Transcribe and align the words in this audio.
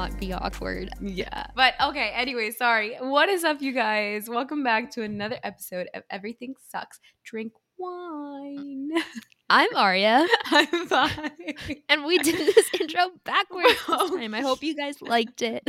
Not 0.00 0.18
be 0.18 0.32
awkward. 0.32 0.88
yeah. 1.02 1.48
But 1.54 1.74
okay, 1.78 2.10
anyway, 2.14 2.52
sorry. 2.52 2.96
What 3.00 3.28
is 3.28 3.44
up, 3.44 3.60
you 3.60 3.72
guys? 3.72 4.30
Welcome 4.30 4.64
back 4.64 4.90
to 4.92 5.02
another 5.02 5.38
episode 5.42 5.88
of 5.92 6.04
Everything 6.08 6.54
Sucks. 6.70 7.00
Drink 7.22 7.52
wine. 7.76 8.88
I'm 9.52 9.74
Arya, 9.74 10.28
I'm 10.46 10.86
fine. 10.86 11.32
and 11.88 12.04
we 12.04 12.18
did 12.18 12.36
this 12.54 12.70
intro 12.80 13.08
backwards 13.24 13.74
Oh, 13.88 14.16
time. 14.16 14.32
I 14.32 14.42
hope 14.42 14.62
you 14.62 14.76
guys 14.76 15.02
liked 15.02 15.42
it. 15.42 15.68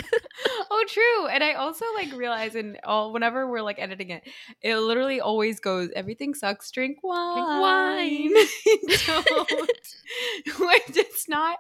oh, 0.70 0.86
true. 0.88 1.28
And 1.28 1.44
I 1.44 1.54
also 1.54 1.86
like 1.96 2.14
realize 2.14 2.54
and 2.54 2.78
all 2.84 3.12
whenever 3.12 3.50
we're 3.50 3.64
like 3.64 3.80
editing 3.80 4.12
it, 4.12 4.22
it 4.62 4.78
literally 4.78 5.20
always 5.20 5.60
goes, 5.60 5.90
everything 5.96 6.36
sucks, 6.36 6.70
drink 6.70 7.00
wine. 7.02 8.30
Drink 8.32 8.48
wine. 9.08 9.26
Don't. 9.26 9.70
Which 10.60 10.98
it's 10.98 11.28
not. 11.28 11.58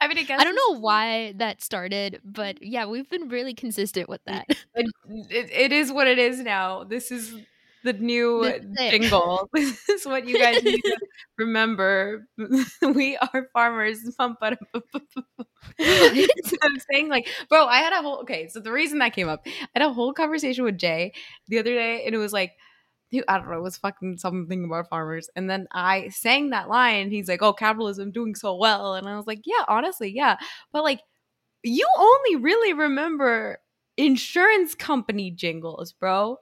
I 0.00 0.08
mean, 0.08 0.18
I 0.18 0.24
guess 0.24 0.40
I 0.40 0.44
don't 0.44 0.56
know 0.56 0.80
why 0.80 1.34
that 1.36 1.62
started, 1.62 2.20
but 2.24 2.60
yeah, 2.60 2.86
we've 2.86 3.08
been 3.08 3.28
really 3.28 3.54
consistent 3.54 4.08
with 4.08 4.24
that. 4.24 4.46
it, 4.74 4.90
it 5.30 5.72
is 5.72 5.92
what 5.92 6.08
it 6.08 6.18
is 6.18 6.40
now. 6.40 6.82
This 6.82 7.12
is 7.12 7.32
the 7.84 7.92
new 7.94 8.42
This 8.42 8.62
is 8.64 8.76
it. 8.78 8.90
jingle. 8.90 9.48
This 9.54 9.88
is 9.88 10.06
what 10.06 10.26
you 10.26 10.38
guys 10.38 10.62
need 10.62 10.80
to 10.82 10.96
remember. 11.38 12.26
we 12.94 13.16
are 13.16 13.48
farmers. 13.52 13.98
I'm 14.18 14.36
saying 16.90 17.08
like, 17.08 17.28
bro, 17.48 17.66
I 17.66 17.78
had 17.78 17.92
a 17.92 18.02
whole 18.02 18.18
okay. 18.20 18.48
So 18.48 18.60
the 18.60 18.72
reason 18.72 18.98
that 18.98 19.12
came 19.14 19.28
up, 19.28 19.42
I 19.46 19.50
had 19.74 19.82
a 19.82 19.92
whole 19.92 20.12
conversation 20.12 20.64
with 20.64 20.78
Jay 20.78 21.12
the 21.48 21.58
other 21.58 21.72
day, 21.74 22.04
and 22.04 22.14
it 22.14 22.18
was 22.18 22.32
like. 22.32 22.52
I 23.28 23.38
don't 23.38 23.50
know, 23.50 23.56
it 23.58 23.62
was 23.62 23.76
fucking 23.76 24.18
something 24.18 24.64
about 24.64 24.88
farmers. 24.88 25.28
And 25.34 25.50
then 25.50 25.66
I 25.72 26.10
sang 26.10 26.50
that 26.50 26.68
line, 26.68 27.02
and 27.02 27.12
he's 27.12 27.26
like, 27.28 27.42
Oh, 27.42 27.52
capitalism 27.52 28.12
doing 28.12 28.36
so 28.36 28.54
well. 28.54 28.94
And 28.94 29.08
I 29.08 29.16
was 29.16 29.26
like, 29.26 29.40
Yeah, 29.44 29.64
honestly, 29.66 30.12
yeah. 30.14 30.36
But 30.72 30.84
like, 30.84 31.00
you 31.64 31.88
only 31.98 32.36
really 32.36 32.72
remember 32.72 33.58
insurance 33.96 34.76
company 34.76 35.32
jingles, 35.32 35.92
bro. 35.92 36.38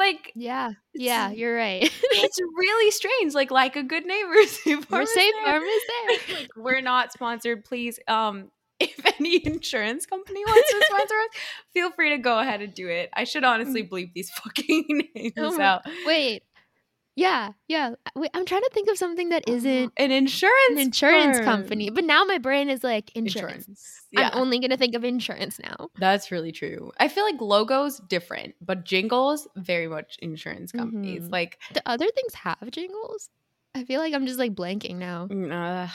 Like 0.00 0.32
yeah, 0.34 0.72
yeah, 0.94 1.30
you're 1.30 1.54
right. 1.54 1.82
it's 1.82 2.38
really 2.58 2.90
strange. 2.90 3.34
Like 3.34 3.50
like 3.50 3.76
a 3.76 3.82
good 3.82 4.06
neighbor, 4.06 4.42
safe 4.46 4.90
We're 4.90 5.04
safe 5.06 5.34
there. 5.44 5.52
farmers 5.52 5.68
there. 5.88 6.18
Like, 6.40 6.48
we're 6.56 6.80
not 6.80 7.12
sponsored. 7.12 7.64
Please, 7.66 7.98
um, 8.08 8.50
if 8.80 8.98
any 9.18 9.44
insurance 9.46 10.06
company 10.06 10.42
wants 10.46 10.70
to 10.70 10.84
sponsor 10.86 11.14
us, 11.14 11.28
feel 11.74 11.90
free 11.90 12.10
to 12.10 12.18
go 12.18 12.38
ahead 12.38 12.62
and 12.62 12.72
do 12.72 12.88
it. 12.88 13.10
I 13.12 13.24
should 13.24 13.44
honestly 13.44 13.86
bleep 13.86 14.12
these 14.14 14.30
fucking 14.30 14.84
names 15.14 15.32
Mm. 15.36 15.58
Oh 15.58 15.60
out. 15.60 15.82
Wait, 16.06 16.44
yeah, 17.16 17.52
yeah. 17.68 17.94
Wait, 18.14 18.30
I'm 18.34 18.46
trying 18.46 18.62
to 18.62 18.70
think 18.72 18.88
of 18.88 18.96
something 18.96 19.30
that 19.30 19.48
isn't 19.48 19.92
an 19.96 20.10
insurance 20.10 20.70
an 20.70 20.78
insurance 20.78 21.38
firm. 21.38 21.44
company, 21.44 21.90
but 21.90 22.04
now 22.04 22.24
my 22.24 22.38
brain 22.38 22.70
is 22.70 22.82
like 22.84 23.10
insurance. 23.16 24.02
Yeah. 24.12 24.30
I'm 24.32 24.38
only 24.40 24.58
gonna 24.58 24.76
think 24.76 24.94
of 24.94 25.04
insurance 25.04 25.58
now. 25.58 25.88
That's 25.98 26.30
really 26.30 26.52
true. 26.52 26.92
I 26.98 27.08
feel 27.08 27.24
like 27.24 27.40
logos 27.40 28.00
different, 28.08 28.54
but 28.60 28.84
jingles 28.84 29.46
very 29.56 29.88
much 29.88 30.16
insurance 30.20 30.72
companies. 30.72 31.24
Mhm. 31.24 31.32
Like 31.32 31.58
the 31.74 31.82
other 31.86 32.06
things 32.14 32.34
have 32.34 32.70
jingles? 32.70 33.28
I 33.74 33.84
feel 33.84 34.00
like 34.00 34.14
I'm 34.14 34.26
just 34.26 34.38
like 34.38 34.54
blanking 34.54 34.96
now. 34.96 35.28
mm, 35.28 35.52
uh, 35.52 35.88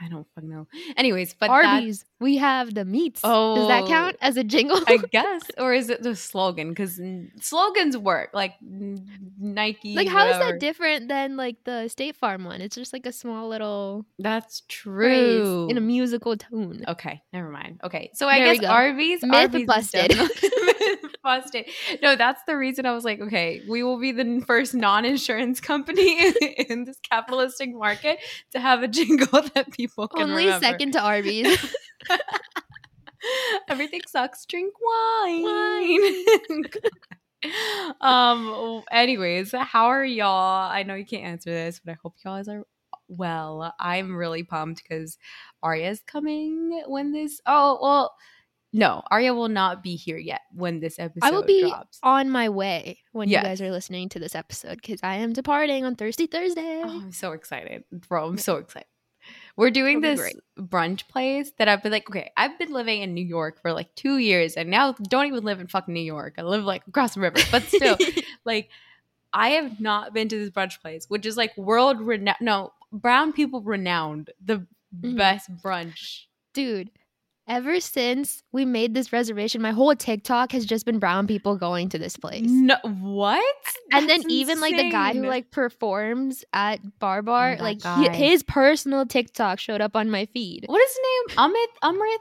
I 0.00 0.08
don't 0.08 0.26
fucking 0.34 0.50
know. 0.50 0.66
Anyways, 0.96 1.34
but 1.34 1.48
Arby's, 1.48 2.04
we 2.20 2.36
have 2.36 2.74
the 2.74 2.84
meats. 2.84 3.20
Oh, 3.24 3.56
Does 3.56 3.68
that 3.68 3.84
Oh. 3.84 3.88
count 3.88 4.16
as 4.20 4.36
a 4.36 4.44
jingle? 4.44 4.78
I 4.86 4.96
guess, 5.10 5.42
or 5.58 5.72
is 5.72 5.88
it 5.88 6.02
the 6.02 6.14
slogan? 6.14 6.68
Because 6.70 7.00
slogans 7.40 7.96
work, 7.96 8.30
like 8.34 8.54
Nike. 8.60 9.94
like, 9.94 10.08
how 10.08 10.26
is 10.26 10.34
whatever. 10.34 10.52
that 10.52 10.60
different 10.60 11.08
than 11.08 11.36
like 11.36 11.56
the 11.64 11.88
State 11.88 12.16
Farm 12.16 12.44
one? 12.44 12.60
It's 12.60 12.76
just 12.76 12.92
like 12.92 13.06
a 13.06 13.12
small 13.12 13.48
little 13.48 14.04
That's 14.18 14.62
true. 14.68 15.68
in 15.70 15.78
a 15.78 15.80
musical 15.80 16.36
tone. 16.36 16.84
Okay, 16.86 17.22
never 17.32 17.48
mind. 17.48 17.80
Okay, 17.82 18.10
so 18.14 18.28
I 18.28 18.38
There 18.40 18.54
guess. 18.56 18.64
Arby's 18.70 19.22
Myth 19.22 19.34
Arby's 19.34 19.66
busted. 19.66 20.12
No, 22.02 22.16
that's 22.16 22.42
the 22.46 22.56
reason 22.56 22.86
I 22.86 22.92
was 22.92 23.04
like, 23.04 23.20
okay, 23.20 23.62
we 23.68 23.82
will 23.82 23.98
be 23.98 24.12
the 24.12 24.42
first 24.46 24.74
non-insurance 24.74 25.60
company 25.60 26.32
in 26.68 26.84
this 26.84 26.98
capitalistic 27.00 27.74
market 27.74 28.18
to 28.52 28.60
have 28.60 28.82
a 28.82 28.88
jingle 28.88 29.42
that 29.54 29.72
people 29.72 30.08
can 30.08 30.30
Only 30.30 30.44
remember. 30.46 30.66
second 30.66 30.92
to 30.92 31.00
Arby's. 31.00 31.74
Everything 33.68 34.00
sucks. 34.06 34.46
Drink 34.46 34.72
wine. 34.80 36.64
um. 38.00 38.82
Anyways, 38.90 39.52
how 39.52 39.86
are 39.86 40.04
y'all? 40.04 40.70
I 40.70 40.82
know 40.84 40.94
you 40.94 41.06
can't 41.06 41.24
answer 41.24 41.50
this, 41.50 41.80
but 41.84 41.92
I 41.92 41.96
hope 42.02 42.14
y'all 42.24 42.36
guys 42.36 42.48
are 42.48 42.64
well. 43.08 43.74
I'm 43.80 44.14
really 44.14 44.42
pumped 44.42 44.82
because 44.82 45.18
Arya's 45.62 46.02
coming 46.06 46.82
when 46.86 47.12
this. 47.12 47.40
Oh 47.46 47.78
well, 47.82 48.14
no, 48.72 49.02
Arya 49.10 49.32
will 49.34 49.48
not 49.48 49.82
be 49.82 49.96
here 49.96 50.18
yet 50.18 50.42
when 50.52 50.80
this 50.80 50.98
episode 50.98 51.26
I 51.26 51.30
will 51.30 51.44
be 51.44 51.62
drops. 51.62 51.98
on 52.02 52.30
my 52.30 52.48
way 52.48 52.98
when 53.12 53.28
Yes. 53.28 53.42
you 53.42 53.48
guys 53.48 53.60
are 53.62 53.70
listening 53.70 54.08
to 54.10 54.18
this 54.18 54.34
episode 54.34 54.76
because 54.76 55.00
I 55.02 55.16
am 55.16 55.32
departing 55.32 55.84
on 55.84 55.96
Thursday, 55.96 56.26
Thursday. 56.26 56.82
Oh, 56.84 57.00
I'm 57.02 57.12
so 57.12 57.32
excited, 57.32 57.84
bro. 57.90 58.26
I'm 58.28 58.38
so 58.38 58.56
excited. 58.56 58.88
We're 59.56 59.70
doing 59.70 59.98
It'll 60.04 60.16
this 60.16 60.34
brunch 60.58 61.08
place 61.08 61.50
that 61.58 61.66
I've 61.68 61.82
been 61.82 61.90
like, 61.92 62.08
okay, 62.10 62.30
I've 62.36 62.58
been 62.58 62.72
living 62.72 63.00
in 63.02 63.14
New 63.14 63.24
York 63.24 63.60
for 63.62 63.72
like 63.72 63.94
two 63.94 64.18
years 64.18 64.54
and 64.54 64.70
now 64.70 64.92
don't 64.92 65.26
even 65.26 65.44
live 65.44 65.58
in 65.60 65.66
fucking 65.66 65.92
New 65.94 66.00
York. 66.00 66.34
I 66.38 66.42
live 66.42 66.64
like 66.64 66.86
across 66.86 67.14
the 67.14 67.20
river, 67.20 67.38
but 67.50 67.62
still, 67.64 67.96
like, 68.44 68.68
I 69.32 69.50
have 69.50 69.80
not 69.80 70.12
been 70.14 70.28
to 70.28 70.38
this 70.38 70.50
brunch 70.50 70.80
place, 70.80 71.06
which 71.08 71.26
is 71.26 71.36
like 71.36 71.56
world 71.56 72.00
renowned. 72.00 72.36
No, 72.40 72.72
brown 72.92 73.32
people 73.32 73.62
renowned, 73.62 74.30
the 74.44 74.66
Mhm. 74.96 75.16
best 75.16 75.50
brunch. 75.64 76.26
Dude, 76.52 76.90
ever 77.48 77.80
since 77.80 78.42
we 78.52 78.64
made 78.64 78.94
this 78.94 79.12
reservation, 79.12 79.62
my 79.62 79.70
whole 79.72 79.94
TikTok 79.94 80.52
has 80.52 80.64
just 80.66 80.84
been 80.86 80.98
brown 80.98 81.26
people 81.26 81.56
going 81.56 81.88
to 81.90 81.98
this 81.98 82.16
place. 82.16 82.46
No, 82.48 82.76
what? 82.82 83.44
and 83.92 84.08
then 84.08 84.20
That's 84.20 84.32
even 84.32 84.60
like 84.60 84.76
the 84.76 84.90
guy 84.90 85.12
who 85.12 85.18
insane. 85.18 85.30
like 85.30 85.50
performs 85.50 86.44
at 86.52 86.80
Baar 86.98 87.22
Baar, 87.22 87.56
that 87.56 87.62
like 87.62 87.80
guy. 87.80 88.12
he, 88.16 88.24
his 88.30 88.42
personal 88.42 89.06
TikTok 89.06 89.58
showed 89.58 89.80
up 89.80 89.94
on 89.96 90.10
my 90.10 90.26
feed. 90.26 90.64
what 90.66 90.80
is 90.82 90.90
his 90.90 90.98
name? 91.36 91.38
Amit, 91.38 91.66
Amrit, 91.84 92.18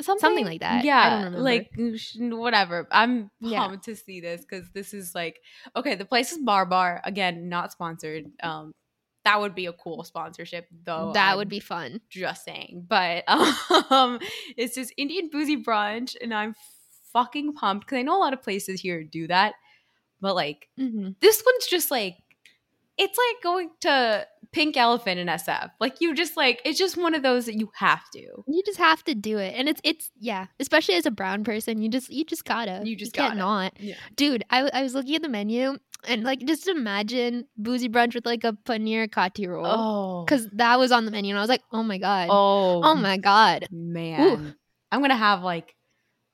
something, 0.00 0.20
Something 0.20 0.44
like 0.44 0.60
that. 0.60 0.82
I 0.82 0.86
Yeah, 0.86 1.10
don't 1.10 1.18
remember. 1.24 1.40
like 1.40 1.70
sh- 1.96 2.16
whatever. 2.18 2.86
I'm 2.90 3.30
Yeah. 3.40 3.66
pumped 3.66 3.84
to 3.86 3.96
see 3.96 4.20
this 4.20 4.42
because 4.42 4.68
this 4.74 4.92
is 4.94 5.14
like 5.14 5.40
okay. 5.74 5.94
The 5.94 6.04
place 6.04 6.30
is 6.32 6.38
Baar 6.38 6.66
Baar 6.66 7.00
again, 7.04 7.48
not 7.48 7.72
sponsored. 7.72 8.26
Um, 8.42 8.72
that 9.28 9.40
would 9.40 9.54
be 9.54 9.66
a 9.66 9.72
cool 9.74 10.02
sponsorship 10.04 10.66
though. 10.84 11.12
that 11.12 11.32
I'm 11.32 11.36
would 11.36 11.48
be 11.50 11.60
fun. 11.60 12.00
just 12.08 12.44
saying. 12.44 12.86
But 12.88 13.24
um, 13.90 14.18
it's 14.56 14.74
this 14.74 14.90
Indian 14.96 15.28
boozy 15.30 15.62
brunch, 15.62 16.16
and 16.20 16.32
I'm 16.32 16.54
fucking 17.12 17.52
pumped 17.52 17.86
because 17.86 17.98
I 17.98 18.02
know 18.02 18.16
a 18.16 18.22
lot 18.22 18.32
of 18.32 18.42
places 18.42 18.80
here 18.80 19.04
do 19.04 19.26
that, 19.26 19.54
but 20.20 20.34
like 20.34 20.68
hmm 20.78 21.10
this 21.20 21.42
one's 21.44 21.66
just 21.66 21.90
like 21.90 22.16
it's 22.96 23.16
like 23.16 23.42
going 23.42 23.70
to 23.82 24.26
Pink 24.50 24.76
Elephant 24.76 25.20
in 25.20 25.28
SF. 25.28 25.70
Like 25.78 26.00
you 26.00 26.14
just 26.14 26.36
like 26.36 26.60
it's 26.64 26.78
just 26.78 26.96
one 26.96 27.14
of 27.14 27.22
those 27.22 27.46
that 27.46 27.54
you 27.54 27.70
have 27.74 28.02
to. 28.14 28.20
You 28.48 28.62
just 28.66 28.78
have 28.78 29.04
to 29.04 29.14
do 29.14 29.38
it, 29.38 29.54
and 29.56 29.68
it's 29.68 29.80
it's 29.84 30.10
yeah. 30.18 30.46
Especially 30.58 30.94
as 30.94 31.06
a 31.06 31.10
brown 31.10 31.44
person, 31.44 31.80
you 31.80 31.88
just 31.88 32.10
you 32.10 32.24
just 32.24 32.44
gotta. 32.44 32.80
You 32.84 32.96
just 32.96 33.12
can't 33.12 33.34
gotta. 33.34 33.38
not. 33.38 33.72
Yeah. 33.78 33.94
Dude, 34.16 34.42
I, 34.50 34.68
I 34.72 34.82
was 34.82 34.94
looking 34.94 35.14
at 35.14 35.22
the 35.22 35.28
menu 35.28 35.78
and 36.06 36.22
like 36.22 36.40
just 36.44 36.68
imagine 36.68 37.46
boozy 37.56 37.88
brunch 37.88 38.14
with 38.14 38.26
like 38.26 38.44
a 38.44 38.52
paneer 38.52 39.08
kati 39.08 39.48
roll 39.48 39.66
Oh, 39.66 40.24
because 40.24 40.48
that 40.52 40.78
was 40.78 40.92
on 40.92 41.04
the 41.04 41.10
menu, 41.10 41.30
and 41.30 41.38
I 41.38 41.42
was 41.42 41.48
like, 41.48 41.62
oh 41.72 41.82
my 41.82 41.98
god, 41.98 42.28
oh, 42.30 42.82
oh 42.84 42.94
my 42.94 43.16
god. 43.16 43.66
man, 43.70 44.54
I'm 44.92 45.00
gonna 45.00 45.16
have 45.16 45.42
like 45.42 45.74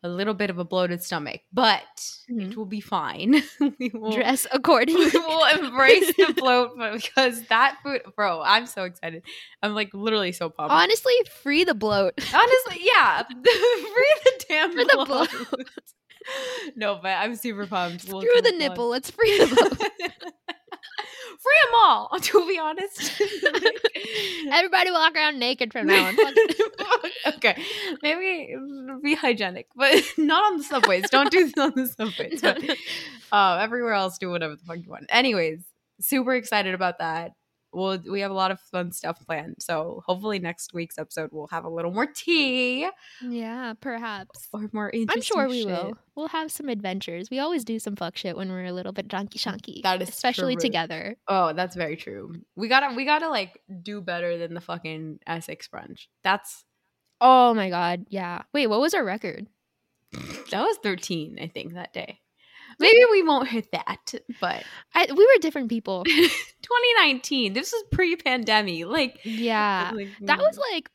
a 0.03 0.09
little 0.09 0.35
bit 0.35 0.51
of 0.51 0.59
a 0.59 0.65
bloated 0.67 1.03
stomach, 1.03 1.41
but 1.51 1.81
it 2.29 2.35
Mhm. 2.51 2.57
will 2.57 2.67
be 2.67 2.83
fine. 2.83 3.43
we 3.79 3.91
will 3.95 4.13
Dress 4.13 4.47
accordingly. 4.53 5.07
we 5.07 5.19
will 5.19 5.47
embrace 5.65 6.15
the 6.17 6.35
bloat 6.37 6.73
because 6.93 7.43
that 7.47 7.79
food, 7.83 8.03
bro. 8.15 8.43
I'm 8.43 8.67
so 8.67 8.85
excited. 8.85 9.23
I'm 9.63 9.75
like 9.75 9.95
literally 9.95 10.33
so 10.33 10.51
pumped. 10.51 10.73
Honestly, 10.75 11.15
free 11.43 11.65
the 11.65 11.73
bloat. 11.75 12.13
Honestly, 12.35 12.81
yeah. 12.83 13.23
Free 13.23 14.15
the 14.25 14.45
damn 14.47 14.73
Free 14.73 14.85
the 14.85 15.05
bloat. 15.07 15.29
No, 16.77 16.99
but 17.03 17.09
I'm 17.11 17.35
super 17.37 17.67
pumped. 17.67 18.07
We'll 18.09 18.23
Screw 18.23 18.41
the 18.43 18.51
going. 18.51 18.59
nipple. 18.59 18.89
Let's 18.89 19.11
free 19.11 19.39
them 19.39 19.49
free 21.45 21.61
a 21.73 21.77
all. 21.77 22.09
To 22.21 22.47
be 22.47 22.59
honest, 22.59 23.21
Everybody 24.51 24.91
walk 24.91 25.15
around 25.15 25.39
naked 25.39 25.73
from 25.73 25.87
now 25.87 26.07
on. 26.07 26.17
Okay, 27.35 27.63
maybe 28.03 28.55
be 29.03 29.15
hygienic, 29.15 29.67
but 29.77 30.03
not 30.17 30.53
on 30.53 30.59
the 30.59 30.65
subways. 30.65 31.09
Don't 31.11 31.31
do 31.31 31.45
this 31.45 31.55
on 31.59 31.73
the 31.75 31.87
subways. 31.89 32.41
But 32.41 32.63
uh, 33.33 33.59
everywhere 33.61 33.93
else, 33.93 34.19
do 34.19 34.31
whatever 34.31 34.57
the 34.57 34.63
fuck 34.65 34.79
you 34.83 34.91
want. 34.91 35.07
Anyways, 35.11 35.61
super 36.01 36.35
excited 36.35 36.75
about 36.75 36.99
that. 36.99 37.33
We'll, 37.75 37.99
we 38.11 38.21
have 38.21 38.31
a 38.31 38.35
lot 38.35 38.51
of 38.51 38.61
fun 38.61 38.93
stuff 38.93 39.19
planned. 39.27 39.57
So 39.59 40.03
hopefully 40.07 40.39
next 40.39 40.73
week's 40.73 40.97
episode 40.99 41.31
we'll 41.33 41.49
have 41.49 41.65
a 41.65 41.69
little 41.69 41.91
more 41.91 42.07
tea 42.07 42.89
Yeah, 43.23 43.75
perhaps. 43.81 44.49
or 44.53 44.69
more 44.73 44.91
interesting 44.91 45.19
I'm 45.19 45.23
sure 45.23 45.49
we 45.49 45.63
shit. 45.63 45.67
will. 45.69 45.99
We'll 46.15 46.29
have 46.29 46.53
some 46.53 46.69
adventures. 46.69 47.31
We 47.31 47.41
always 47.41 47.65
do 47.65 47.79
some 47.79 47.97
fuck 47.97 48.17
shit 48.17 48.37
when 48.37 48.49
we're 48.51 48.67
a 48.67 48.73
little 48.73 48.93
bit 48.93 49.09
junky 49.09 49.35
shunky. 49.39 49.83
That 49.83 50.01
is 50.01 50.09
especially 50.09 50.55
true. 50.55 50.61
together. 50.63 51.17
Oh, 51.27 51.53
that's 51.53 51.75
very 51.77 51.97
true. 51.97 52.35
We 52.57 52.69
gotta 52.69 52.95
we 52.95 53.05
gotta 53.05 53.29
like 53.29 53.61
do 53.83 54.01
better 54.01 54.39
than 54.39 54.55
the 54.55 54.61
fucking 54.61 55.19
Essex 55.27 55.69
brunch. 55.69 56.07
That's 56.23 56.65
Oh 57.21 57.55
my 57.55 57.71
god, 57.71 58.07
yeah. 58.09 58.43
Wait, 58.53 58.67
what 58.69 58.81
was 58.81 58.95
our 58.95 59.05
record? 59.05 59.47
that 60.51 60.63
was 60.63 60.77
13, 60.83 61.39
I 61.41 61.49
think, 61.49 61.75
that 61.75 61.93
day. 61.93 62.21
Maybe 62.79 63.01
we 63.11 63.23
won't 63.23 63.49
hit 63.49 63.71
that, 63.73 64.15
but 64.41 64.65
I, 64.95 65.07
we 65.09 65.15
were 65.25 65.41
different 65.41 65.69
people. 65.69 66.05
2019. 66.65 67.53
This 67.53 67.73
was 67.73 67.85
pre-pandemic. 67.93 68.87
Like, 68.87 69.21
Yeah, 69.25 69.93
like, 69.95 70.09
that 70.23 70.39
was 70.39 70.59
like 70.73 70.91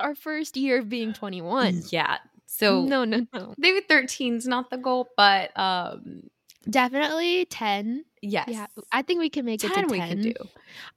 our 0.00 0.14
first 0.14 0.56
year 0.56 0.78
of 0.78 0.88
being 0.88 1.12
21. 1.12 1.82
yeah. 1.90 2.18
So 2.46 2.82
no, 2.84 3.04
no, 3.04 3.26
no. 3.34 3.54
maybe 3.58 3.80
13 3.80 4.36
is 4.36 4.46
not 4.46 4.70
the 4.70 4.78
goal, 4.78 5.08
but 5.16 5.56
um, 5.58 6.22
Definitely 6.68 7.44
10. 7.46 8.04
yes, 8.22 8.46
Yeah, 8.48 8.66
I 8.90 9.02
think 9.02 9.20
we 9.20 9.28
can 9.28 9.44
make 9.44 9.62
it 9.62 9.68
to 9.68 9.74
10 9.74 9.84
to 9.88 9.90
we 9.92 9.98
can 9.98 10.20
do. 10.22 10.32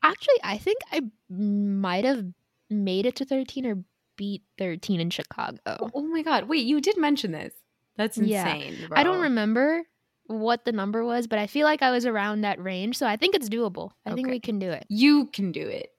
Actually, 0.01 0.39
I 0.43 0.57
think 0.57 0.79
I 0.91 1.01
might 1.29 2.05
have 2.05 2.25
made 2.69 3.05
it 3.05 3.15
to 3.17 3.25
13 3.25 3.65
or 3.65 3.83
beat 4.15 4.43
13 4.57 5.01
in 5.01 5.09
Chicago. 5.09 5.57
Oh, 5.65 5.91
oh 5.93 6.01
my 6.03 6.21
god! 6.21 6.47
Wait, 6.47 6.65
you 6.65 6.79
did 6.79 6.97
mention 6.97 7.31
this. 7.31 7.53
That's 7.97 8.17
Yeah. 8.17 8.53
insane. 8.55 8.87
I 8.93 9.03
don't 9.03 9.19
remember 9.21 9.83
what 10.27 10.65
the 10.65 10.71
number 10.71 11.03
was, 11.03 11.27
but 11.27 11.39
I 11.39 11.47
feel 11.47 11.65
like 11.65 11.81
I 11.81 11.91
was 11.91 12.05
around 12.05 12.41
that 12.41 12.61
range, 12.61 12.97
so 12.97 13.05
I 13.07 13.17
think 13.17 13.35
it's 13.35 13.49
doable. 13.49 13.91
I 14.05 14.13
think 14.13 14.27
we 14.27 14.39
can 14.39 14.59
do 14.59 14.69
it. 14.71 14.85
You 14.89 15.27
can 15.27 15.51
do 15.51 15.67
it. 15.67 15.89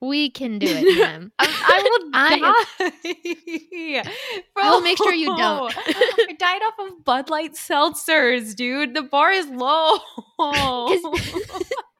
We 0.00 0.30
can 0.30 0.58
do 0.58 0.66
it, 0.68 0.98
ma'am. 0.98 1.32
I, 1.38 1.46
I 1.48 1.82
will 1.90 2.10
die. 4.02 4.02
I 4.56 4.70
will 4.70 4.82
make 4.82 4.98
sure 4.98 5.14
you 5.14 5.34
don't. 5.36 5.74
I 5.76 6.36
died 6.38 6.60
off 6.62 6.74
of 6.90 7.04
Bud 7.04 7.30
Light 7.30 7.54
seltzers, 7.54 8.54
dude. 8.54 8.94
The 8.94 9.02
bar 9.02 9.32
is 9.32 9.48
low. 9.48 9.98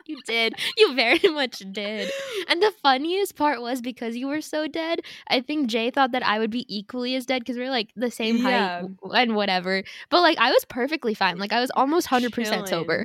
You 0.08 0.18
did. 0.26 0.54
You 0.76 0.94
very 0.94 1.18
much 1.32 1.62
did. 1.72 2.10
And 2.48 2.62
the 2.62 2.72
funniest 2.82 3.34
part 3.36 3.60
was 3.60 3.80
because 3.80 4.16
you 4.16 4.28
were 4.28 4.40
so 4.40 4.68
dead, 4.68 5.00
I 5.28 5.40
think 5.40 5.68
Jay 5.68 5.90
thought 5.90 6.12
that 6.12 6.24
I 6.24 6.38
would 6.38 6.50
be 6.50 6.64
equally 6.74 7.14
as 7.16 7.26
dead 7.26 7.40
because 7.42 7.56
we 7.56 7.64
are 7.64 7.70
like 7.70 7.90
the 7.96 8.10
same 8.10 8.38
height 8.38 8.50
Yeah. 8.50 8.80
w- 8.82 8.96
and 9.14 9.34
whatever. 9.34 9.82
But 10.10 10.20
like 10.22 10.38
I 10.38 10.52
was 10.52 10.64
perfectly 10.66 11.14
fine. 11.14 11.38
Like 11.38 11.52
I 11.52 11.60
was 11.60 11.70
almost 11.74 12.08
100% 12.08 12.68
sober. 12.68 13.04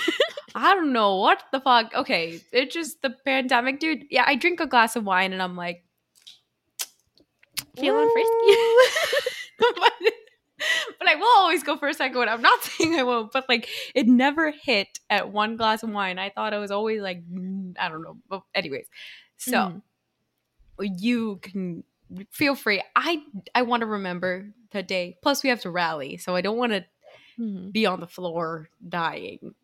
I 0.54 0.74
don't 0.74 0.92
know 0.92 1.16
what 1.16 1.44
the 1.52 1.60
fuck. 1.60 1.92
Okay, 1.94 2.40
it's 2.52 2.74
just 2.74 3.02
the 3.02 3.10
pandemic, 3.24 3.78
dude. 3.78 4.04
Yeah, 4.10 4.24
I 4.26 4.34
drink 4.34 4.58
a 4.58 4.66
glass 4.66 4.96
of 4.96 5.04
wine 5.04 5.32
and 5.32 5.40
I'm 5.40 5.56
like 5.56 5.84
Feeling 7.76 8.10
frisky. 8.12 10.10
but 10.98 11.08
I 11.08 11.14
will 11.16 11.38
always 11.38 11.62
go 11.62 11.76
for 11.76 11.88
a 11.88 11.94
second 11.94 12.18
one. 12.18 12.28
I'm 12.28 12.42
not 12.42 12.62
saying 12.64 12.94
I 12.94 13.02
won't, 13.02 13.32
but 13.32 13.48
like 13.48 13.68
it 13.94 14.06
never 14.06 14.50
hit 14.50 14.98
at 15.08 15.30
one 15.32 15.56
glass 15.56 15.82
of 15.82 15.90
wine. 15.90 16.18
I 16.18 16.30
thought 16.30 16.52
it 16.52 16.58
was 16.58 16.70
always 16.70 17.00
like 17.02 17.22
mm, 17.28 17.74
I 17.78 17.88
don't 17.88 18.02
know. 18.02 18.16
But 18.28 18.42
anyways, 18.54 18.86
so 19.36 19.52
Mm. 19.52 19.82
you 20.98 21.38
can 21.42 21.84
feel 22.30 22.54
free. 22.54 22.82
I 22.96 23.22
I 23.54 23.62
want 23.62 23.80
to 23.80 23.86
remember 23.86 24.50
the 24.72 24.82
day. 24.82 25.16
Plus, 25.22 25.42
we 25.42 25.48
have 25.50 25.60
to 25.62 25.70
rally, 25.70 26.16
so 26.16 26.34
I 26.36 26.40
don't 26.40 26.56
want 26.58 26.72
to 26.72 26.84
Mhm. 27.38 27.72
be 27.72 27.86
on 27.86 28.00
the 28.00 28.06
floor 28.06 28.68
dying. 28.86 29.54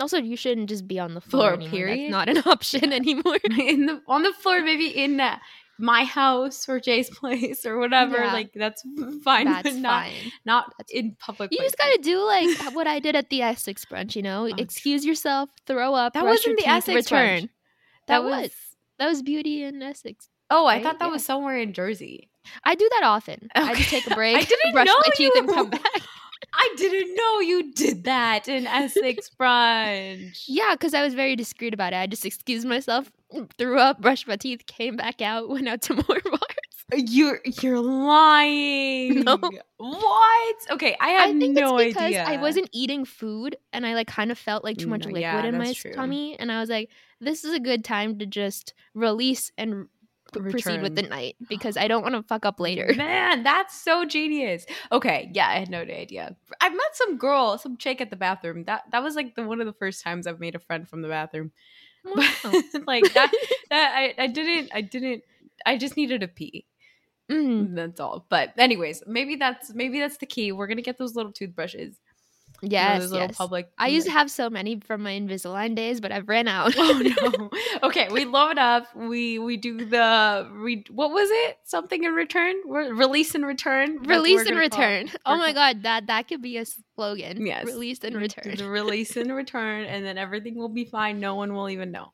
Also, 0.00 0.16
you 0.18 0.36
shouldn't 0.36 0.68
just 0.70 0.88
be 0.88 0.98
on 0.98 1.14
the 1.14 1.20
floor, 1.20 1.56
Floor, 1.56 1.70
period? 1.70 1.98
That's 1.98 2.10
not 2.10 2.28
an 2.28 2.38
option 2.46 2.92
anymore. 2.92 3.36
in 3.58 3.86
the 3.86 4.02
on 4.08 4.22
the 4.22 4.32
floor, 4.32 4.62
maybe 4.62 4.86
in 4.88 5.18
my 5.82 6.04
house 6.04 6.66
or 6.68 6.80
Jay's 6.80 7.10
place 7.18 7.66
or 7.66 7.76
whatever. 7.78 8.16
Yeah. 8.18 8.32
Like 8.32 8.52
that's 8.54 8.82
fine, 9.22 9.46
That's 9.46 9.64
but 9.64 9.74
not 9.74 10.04
fine. 10.04 10.32
not 10.46 10.72
That's- 10.78 10.98
in 10.98 11.16
public. 11.18 11.50
You 11.52 11.58
just 11.58 11.76
gotta 11.76 11.98
do 12.00 12.24
like 12.24 12.48
what 12.74 12.86
I 12.86 13.00
did 13.00 13.16
at 13.16 13.28
the 13.28 13.42
Essex 13.42 13.84
brunch. 13.84 14.16
You 14.16 14.22
know, 14.22 14.44
Oh. 14.50 14.54
excuse 14.56 15.04
yourself, 15.04 15.50
throw 15.66 15.94
up. 15.94 16.14
That 16.14 16.24
wasn't 16.24 16.56
the 16.56 16.62
teeth, 16.62 16.72
Essex 16.72 17.10
return. 17.10 17.40
brunch. 17.42 17.48
That 18.06 18.24
was 18.24 18.50
that 18.98 19.08
was 19.08 19.22
Beauty 19.22 19.64
in 19.64 19.82
Essex. 19.82 20.28
Oh, 20.48 20.66
I 20.66 20.74
right? 20.74 20.82
thought 20.84 20.98
that 21.00 21.06
Yeah. 21.06 21.12
was 21.12 21.24
somewhere 21.24 21.58
in 21.58 21.72
Jersey. 21.72 22.28
I 22.64 22.74
do 22.74 22.88
that 22.92 23.04
often. 23.06 23.48
I 23.54 23.74
just 23.74 23.88
take 23.90 24.06
a 24.10 24.14
break, 24.14 24.36
I 24.36 24.42
didn't 24.42 24.72
brush 24.72 24.86
know 24.86 24.96
my 24.96 25.10
teeth, 25.14 25.32
and 25.36 25.48
come 25.48 25.70
back. 25.70 25.82
I 26.54 26.74
didn't 26.76 27.14
know 27.14 27.40
you 27.40 27.72
did 27.72 28.04
that 28.04 28.48
in 28.48 28.66
Essex 28.66 29.30
brunch. 29.40 30.44
Yeah, 30.46 30.74
because 30.74 30.94
I 30.94 31.02
was 31.02 31.14
very 31.14 31.36
discreet 31.36 31.74
about 31.74 31.92
it. 31.92 31.96
I 31.96 32.06
just 32.06 32.24
excused 32.24 32.66
myself, 32.66 33.10
threw 33.58 33.78
up, 33.78 34.00
brushed 34.00 34.26
my 34.26 34.36
teeth, 34.36 34.66
came 34.66 34.96
back 34.96 35.20
out, 35.22 35.48
went 35.48 35.68
out 35.68 35.82
to 35.82 35.94
more 36.08 36.20
bars. 36.24 36.40
Uh, 36.92 36.96
you're 36.96 37.40
you're 37.62 37.80
lying. 37.80 39.20
No. 39.24 39.38
What? 39.78 40.56
Okay, 40.70 40.96
I 41.00 41.08
had 41.10 41.30
I 41.30 41.38
think 41.38 41.54
no 41.54 41.78
it's 41.78 41.94
because 41.94 42.08
idea. 42.08 42.24
I 42.24 42.36
wasn't 42.36 42.68
eating 42.72 43.04
food 43.04 43.56
and 43.72 43.86
I 43.86 43.94
like 43.94 44.06
kind 44.08 44.30
of 44.30 44.38
felt 44.38 44.62
like 44.64 44.76
too 44.78 44.88
much 44.88 45.00
No, 45.06 45.06
liquid 45.12 45.22
yeah, 45.22 45.44
in 45.46 45.58
my 45.58 45.72
true. 45.72 45.92
tummy, 45.92 46.38
and 46.38 46.52
I 46.52 46.60
was 46.60 46.68
like, 46.68 46.90
"This 47.20 47.44
is 47.44 47.54
a 47.54 47.60
good 47.60 47.84
time 47.84 48.18
to 48.18 48.26
just 48.26 48.74
release 48.94 49.50
and 49.56 49.88
p- 50.32 50.40
proceed 50.40 50.82
with 50.82 50.94
the 50.96 51.02
night 51.02 51.36
because 51.48 51.76
I 51.76 51.88
don't 51.88 52.02
want 52.02 52.14
to 52.14 52.22
fuck 52.22 52.44
up 52.46 52.58
later." 52.60 52.92
Man, 52.96 53.42
that's 53.42 53.78
so 53.80 54.04
genius. 54.04 54.66
Okay, 54.90 55.30
yeah, 55.34 55.48
I 55.48 55.58
had 55.58 55.70
no 55.70 55.80
idea. 55.80 56.36
I 56.60 56.68
met 56.68 56.94
some 56.94 57.16
girl, 57.18 57.58
some 57.58 57.76
chick 57.76 58.00
at 58.00 58.10
the 58.10 58.16
bathroom. 58.16 58.64
That 58.64 58.84
that 58.90 59.02
was 59.02 59.14
like 59.16 59.34
the 59.34 59.44
one 59.44 59.60
of 59.60 59.66
the 59.66 59.72
first 59.72 60.02
times 60.02 60.26
I've 60.26 60.40
made 60.40 60.54
a 60.54 60.58
friend 60.60 60.88
from 60.88 61.02
the 61.02 61.08
bathroom. 61.08 61.52
Wow. 62.04 62.24
like 62.86 63.12
that 63.14 63.32
that 63.70 63.92
I, 63.94 64.14
I 64.18 64.26
didn't 64.26 64.70
I 64.74 64.80
didn't 64.80 65.22
I 65.64 65.76
just 65.78 65.96
needed 65.96 66.22
a 66.22 66.28
pee. 66.28 66.66
Mhm. 67.30 67.74
That's 67.74 68.00
all. 68.00 68.26
But 68.28 68.52
anyways, 68.58 69.04
maybe 69.06 69.36
that's 69.36 69.72
maybe 69.74 70.00
that's 70.00 70.18
the 70.18 70.26
key. 70.26 70.52
We're 70.52 70.66
gonna 70.66 70.82
get 70.82 70.98
those 70.98 71.14
little 71.14 71.32
toothbrushes. 71.32 71.96
You 72.62 72.68
know, 72.68 72.74
Yes, 72.74 73.10
yes. 73.12 73.36
public. 73.36 73.68
I 73.76 73.88
used 73.88 74.06
to 74.06 74.12
have 74.12 74.30
so 74.30 74.48
many 74.48 74.78
from 74.78 75.02
my 75.02 75.10
Invisalign 75.12 75.74
days, 75.74 76.00
but 76.00 76.12
I've 76.12 76.28
ran 76.28 76.46
out. 76.46 76.74
Oh 76.78 77.02
no. 77.02 77.50
Okay, 77.82 78.08
we 78.12 78.24
load 78.24 78.56
up. 78.56 78.86
We 78.94 79.40
we 79.40 79.56
do 79.56 79.84
the 79.84 80.48
we 80.62 80.84
what 80.90 81.10
was 81.10 81.28
it? 81.30 81.58
Something 81.64 82.04
in 82.04 82.12
return? 82.12 82.54
Re- 82.68 82.92
Release 82.92 83.34
and 83.34 83.44
return. 83.44 83.98
Release 84.04 84.40
and 84.42 84.50
call 84.50 84.58
return. 84.58 85.10
Oh 85.26 85.36
my 85.36 85.52
god, 85.52 85.82
that 85.82 86.06
that 86.06 86.28
could 86.28 86.40
be 86.40 86.56
a 86.58 86.64
slogan. 86.94 87.44
Yes. 87.44 87.66
Release 87.66 87.98
and 88.04 88.14
return. 88.16 88.54
The 88.56 88.68
release 88.80 89.16
and 89.16 89.34
return, 89.34 89.84
and 89.84 90.04
then 90.04 90.16
everything 90.16 90.54
will 90.56 90.68
be 90.68 90.84
fine. 90.84 91.18
No 91.18 91.34
one 91.34 91.52
will 91.54 91.68
even 91.68 91.90
know. 91.90 92.12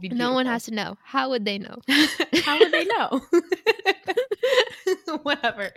Be 0.00 0.08
No 0.08 0.32
one 0.32 0.46
has 0.46 0.64
to 0.66 0.70
know. 0.74 0.96
How 1.04 1.30
would 1.30 1.44
they 1.44 1.58
know? 1.58 1.76
How 2.44 2.58
would 2.58 2.72
they 2.72 2.84
know? 2.84 3.20
Whatever. 5.22 5.70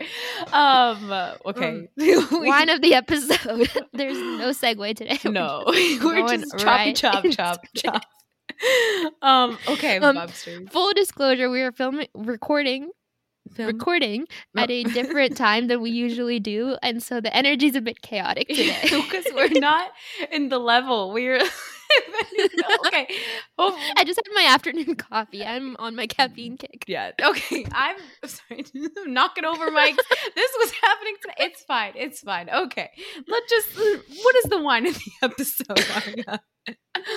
Um. 0.52 1.10
Okay. 1.46 1.88
We- 1.96 2.48
Line 2.48 2.68
of 2.68 2.80
the 2.82 2.94
episode. 2.94 3.68
There's 3.92 4.18
no 4.18 4.50
segue 4.50 4.94
today. 4.96 5.18
We're 5.24 5.30
no, 5.32 5.64
just 5.72 6.04
we're 6.04 6.28
just 6.28 6.58
choppy 6.58 6.64
right 6.64 6.96
chop 6.96 7.24
chop 7.30 7.60
chop. 7.76 8.02
Um. 9.22 9.58
Okay, 9.68 9.98
Um, 9.98 10.16
Bobsters. 10.16 10.70
Full 10.72 10.92
disclosure: 10.94 11.50
We 11.50 11.60
are 11.62 11.72
filming, 11.72 12.08
recording, 12.14 12.90
Film. 13.54 13.66
recording 13.68 14.26
at 14.56 14.70
a 14.70 14.84
different 14.84 15.36
time 15.36 15.66
than 15.68 15.80
we 15.82 15.90
usually 15.90 16.40
do, 16.40 16.76
and 16.82 17.02
so 17.02 17.20
the 17.20 17.34
energy's 17.36 17.74
a 17.76 17.80
bit 17.80 18.00
chaotic 18.02 18.48
today. 18.48 18.78
because 18.82 19.24
we're 19.34 19.48
not 19.60 19.90
in 20.32 20.48
the 20.48 20.58
level. 20.58 21.12
We're 21.12 21.40
okay. 22.86 23.08
Oh, 23.58 23.78
I 23.96 24.04
just 24.04 24.18
had 24.24 24.32
my 24.34 24.46
afternoon 24.52 24.94
coffee. 24.96 25.44
I'm 25.44 25.76
on 25.78 25.94
my 25.94 26.06
caffeine 26.06 26.56
kick. 26.56 26.84
yeah. 26.86 27.12
Okay. 27.22 27.66
I'm 27.72 27.96
sorry. 28.24 28.64
I'm 28.74 29.12
knocking 29.12 29.44
over 29.44 29.70
mics. 29.70 29.96
This 30.34 30.50
was 30.58 30.72
happening 30.82 31.16
today. 31.22 31.34
It's 31.38 31.62
fine. 31.62 31.92
It's 31.96 32.20
fine. 32.20 32.48
Okay. 32.50 32.90
Let's 33.26 33.50
just. 33.50 33.76
What 33.76 34.36
is 34.36 34.44
the 34.44 34.62
wine 34.62 34.86
of 34.86 34.94
the 34.94 35.12
episode? 35.22 35.84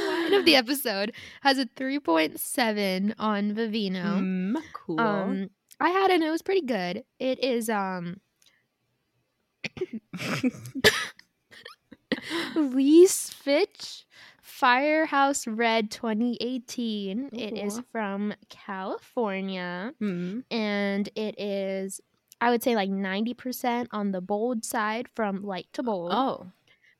Line 0.07 0.33
of 0.33 0.45
the 0.45 0.55
episode 0.55 1.13
has 1.41 1.57
a 1.57 1.65
3.7 1.65 3.15
on 3.17 3.55
Vivino. 3.55 4.19
Mm, 4.19 4.61
cool. 4.73 4.99
Um, 4.99 5.49
I 5.79 5.89
had 5.89 6.11
it 6.11 6.15
and 6.15 6.23
it 6.23 6.29
was 6.29 6.41
pretty 6.41 6.65
good. 6.65 7.03
It 7.19 7.43
is 7.43 7.69
um 7.69 8.17
Leese 12.55 13.33
Fitch 13.33 14.05
Firehouse 14.59 15.47
Red 15.47 15.89
2018. 15.89 17.29
It 17.31 17.57
is 17.57 17.81
from 17.93 18.33
California 18.49 19.93
Mm. 20.01 20.43
and 20.51 21.07
it 21.15 21.39
is 21.39 22.01
I 22.41 22.49
would 22.49 22.61
say 22.63 22.75
like 22.75 22.89
90% 22.89 23.87
on 23.91 24.11
the 24.11 24.19
bold 24.21 24.65
side 24.65 25.07
from 25.15 25.43
light 25.43 25.67
to 25.73 25.83
bold. 25.83 26.11
Oh. 26.13 26.51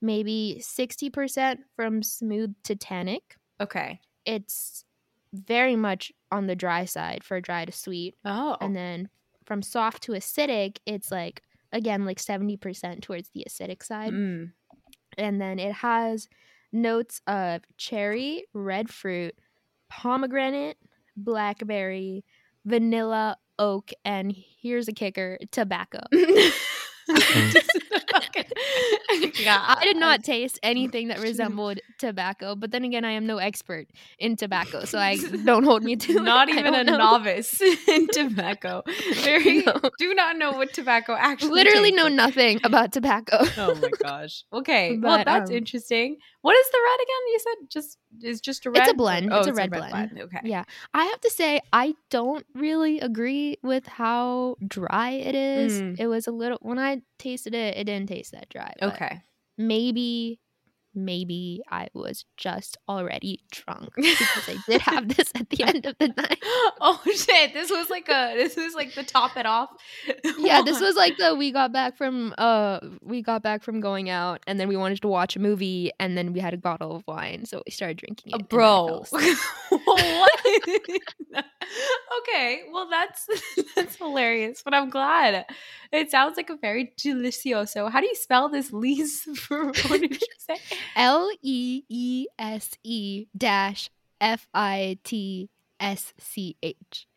Maybe 0.01 0.58
60% 0.62 1.60
from 1.75 2.01
smooth 2.01 2.56
to 2.63 2.75
tannic 2.75 3.36
Okay. 3.60 4.00
It's 4.25 4.86
very 5.34 5.75
much 5.75 6.13
on 6.32 6.48
the 6.48 6.56
dry 6.56 6.86
side 6.86 7.25
for 7.25 7.42
dry 7.42 7.66
to 7.66 7.74
sweet. 7.74 8.16
Oh. 8.24 8.56
And 8.62 8.74
then 8.74 9.10
from 9.44 9.62
soft 9.62 10.04
to 10.04 10.13
acidic, 10.13 10.78
it's 10.86 11.12
like 11.12 11.44
again 11.74 12.06
like 12.06 12.20
70% 12.20 13.01
towards 13.01 13.30
the 13.30 13.46
acidic 13.50 13.84
side. 13.84 14.13
Mm. 14.13 14.54
And 15.18 15.42
then 15.42 15.60
it 15.60 15.74
has 15.74 16.30
notes 16.72 17.22
of 17.28 17.62
cherry, 17.78 18.46
red 18.54 18.90
fruit, 18.90 19.36
pomegranate, 19.90 20.78
blackberry, 21.18 22.24
vanilla, 22.66 23.38
oak, 23.58 23.92
and 24.06 24.34
here's 24.62 24.88
a 24.88 24.94
kicker, 24.94 25.38
tobacco. 25.52 26.00
yeah, 29.39 29.63
I 29.67 29.83
did 29.83 29.98
not 29.98 30.24
taste 30.24 30.59
anything 30.63 31.07
that 31.09 31.19
resembled 31.19 31.79
tobacco, 31.98 32.55
but 32.55 32.71
then 32.71 32.83
again, 32.83 33.05
I 33.05 33.12
am 33.12 33.25
no 33.25 33.38
expert 33.38 33.88
in 34.17 34.36
tobacco, 34.36 34.86
so 34.86 34.98
I 35.00 35.17
don't 35.45 35.63
hold 35.63 35.83
me 35.83 35.95
to. 35.95 36.21
Not 36.21 36.50
I 36.50 36.59
even 36.59 36.74
a 36.74 36.83
know. 36.83 36.98
novice 36.98 37.62
in 37.88 38.07
tobacco. 38.07 38.83
Very 39.15 39.63
No. 39.63 39.74
do 39.98 40.13
not 40.13 40.38
know 40.38 40.53
what 40.53 40.74
tobacco 40.74 41.15
actually. 41.17 41.51
Literally 41.51 41.91
know 41.91 42.03
like. 42.05 42.13
nothing 42.13 42.59
about 42.63 42.91
tobacco. 42.91 43.38
Oh 43.57 43.75
my 43.75 43.89
gosh. 44.01 44.43
Okay. 44.53 44.98
well, 44.98 45.24
that's 45.25 45.50
um, 45.50 45.55
interesting. 45.55 46.17
What 46.41 46.55
is 46.55 46.69
the 46.71 46.79
red 46.83 47.00
again? 47.03 47.27
You 47.27 47.39
said 47.39 47.69
just 47.69 47.98
is 48.21 48.41
just 48.41 48.65
a 48.65 48.71
red. 48.71 48.83
It's 48.83 48.91
a 48.91 48.95
blend. 48.95 49.33
Oh, 49.33 49.39
It's 49.39 49.48
a 49.48 49.53
red 49.53 49.71
blend. 49.71 50.19
Okay. 50.19 50.39
Yeah, 50.43 50.63
I 50.93 51.05
have 51.05 51.21
to 51.21 51.29
say 51.29 51.62
I 51.74 51.95
don't 52.09 52.45
really 52.55 53.00
agree 53.00 53.57
with 53.62 53.88
how 53.88 54.55
dry 54.65 55.12
it 55.12 55.36
is. 55.36 55.81
Mm. 55.81 56.00
It 56.00 56.07
was 56.07 56.27
a 56.27 56.31
little 56.31 56.57
when 56.62 56.79
I 56.79 57.01
tasted 57.20 57.54
it, 57.54 57.78
it 57.78 57.84
didn't 57.86 58.10
taste 58.10 58.32
that 58.32 58.50
dry. 58.50 58.74
Okay. 58.82 59.22
maybe 59.58 60.40
maybe 60.96 61.62
I 61.70 61.88
was 61.94 62.26
just 62.38 62.78
already 62.88 63.42
drunk 63.52 63.90
because 63.96 64.50
I 64.50 64.58
did 64.68 64.82
have 64.82 65.16
this 65.16 65.32
at 65.36 65.50
the 65.50 65.64
end 65.68 65.86
of 65.86 65.96
the 66.00 66.08
night. 66.10 66.40
oh 66.82 67.02
shit! 67.06 67.54
This 67.54 67.70
was 67.70 67.90
like 67.90 68.10
a. 68.10 68.34
This 68.36 68.56
was 68.56 68.74
like 68.74 68.94
the 68.96 69.04
top 69.04 69.38
it 69.38 69.46
off. 69.46 69.70
Yeah, 70.38 70.62
this 70.62 70.80
was 70.82 70.96
like 70.96 71.18
the 71.18 71.36
we 71.36 71.52
got 71.52 71.72
back 71.72 71.98
from 71.98 72.34
uh 72.38 72.80
we 73.02 73.22
got 73.22 73.44
back 73.44 73.64
from 73.64 73.80
going 73.80 74.10
out 74.10 74.42
and 74.48 74.60
then 74.60 74.68
we 74.68 74.78
wanted 74.78 75.02
to 75.02 75.08
watch 75.08 75.36
a 75.36 75.40
movie 75.40 75.92
and 76.00 76.18
then 76.18 76.34
we 76.34 76.40
had 76.40 76.54
a 76.54 76.58
bottle 76.58 76.96
of 76.96 77.04
wine, 77.08 77.46
so 77.46 77.62
we 77.66 77.72
started 77.72 77.98
drinking 77.98 78.34
it. 78.34 78.36
Uh, 78.36 78.38
and 78.38 78.50
then 78.50 78.60
I 78.60 78.64
fell 78.64 79.06
bro. 79.70 79.80
what? 79.86 81.46
okay, 82.22 82.62
well 82.72 82.90
that's 82.90 83.28
that's 83.76 83.96
hilarious, 83.96 84.62
but 84.64 84.74
I'm 84.74 84.90
glad. 84.90 85.46
It 85.91 86.12
sounds 86.12 86.38
like 86.38 86.50
a 86.51 86.55
very 86.58 86.93
delicioso. 86.98 87.91
How 87.91 88.00
do 88.00 88.05
you 88.08 88.15
spell 88.15 88.50
this, 88.50 88.69
Leese? 88.72 89.25
what 89.89 90.01
did 90.01 90.12
you 90.12 90.27
say? 90.38 90.58
L 90.96 91.31
E 91.41 91.84
E 91.89 92.27
S 92.38 92.72
E 92.84 93.25
dash 93.36 93.89
F 94.22 94.48
I 94.53 95.00
T 95.03 95.50
S 95.79 96.13
C 96.19 96.55
H. 96.62 97.08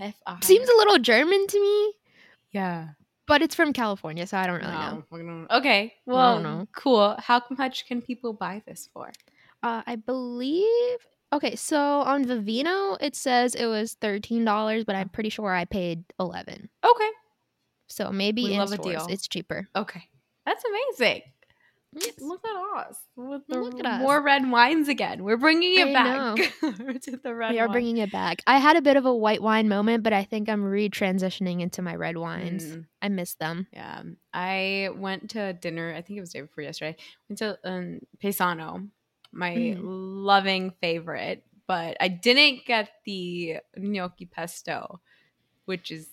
F-I- 0.00 0.38
Seems 0.40 0.68
a 0.68 0.76
little 0.78 0.98
German 0.98 1.46
to 1.48 1.60
me, 1.60 1.92
yeah. 2.52 2.88
but 3.26 3.42
it's 3.42 3.54
from 3.54 3.74
California, 3.74 4.26
so 4.26 4.38
I 4.38 4.46
don't 4.46 4.56
really 4.60 4.72
No, 4.72 5.02
know. 5.12 5.46
Okay, 5.50 5.92
well, 6.06 6.66
cool. 6.74 7.14
How 7.18 7.42
much 7.50 7.86
can 7.86 8.00
people 8.00 8.32
buy 8.32 8.62
this 8.66 8.88
for? 8.94 9.12
Uh, 9.62 9.82
I 9.86 9.96
believe. 9.96 10.98
Okay, 11.32 11.56
so 11.56 12.00
on 12.02 12.24
Vivino 12.24 12.96
it 13.00 13.16
says 13.16 13.54
it 13.54 13.66
was 13.66 13.94
thirteen 13.94 14.44
dollars, 14.44 14.84
but 14.84 14.94
I'm 14.96 15.08
pretty 15.08 15.30
sure 15.30 15.52
I 15.54 15.64
paid 15.64 16.04
eleven. 16.20 16.68
Okay, 16.84 17.08
So 17.88 18.12
maybe 18.12 18.44
We 18.44 18.54
in 18.54 18.66
stores 18.68 19.06
it's 19.08 19.26
cheaper. 19.28 19.68
okay, 19.74 20.02
that's 20.46 20.62
amazing. 20.64 21.22
Yes. 21.94 22.14
Look 22.20 22.40
at 22.46 22.86
us 22.88 22.96
with 23.16 23.42
Look 23.48 23.78
at 23.80 23.84
us. 23.84 24.00
more 24.00 24.22
red 24.22 24.50
wines 24.50 24.88
again. 24.88 25.24
We're 25.24 25.36
bringing 25.36 25.78
it 25.78 25.88
I 25.88 25.92
back 25.92 26.36
to 27.02 27.16
the 27.22 27.34
red. 27.34 27.52
We 27.52 27.60
are 27.60 27.66
wine. 27.66 27.72
bringing 27.72 27.96
it 27.98 28.10
back. 28.10 28.40
I 28.46 28.56
had 28.56 28.76
a 28.76 28.80
bit 28.82 28.96
of 28.96 29.04
a 29.04 29.14
white 29.14 29.42
wine 29.42 29.68
moment, 29.68 30.02
but 30.02 30.14
I 30.14 30.24
think 30.24 30.48
I'm 30.48 30.64
re-transitioning 30.64 31.60
into 31.60 31.82
my 31.82 31.94
red 31.94 32.16
wines. 32.16 32.64
Mm. 32.64 32.86
I 33.02 33.08
miss 33.10 33.34
them. 33.34 33.66
Yeah, 33.74 34.04
I 34.32 34.88
went 34.96 35.28
to 35.30 35.52
dinner. 35.52 35.92
I 35.94 36.00
think 36.00 36.16
it 36.16 36.20
was 36.20 36.32
day 36.32 36.40
before 36.40 36.64
yesterday. 36.64 36.96
Went 37.28 37.38
to 37.40 37.58
um, 37.62 38.00
Paesano, 38.24 38.88
my 39.32 39.54
Mm. 39.54 39.78
loving 39.82 40.70
favorite, 40.80 41.44
but 41.66 41.96
I 42.00 42.08
didn't 42.08 42.64
get 42.66 42.90
the 43.04 43.58
gnocchi 43.76 44.26
pesto, 44.26 45.00
which 45.64 45.90
is 45.90 46.08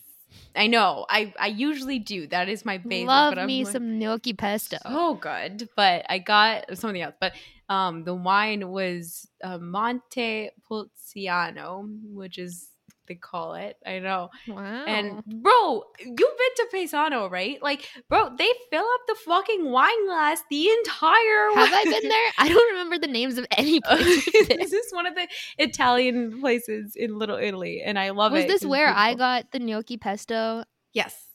I 0.55 0.67
know 0.67 1.05
I 1.09 1.33
I 1.39 1.47
usually 1.47 1.99
do. 1.99 2.27
That 2.27 2.49
is 2.49 2.65
my 2.65 2.77
favorite. 2.79 3.07
Love 3.07 3.37
me 3.47 3.63
like, 3.63 3.73
some 3.73 3.99
gnocchi 3.99 4.33
pesto. 4.33 4.77
so 4.83 5.15
good. 5.15 5.69
But 5.75 6.05
I 6.09 6.19
got 6.19 6.77
something 6.77 7.01
else. 7.01 7.15
But 7.19 7.33
um, 7.67 8.03
the 8.03 8.13
wine 8.15 8.69
was 8.69 9.27
uh, 9.43 9.57
Monte 9.57 10.49
Pulciano, 10.69 11.87
which 12.13 12.37
is 12.37 12.69
they 13.09 13.15
call 13.15 13.55
it. 13.55 13.75
I 13.85 13.99
know. 13.99 14.29
Wow. 14.47 14.85
And 14.85 15.23
bro, 15.25 15.83
you've 15.99 16.15
been 16.15 16.15
to 16.15 16.67
Paesano, 16.73 17.29
right? 17.29 17.61
Like, 17.61 17.89
bro, 18.07 18.29
they 18.37 18.47
fill 18.69 18.85
up 18.85 19.01
the 19.07 19.15
fucking 19.25 19.69
wine 19.69 20.05
glass 20.07 20.41
the 20.49 20.69
entire. 20.69 21.49
have 21.55 21.73
I 21.73 21.83
been 21.83 22.07
there? 22.07 22.31
I 22.37 22.47
don't 22.47 22.71
remember 22.71 22.97
the 22.97 23.11
names 23.11 23.37
of 23.37 23.45
any 23.57 23.81
places. 23.85 24.27
Is 24.27 24.47
this 24.71 24.73
is 24.73 24.93
one 24.93 25.05
of 25.07 25.15
the 25.15 25.27
Italian 25.57 26.39
places 26.39 26.95
in 26.95 27.19
Little 27.19 27.37
Italy, 27.37 27.81
and 27.83 27.99
I 27.99 28.11
love 28.11 28.31
it. 28.33 28.47
Was 28.47 28.61
this 28.61 28.65
where 28.65 28.87
I 28.87 29.15
got 29.15 29.51
the 29.51 29.59
gnocchi 29.59 29.97
pesto? 29.97 30.63
Yes. 30.93 31.25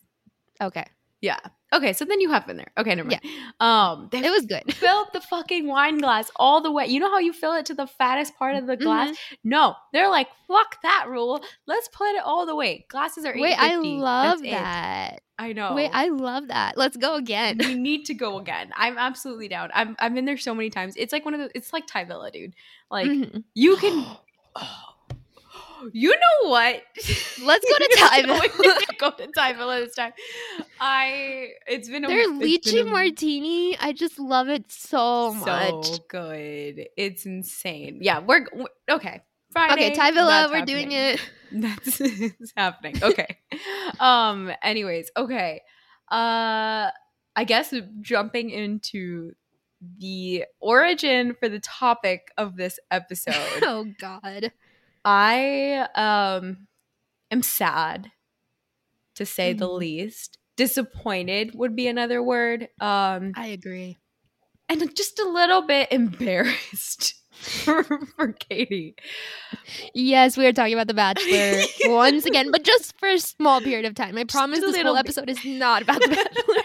Okay, 0.63 0.87
Yeah. 1.21 1.39
Okay, 1.75 1.93
so 1.93 2.05
then 2.05 2.21
you 2.21 2.31
have 2.31 2.47
been 2.47 2.57
there. 2.57 2.71
Okay, 2.79 2.95
never 2.95 3.09
mind. 3.09 3.21
Um, 3.59 4.09
it 4.13 4.31
was 4.31 4.47
good. 4.47 4.73
fill 4.75 4.97
up 4.99 5.13
the 5.13 5.21
fucking 5.21 5.67
wine 5.67 5.99
glass 5.99 6.31
all 6.37 6.61
the 6.61 6.71
way. 6.71 6.87
You 6.87 7.01
know 7.01 7.11
how 7.11 7.19
you 7.19 7.33
fill 7.33 7.55
it 7.55 7.67
to 7.67 7.75
the 7.75 7.87
fattest 7.87 8.37
part 8.37 8.55
of 8.57 8.67
the 8.67 8.77
glass? 8.77 9.11
Mm-hmm. 9.11 9.49
No, 9.51 9.75
they're 9.93 10.09
like, 10.09 10.29
fuck 10.47 10.81
that 10.83 11.07
rule. 11.09 11.43
Let's 11.67 11.89
put 11.89 12.15
it 12.15 12.23
all 12.25 12.47
the 12.47 12.55
way. 12.55 12.87
Glasses 12.89 13.25
are 13.25 13.35
Wait, 13.37 13.57
I 13.59 13.77
love 13.77 14.39
That's 14.39 14.49
it. 14.49 14.51
that. 14.53 15.21
I 15.37 15.53
know. 15.53 15.75
Wait, 15.75 15.91
I 15.93 16.09
love 16.11 16.49
that. 16.49 16.77
Let's 16.77 16.97
go 16.97 17.17
again. 17.17 17.59
we 17.59 17.75
need 17.89 18.05
to 18.05 18.15
go 18.15 18.39
again. 18.39 18.71
I'm 18.77 18.97
absolutely 18.97 19.49
down. 19.49 19.71
I'm 19.75 19.97
I've 19.99 20.15
been 20.15 20.27
there 20.27 20.37
so 20.39 20.55
many 20.55 20.71
times. 20.71 20.95
It's 20.97 21.13
like 21.13 21.25
one 21.25 21.35
of 21.35 21.41
the. 21.41 21.51
It's 21.57 21.73
like 21.73 21.89
Thai 21.89 22.05
Villa, 22.05 22.31
dude. 22.31 22.55
Like 22.91 23.07
Mhm. 23.09 23.43
you 23.55 23.77
can. 23.77 24.07
You 25.93 26.11
know 26.11 26.49
what? 26.51 26.83
Let's 27.43 27.65
go 27.65 27.77
to 27.79 27.97
Thai 27.99 28.23
Villa. 28.23 28.41
We 28.41 28.69
need 28.69 28.79
to 28.79 28.95
go 28.99 29.11
to 29.11 29.27
Thai 29.29 29.53
Villa 29.55 29.81
this 29.81 29.95
time. 29.95 30.13
I. 30.81 31.49
It's 31.67 31.89
been 31.89 32.05
a. 32.05 32.09
Their 32.09 32.29
lychee 32.31 32.83
a- 32.83 32.85
martini, 32.85 33.77
I 33.79 33.93
just 33.93 34.19
love 34.19 34.49
it 34.49 34.71
so 34.71 35.35
much. 35.35 35.87
So 35.87 35.99
good. 36.09 36.87
It's 36.97 37.27
insane. 37.27 37.99
Yeah, 38.01 38.21
we're, 38.21 38.47
we're- 38.53 38.67
okay. 38.91 39.23
Friday. 39.53 39.73
Okay, 39.73 39.95
Thai 39.95 40.11
Villa, 40.13 40.49
we're 40.51 40.65
doing 40.65 40.93
it. 40.93 41.21
That's 41.53 42.01
it's 42.01 42.53
happening. 42.57 43.03
Okay. 43.03 43.39
um. 44.01 44.51
Anyways. 44.63 45.11
Okay. 45.17 45.63
Uh. 46.11 46.91
I 47.37 47.45
guess 47.45 47.75
jumping 48.01 48.51
into 48.51 49.33
the 49.99 50.45
origin 50.61 51.35
for 51.39 51.49
the 51.49 51.59
topic 51.61 52.29
of 52.39 52.57
this 52.57 52.79
episode. 52.91 53.35
oh 53.63 53.87
God. 54.01 54.53
I 55.05 55.89
um 55.95 56.67
am 57.31 57.43
sad 57.43 58.11
to 59.17 59.27
say 59.27 59.53
the 59.53 59.69
Mhm. 59.69 59.79
least. 59.79 60.39
Disappointed 60.57 61.55
would 61.55 61.75
be 61.77 61.87
another 61.89 62.23
word. 62.23 62.69
Um 62.81 63.33
I 63.37 63.49
agree. 63.49 63.99
and 64.69 64.95
just 64.97 65.19
a 65.19 65.29
little 65.29 65.63
bit 65.63 65.89
embarrassed 65.93 67.15
for, 67.35 67.83
for 68.17 68.33
Katie. 68.33 68.95
Yes, 69.93 70.37
we 70.37 70.47
are 70.47 70.53
talking 70.53 70.73
about 70.75 70.87
The 70.87 70.95
Bachelor 70.95 71.61
once 71.93 72.25
again, 72.25 72.51
but 72.51 72.65
just 72.65 72.99
for 72.99 73.09
a 73.09 73.19
small 73.19 73.61
period 73.61 73.85
of 73.85 73.95
time. 73.95 74.17
I 74.17 74.25
promise 74.25 74.61
this 74.61 74.77
whole 74.81 74.95
bit. 74.95 75.01
episode 75.01 75.29
is 75.29 75.45
not 75.45 75.83
about 75.83 76.01
The 76.01 76.09
Bachelor. 76.09 76.63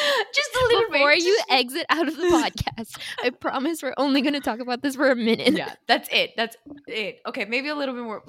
just 0.34 0.50
a 0.54 0.64
little 0.68 0.80
bit 0.90 0.92
Before 0.92 1.10
bit. 1.12 1.22
you 1.22 1.38
exit 1.50 1.86
out 1.88 2.08
of 2.08 2.16
the 2.16 2.22
podcast, 2.24 2.98
I 3.22 3.30
promise 3.30 3.82
we're 3.82 3.94
only 3.96 4.20
going 4.22 4.34
to 4.34 4.40
talk 4.40 4.60
about 4.60 4.82
this 4.82 4.96
for 4.96 5.10
a 5.10 5.16
minute. 5.16 5.52
yeah, 5.54 5.74
that's 5.86 6.08
it. 6.12 6.32
That's 6.36 6.56
it. 6.86 7.20
Okay, 7.26 7.44
maybe 7.44 7.68
a 7.68 7.74
little 7.74 7.94
bit 7.94 8.04
more. 8.04 8.22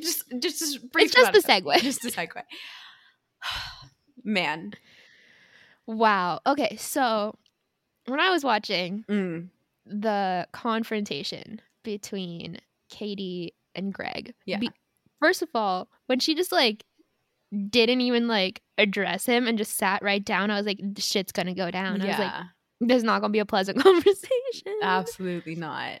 Just 0.00 0.24
just 0.40 0.58
just 0.58 0.92
brief 0.92 1.06
It's 1.06 1.14
just 1.14 1.32
the 1.32 1.38
it. 1.38 1.64
segue. 1.64 1.78
Just 1.80 2.02
the 2.02 2.10
segue. 2.10 2.42
Man. 4.24 4.72
Wow. 5.86 6.40
Okay, 6.46 6.76
so 6.76 7.34
when 8.06 8.20
I 8.20 8.30
was 8.30 8.42
watching 8.44 9.04
Mm, 9.08 9.48
the 9.84 10.46
confrontation 10.52 11.60
between 11.84 12.58
Katie 12.90 13.54
and 13.74 13.92
Greg, 13.92 14.34
Yeah. 14.46 14.60
first 15.20 15.42
of 15.42 15.48
all, 15.54 15.88
when 16.06 16.18
she 16.18 16.34
just 16.34 16.50
like 16.52 16.84
didn't 17.70 18.00
even 18.00 18.28
like 18.28 18.60
address 18.78 19.26
him 19.26 19.46
and 19.46 19.56
just 19.58 19.76
sat 19.76 20.02
right 20.02 20.24
down, 20.24 20.50
I 20.50 20.56
was 20.56 20.66
like, 20.66 20.80
shit's 20.98 21.32
gonna 21.32 21.54
go 21.54 21.70
down. 21.70 22.02
I 22.02 22.06
was 22.06 22.18
like, 22.18 22.32
yeah. 22.32 22.42
there's 22.80 23.04
not 23.04 23.20
gonna 23.20 23.32
be 23.32 23.38
a 23.38 23.46
pleasant 23.46 23.78
conversation. 23.82 24.78
Absolutely 24.82 25.54
not. 25.54 26.00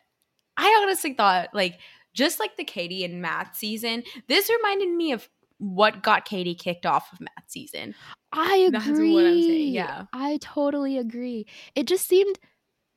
I 0.56 0.80
honestly 0.82 1.12
thought, 1.14 1.50
like, 1.52 1.78
just 2.14 2.40
like 2.40 2.56
the 2.56 2.64
Katie 2.64 3.04
and 3.04 3.20
Matt 3.20 3.54
season, 3.56 4.02
this 4.26 4.48
reminded 4.50 4.88
me 4.90 5.12
of 5.12 5.28
what 5.58 6.02
got 6.02 6.24
Katie 6.24 6.54
kicked 6.54 6.86
off 6.86 7.12
of 7.12 7.20
Matt's 7.20 7.52
season. 7.52 7.94
I 8.32 8.68
That's 8.72 8.86
agree. 8.86 9.12
what 9.14 9.24
I'm 9.26 9.42
saying, 9.42 9.72
yeah. 9.74 10.04
I 10.12 10.38
totally 10.40 10.98
agree. 10.98 11.46
It 11.74 11.86
just 11.86 12.06
seemed 12.08 12.38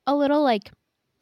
a 0.07 0.15
little 0.15 0.41
like 0.41 0.71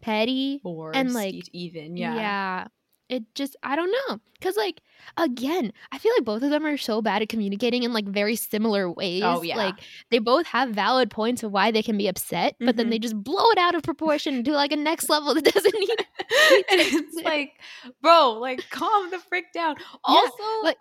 petty. 0.02 0.62
Or 0.64 0.96
And, 0.96 1.14
like, 1.14 1.36
even, 1.54 1.98
Yeah. 1.98 2.16
yeah. 2.16 2.68
It 3.10 3.24
just 3.36 3.56
I 3.64 3.76
don't 3.76 3.92
know. 3.92 4.20
Cause 4.42 4.58
like 4.58 4.82
again, 5.16 5.72
I 5.92 5.98
feel 5.98 6.12
like 6.18 6.26
both 6.26 6.44
of 6.44 6.50
them 6.50 6.66
are 6.66 6.78
so 6.78 7.02
bad 7.02 7.22
at 7.22 7.30
communicating 7.30 7.84
in 7.84 7.94
like 7.94 8.06
very 8.06 8.36
similar 8.36 8.88
oh, 8.88 8.92
ways. 8.92 9.24
Oh, 9.24 9.42
yeah. 9.42 9.58
Like 9.58 9.76
they 10.12 10.20
both 10.20 10.46
have 10.48 10.70
valid 10.72 11.10
points 11.10 11.44
of 11.44 11.52
why 11.52 11.72
they 11.72 11.82
can 11.84 11.98
be 11.98 12.08
upset, 12.08 12.56
but 12.60 12.76
then 12.76 12.90
they 12.90 12.98
mm-hmm. 12.98 13.04
just 13.04 13.24
blow 13.24 13.50
it 13.52 13.58
out 13.58 13.76
of 13.76 13.84
proportion 13.84 14.44
to 14.44 14.52
like 14.52 14.72
a 14.72 14.76
next 14.76 15.10
level 15.10 15.34
that 15.34 15.46
doesn't 15.46 15.80
need 15.80 15.90
and 15.90 16.66
it's 16.70 17.24
like, 17.24 17.54
bro, 18.02 18.32
like 18.34 18.70
calm 18.70 19.10
the 19.10 19.20
frick 19.20 19.54
down. 19.54 19.76
Also, 20.04 20.44
like- 20.64 20.78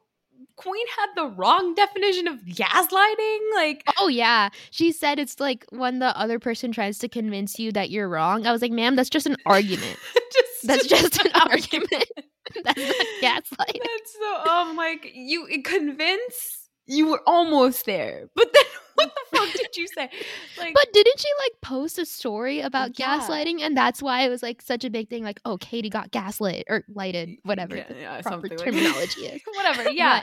Queen 0.56 0.86
had 0.98 1.08
the 1.16 1.26
wrong 1.26 1.74
definition 1.74 2.26
of 2.26 2.40
gaslighting. 2.40 3.38
Like, 3.54 3.84
Oh 3.98 4.08
yeah. 4.08 4.48
She 4.70 4.90
said 4.90 5.18
it's 5.18 5.38
like 5.38 5.66
when 5.70 5.98
the 5.98 6.16
other 6.18 6.38
person 6.38 6.72
tries 6.72 6.98
to 6.98 7.08
convince 7.08 7.58
you 7.58 7.72
that 7.72 7.90
you're 7.90 8.08
wrong. 8.08 8.46
I 8.46 8.52
was 8.52 8.62
like, 8.62 8.72
ma'am, 8.72 8.96
that's 8.96 9.10
just 9.10 9.26
an 9.26 9.36
argument. 9.44 9.98
just 10.32 10.55
That's 10.66 10.86
just 10.96 11.24
an 11.24 11.32
argument. 11.34 12.04
that's 12.64 12.78
not 12.78 13.06
gaslighting. 13.22 13.80
That's 13.82 14.12
so. 14.18 14.50
Um, 14.50 14.76
like 14.76 15.10
you 15.14 15.46
convince 15.64 16.68
you 16.88 17.08
were 17.08 17.20
almost 17.26 17.84
there, 17.86 18.28
but 18.36 18.52
then 18.52 18.62
what 18.94 19.12
the 19.12 19.36
fuck 19.36 19.52
did 19.52 19.76
you 19.76 19.88
say? 19.88 20.08
Like, 20.56 20.72
But 20.72 20.86
didn't 20.92 21.18
she 21.18 21.28
like 21.44 21.60
post 21.60 21.98
a 21.98 22.06
story 22.06 22.60
about 22.60 22.96
Yeah. 22.98 23.18
gaslighting? 23.18 23.60
And 23.60 23.76
that's 23.76 24.00
why 24.00 24.22
it 24.22 24.28
was 24.28 24.42
like 24.42 24.62
such 24.62 24.84
a 24.84 24.90
big 24.90 25.08
thing. 25.08 25.24
Like, 25.24 25.40
oh, 25.44 25.56
Katie 25.58 25.90
got 25.90 26.12
gaslit 26.12 26.64
or 26.68 26.84
lighted, 26.94 27.30
whatever 27.42 27.76
yeah, 27.76 27.88
the 27.88 27.94
yeah, 27.96 28.20
proper 28.22 28.48
something 28.48 28.50
like- 28.58 28.64
terminology 28.66 29.26
is. 29.26 29.42
whatever. 29.54 29.90
Yeah. 29.90 30.22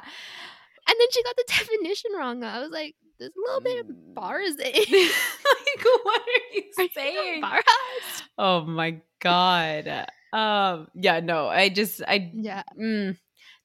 And 0.88 0.96
then 1.00 1.08
she 1.12 1.24
got 1.24 1.36
the 1.36 1.46
definition 1.48 2.12
wrong. 2.18 2.44
I 2.44 2.60
was 2.60 2.70
like, 2.72 2.96
there's 3.20 3.32
a 3.36 3.40
little 3.46 3.62
bit 3.62 3.86
Mm. 3.86 3.90
embarrassing. 3.90 4.74
like, 4.74 5.86
what 6.04 6.22
are 6.22 6.56
you 6.56 6.90
saying? 6.94 7.36
Embarrassed. 7.36 8.24
Oh 8.38 8.66
my 8.66 9.02
god. 9.22 10.08
Um. 10.34 10.88
Yeah. 10.96 11.20
No. 11.20 11.48
I 11.48 11.70
just. 11.70 12.02
I. 12.08 12.32
Yeah. 12.34 12.64
Mm, 12.80 13.18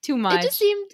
too 0.02 0.16
much. 0.16 0.40
It 0.40 0.42
just 0.46 0.58
seemed, 0.58 0.90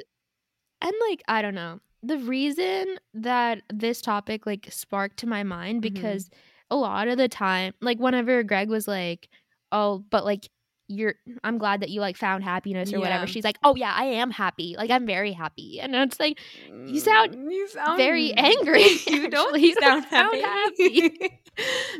and 0.80 0.92
like, 1.08 1.22
I 1.28 1.42
don't 1.42 1.54
know. 1.54 1.80
The 2.02 2.18
reason 2.18 2.98
that 3.14 3.62
this 3.72 4.00
topic 4.00 4.46
like 4.46 4.68
sparked 4.70 5.16
to 5.18 5.26
my 5.26 5.42
mind 5.42 5.78
Mhm. 5.78 5.82
because 5.94 6.30
a 6.70 6.76
lot 6.76 7.08
of 7.08 7.18
the 7.18 7.28
time, 7.28 7.74
like, 7.80 7.98
whenever 7.98 8.42
Greg 8.42 8.68
was 8.68 8.86
like, 8.88 9.28
oh, 9.72 10.04
but 10.10 10.24
like, 10.24 10.48
you're 10.86 11.14
i'm 11.42 11.56
glad 11.56 11.80
that 11.80 11.88
you 11.88 11.98
like 12.02 12.14
found 12.14 12.44
happiness 12.44 12.92
or 12.92 12.96
Yeah. 12.96 13.04
whatever 13.04 13.26
she's 13.26 13.42
like 13.42 13.56
oh 13.64 13.74
yeah 13.74 13.94
i 13.96 14.04
am 14.04 14.30
happy 14.30 14.74
like 14.76 14.90
i'm 14.90 15.06
very 15.06 15.32
happy 15.32 15.80
and 15.80 15.94
it's 15.94 16.20
like 16.20 16.38
you 16.86 17.00
sound 17.00 17.34
Mm, 17.34 17.50
you 17.50 17.66
sound 17.68 17.96
very 17.96 18.34
angry, 18.36 18.84
You 19.06 19.30
don't. 19.30 19.58
You 19.58 19.72
sound 19.80 20.04
happy. 20.04 20.42
sound 20.42 21.30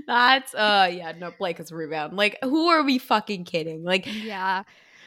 That's 0.07 0.55
uh 0.55 0.91
yeah 0.93 1.13
no 1.13 1.33
Blake 1.39 1.61
is 1.61 1.71
a 1.71 1.77
rebound. 1.77 2.17
Like 2.17 2.39
who 2.43 2.69
are 2.69 2.83
we 2.83 2.99
fucking 2.99 3.45
kidding? 3.45 3.85
Like 3.85 4.07
yeah 4.07 4.65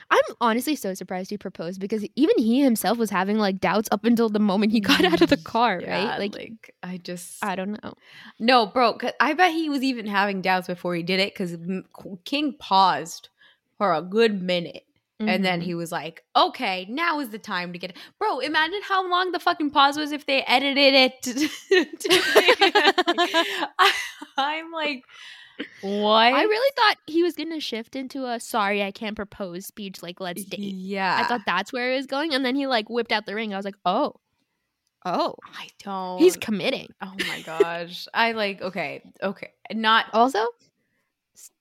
i'm 0.09 0.35
honestly 0.39 0.73
so 0.73 0.93
surprised 0.93 1.29
he 1.29 1.37
proposed 1.37 1.81
because 1.81 2.05
even 2.15 2.37
he 2.37 2.61
himself 2.61 2.97
was 2.97 3.09
having 3.09 3.37
like 3.37 3.59
doubts 3.59 3.89
up 3.91 4.05
until 4.05 4.29
the 4.29 4.39
moment 4.39 4.71
he 4.71 4.79
got 4.79 5.03
out 5.03 5.19
of 5.21 5.29
the 5.29 5.35
car 5.35 5.81
yeah, 5.81 6.11
right 6.11 6.19
like, 6.19 6.33
like 6.33 6.73
I 6.81 6.95
just 6.95 7.43
i 7.43 7.57
don't 7.57 7.83
know 7.83 7.93
no 8.39 8.67
bro, 8.67 8.97
I 9.19 9.33
bet 9.33 9.51
he 9.51 9.67
was 9.67 9.83
even 9.83 10.05
having 10.05 10.41
doubts 10.41 10.67
before 10.67 10.95
he 10.95 11.03
did 11.03 11.19
it 11.19 11.33
because 11.33 11.57
King 12.23 12.55
paused 12.57 13.27
for 13.77 13.93
a 13.93 14.01
good 14.01 14.41
minute. 14.41 14.83
And 15.19 15.43
then 15.43 15.61
Mhm. 15.61 15.63
he 15.63 15.73
was 15.73 15.91
like, 15.91 16.23
okay, 16.35 16.85
now 16.89 17.19
is 17.19 17.29
the 17.29 17.39
time 17.39 17.73
to 17.73 17.79
get 17.79 17.89
it. 17.89 17.97
Bro, 18.19 18.39
imagine 18.41 18.81
how 18.87 19.09
long 19.09 19.31
the 19.31 19.39
fucking 19.39 19.71
pause 19.71 19.97
was 19.97 20.11
if 20.11 20.27
they 20.27 20.43
edited 20.43 20.93
it. 20.93 21.21
To, 21.23 21.85
to- 21.85 23.69
I, 23.79 23.91
I'm 24.37 24.71
like, 24.71 25.03
what? 25.81 26.11
I 26.33 26.43
really 26.43 26.71
thought 26.75 26.97
he 27.07 27.23
was 27.23 27.33
gonna 27.33 27.59
shift 27.59 27.95
into 27.95 28.25
a 28.25 28.39
sorry 28.39 28.83
I 28.83 28.91
can't 28.91 29.15
propose 29.15 29.65
speech 29.65 30.03
like 30.03 30.19
let's 30.19 30.43
date. 30.45 30.59
Yeah. 30.59 31.19
I 31.19 31.27
thought 31.27 31.41
that's 31.47 31.73
where 31.73 31.93
it 31.93 31.95
was 31.95 32.05
going, 32.05 32.33
and 32.33 32.45
then 32.45 32.55
he 32.55 32.67
like 32.67 32.87
whipped 32.89 33.11
out 33.11 33.25
the 33.25 33.33
ring. 33.33 33.53
I 33.53 33.57
was 33.57 33.65
like, 33.65 33.77
oh, 33.85 34.13
oh, 35.03 35.33
I 35.55 35.67
don't. 35.83 36.19
he's 36.19 36.37
committing. 36.37 36.89
oh 37.01 37.13
my 37.27 37.41
gosh. 37.41 38.07
I 38.13 38.33
like, 38.33 38.61
okay, 38.61 39.01
okay. 39.23 39.49
Not. 39.73 40.05
Also, 40.13 40.45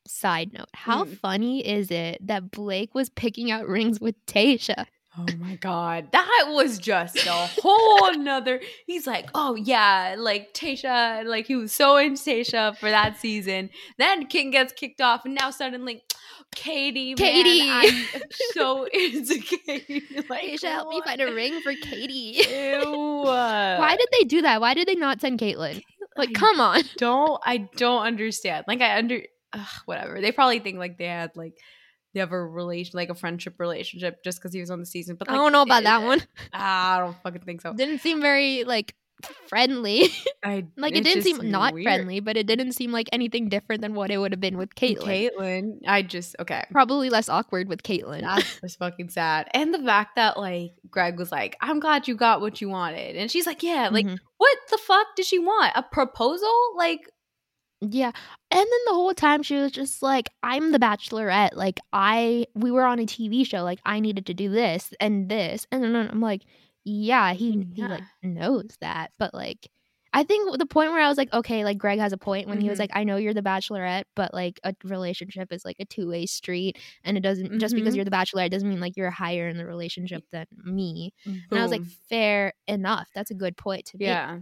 side 0.07 0.53
note, 0.53 0.69
how 0.75 1.05
Mm. 1.05 1.19
funny 1.19 1.67
is 1.67 1.91
it 1.91 2.27
that 2.27 2.51
Blake 2.51 2.95
was 2.95 3.09
picking 3.11 3.51
out 3.51 3.67
rings 3.69 4.01
with 4.01 4.15
Tayshia? 4.27 4.87
Oh 5.19 5.27
my 5.39 5.57
god, 5.57 6.13
that 6.13 6.45
was 6.49 6.79
just 6.79 7.17
a 7.17 7.31
whole 7.33 8.13
nother. 8.19 8.61
He's 8.87 9.07
like, 9.07 9.31
oh 9.35 9.55
yeah, 9.55 10.15
like 10.19 10.53
Tayshia, 10.53 11.25
like 11.25 11.47
he 11.47 11.57
was 11.57 11.73
so 11.73 11.97
into 11.97 12.21
Tayshia 12.23 12.77
for 12.77 12.91
that 12.91 13.19
season. 13.19 13.71
Then 13.99 14.27
King 14.27 14.51
gets 14.51 14.75
kicked 14.75 15.01
off, 15.01 15.25
and 15.25 15.35
now 15.35 15.51
suddenly, 15.51 16.03
Katie, 16.55 17.15
man, 17.15 17.17
Katie. 17.17 17.71
I'm 18.15 18.23
so 18.53 18.85
into 18.85 19.39
Katie. 19.41 20.03
Like, 20.29 20.45
Tayshia, 20.45 20.73
help 20.73 20.91
me 20.91 21.01
find 21.03 21.21
a 21.23 21.33
ring 21.35 21.61
for 21.63 21.73
Katie. 21.81 22.43
Ew. 22.47 23.23
Why 23.23 23.97
did 23.99 24.09
they 24.19 24.25
do 24.25 24.43
that? 24.43 24.61
Why 24.61 24.75
did 24.75 24.87
they 24.87 24.95
not 24.97 25.21
send 25.23 25.39
Kaitlyn? 25.41 25.83
Like, 26.17 26.31
I 26.31 26.33
come 26.33 26.61
on. 26.61 26.83
don't 26.99 27.41
I 27.45 27.59
don't 27.77 28.03
understand. 28.03 28.65
Like 28.69 28.81
I 28.81 28.99
under 28.99 29.23
ugh, 29.57 29.67
whatever. 29.87 30.21
They 30.21 30.33
probably 30.33 30.59
think 30.61 30.79
like 30.79 30.99
they 30.99 31.07
had 31.07 31.33
like 31.37 31.55
they 32.15 32.21
have 32.21 32.33
a 32.33 32.47
relation 32.47 32.93
like 32.95 33.11
a 33.11 33.15
friendship 33.15 33.59
relationship 33.59 34.23
just 34.25 34.39
because 34.39 34.53
he 34.55 34.61
was 34.61 34.71
on 34.71 34.81
the 34.81 34.87
season. 34.87 35.17
But 35.17 35.31
I 35.31 35.35
don't 35.35 35.53
know 35.53 35.63
about 35.63 35.83
that 35.85 36.03
eh, 36.03 36.07
one. 36.07 36.23
I 36.53 36.99
don't 37.01 37.17
fucking 37.23 37.43
think 37.43 37.61
so. 37.61 37.73
Didn't 37.75 38.01
seem 38.01 38.21
very 38.21 38.65
like 38.65 38.95
friendly. 39.49 40.05
I 40.45 40.67
like 40.77 40.95
it 40.95 41.05
didn't 41.05 41.23
seem 41.23 41.51
not 41.51 41.75
weird. 41.75 41.85
friendly, 41.85 42.21
but 42.21 42.37
it 42.37 42.47
didn't 42.47 42.73
seem 42.73 42.93
like 42.93 43.09
anything 43.13 43.49
different 43.49 43.83
than 43.83 43.95
what 43.95 44.11
it 44.11 44.19
would 44.19 44.33
have 44.33 44.41
been 44.41 44.57
with 44.59 44.75
Kaitlyn. 44.75 45.31
Kaitlyn, 45.39 45.79
I 45.87 46.03
just 46.03 46.37
okay. 46.41 46.65
Probably 46.71 47.11
less 47.11 47.29
awkward 47.29 47.69
with 47.69 47.83
Kaitlyn. 47.83 48.21
That's 48.23 48.61
just 48.61 48.79
fucking 48.79 49.11
sad. 49.11 49.49
And 49.53 49.73
the 49.75 49.79
fact 49.79 50.17
that 50.17 50.39
like 50.39 50.73
Greg 50.91 51.19
was 51.19 51.33
like, 51.33 51.57
I'm 51.61 51.81
glad 51.81 52.09
you 52.09 52.15
got 52.15 52.41
what 52.41 52.61
you 52.61 52.69
wanted. 52.69 53.17
And 53.17 53.31
she's 53.31 53.47
like, 53.47 53.63
Yeah, 53.63 53.89
like 53.91 54.07
Mhm. 54.07 54.19
what 54.37 54.59
the 54.71 54.79
fuck 54.79 55.07
did 55.17 55.27
she 55.27 55.39
want? 55.39 55.73
A 55.75 55.83
proposal? 55.83 56.55
Like 56.77 57.01
Yeah. 57.91 58.11
And 58.51 58.61
then 58.61 58.81
the 58.87 58.95
whole 58.95 59.15
time 59.15 59.43
she 59.43 59.57
was 59.57 59.71
just 59.73 60.03
like, 60.03 60.29
I'm 60.43 60.73
the 60.73 60.79
bachelorette. 60.79 61.55
Like 61.55 61.79
I 61.93 62.47
we 62.55 62.71
were 62.71 62.85
on 62.85 62.99
a 62.99 63.07
TV 63.07 63.45
show. 63.45 63.63
Like 63.63 63.81
I 63.85 64.01
needed 64.01 64.27
to 64.27 64.35
do 64.35 64.49
this 64.51 64.93
and 65.01 65.29
this. 65.29 65.67
And 65.71 65.83
then 65.83 65.95
I'm 65.97 66.21
like, 66.21 66.43
yeah, 66.85 67.33
he 67.35 67.67
he 67.75 67.87
like 67.89 68.05
knows 68.23 68.77
that. 68.81 69.13
But 69.19 69.35
like 69.35 69.69
I 70.15 70.23
think 70.25 70.57
the 70.59 70.65
point 70.67 70.93
where 70.93 71.03
I 71.03 71.09
was 71.09 71.19
like, 71.19 71.31
okay, 71.35 71.65
like 71.65 71.77
Greg 71.77 71.99
has 71.99 72.13
a 72.13 72.17
point 72.17 72.49
when 72.49 72.61
he 72.61 72.71
was 72.71 72.79
Mhm. 72.79 72.81
like, 72.81 72.91
I 72.95 73.05
know 73.05 73.17
you're 73.17 73.35
the 73.35 73.43
bachelorette, 73.43 74.05
but 74.15 74.33
like 74.33 74.59
a 74.65 74.75
relationship 74.85 75.53
is 75.53 75.63
like 75.65 75.77
a 75.79 75.85
two 75.85 76.09
way 76.09 76.25
street. 76.25 76.79
And 77.05 77.19
it 77.19 77.21
doesn't 77.21 77.59
just 77.59 77.75
because 77.75 77.93
Mhm. 77.93 77.97
you're 77.97 78.05
the 78.07 78.11
bachelorette 78.11 78.51
doesn't 78.51 78.69
mean 78.69 78.81
like 78.81 78.97
you're 78.97 79.11
higher 79.11 79.49
in 79.49 79.59
the 79.59 79.67
relationship 79.67 80.25
than 80.33 80.47
me. 80.65 81.13
And 81.51 81.59
I 81.59 81.63
was 81.63 81.71
like, 81.73 81.85
fair 82.09 82.55
enough. 82.67 83.09
That's 83.15 83.31
a 83.31 83.35
good 83.35 83.57
point 83.59 83.85
to 83.87 83.99
be." 83.99 84.05
Yeah. 84.07 84.41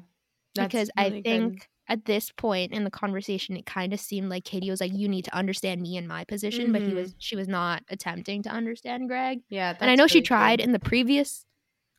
Because 0.54 0.90
I 0.96 1.11
think. 1.22 1.54
good. 1.59 1.66
At 1.88 2.06
this 2.06 2.30
point 2.30 2.72
in 2.72 2.84
the 2.84 2.90
conversation, 2.90 3.56
it 3.56 3.66
kind 3.66 3.92
of 3.92 4.00
seemed 4.00 4.30
like 4.30 4.44
Katie 4.44 4.70
was 4.70 4.80
like, 4.80 4.92
"You 4.94 5.08
need 5.08 5.24
to 5.26 5.34
understand 5.34 5.82
me 5.82 5.96
and 5.96 6.08
my 6.08 6.24
position," 6.24 6.72
but 6.72 6.82
he 6.82 6.94
was 6.94 7.14
she 7.18 7.36
was 7.36 7.48
not 7.48 7.82
attempting 7.88 8.42
to 8.44 8.48
understand 8.50 9.08
Greg. 9.08 9.40
Yeah. 9.50 9.76
and 9.80 9.90
I 9.90 9.94
know 9.94 10.06
she 10.06 10.22
tried 10.22 10.58
good. 10.60 10.64
in 10.64 10.72
the 10.72 10.78
previous 10.78 11.44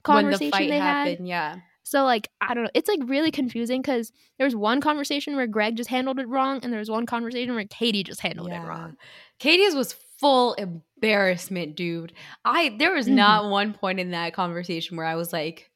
when 0.05 0.25
the 0.25 0.31
conversation 0.31 0.51
fight 0.51 0.69
they 0.69 0.77
had. 0.79 1.19
yeah. 1.21 1.57
So 1.83 2.03
like 2.03 2.29
I 2.41 2.55
don't 2.55 2.63
know, 2.63 2.69
it's 2.73 2.89
like 2.89 2.99
really 3.05 3.29
confusing 3.29 3.81
because 3.81 4.11
there 4.39 4.45
was 4.45 4.55
one 4.55 4.81
conversation 4.81 5.35
where 5.35 5.45
Greg 5.45 5.75
just 5.77 5.89
handled 5.89 6.17
it 6.19 6.27
wrong, 6.27 6.59
and 6.63 6.73
there 6.73 6.79
was 6.79 6.89
one 6.89 7.05
conversation 7.05 7.53
where 7.53 7.65
Katie 7.65 8.03
just 8.03 8.21
handled 8.21 8.49
it 8.51 8.57
wrong. 8.59 8.97
Katie's 9.37 9.75
was 9.75 9.93
full 10.19 10.55
embarrassment, 10.55 11.75
dude. 11.75 12.13
I 12.43 12.75
there 12.79 12.93
was 12.93 13.07
Mhm. 13.07 13.11
not 13.13 13.49
one 13.51 13.73
point 13.73 13.99
in 13.99 14.11
that 14.11 14.33
conversation 14.33 14.97
where 14.97 15.05
I 15.05 15.15
was 15.15 15.31
like, 15.31 15.69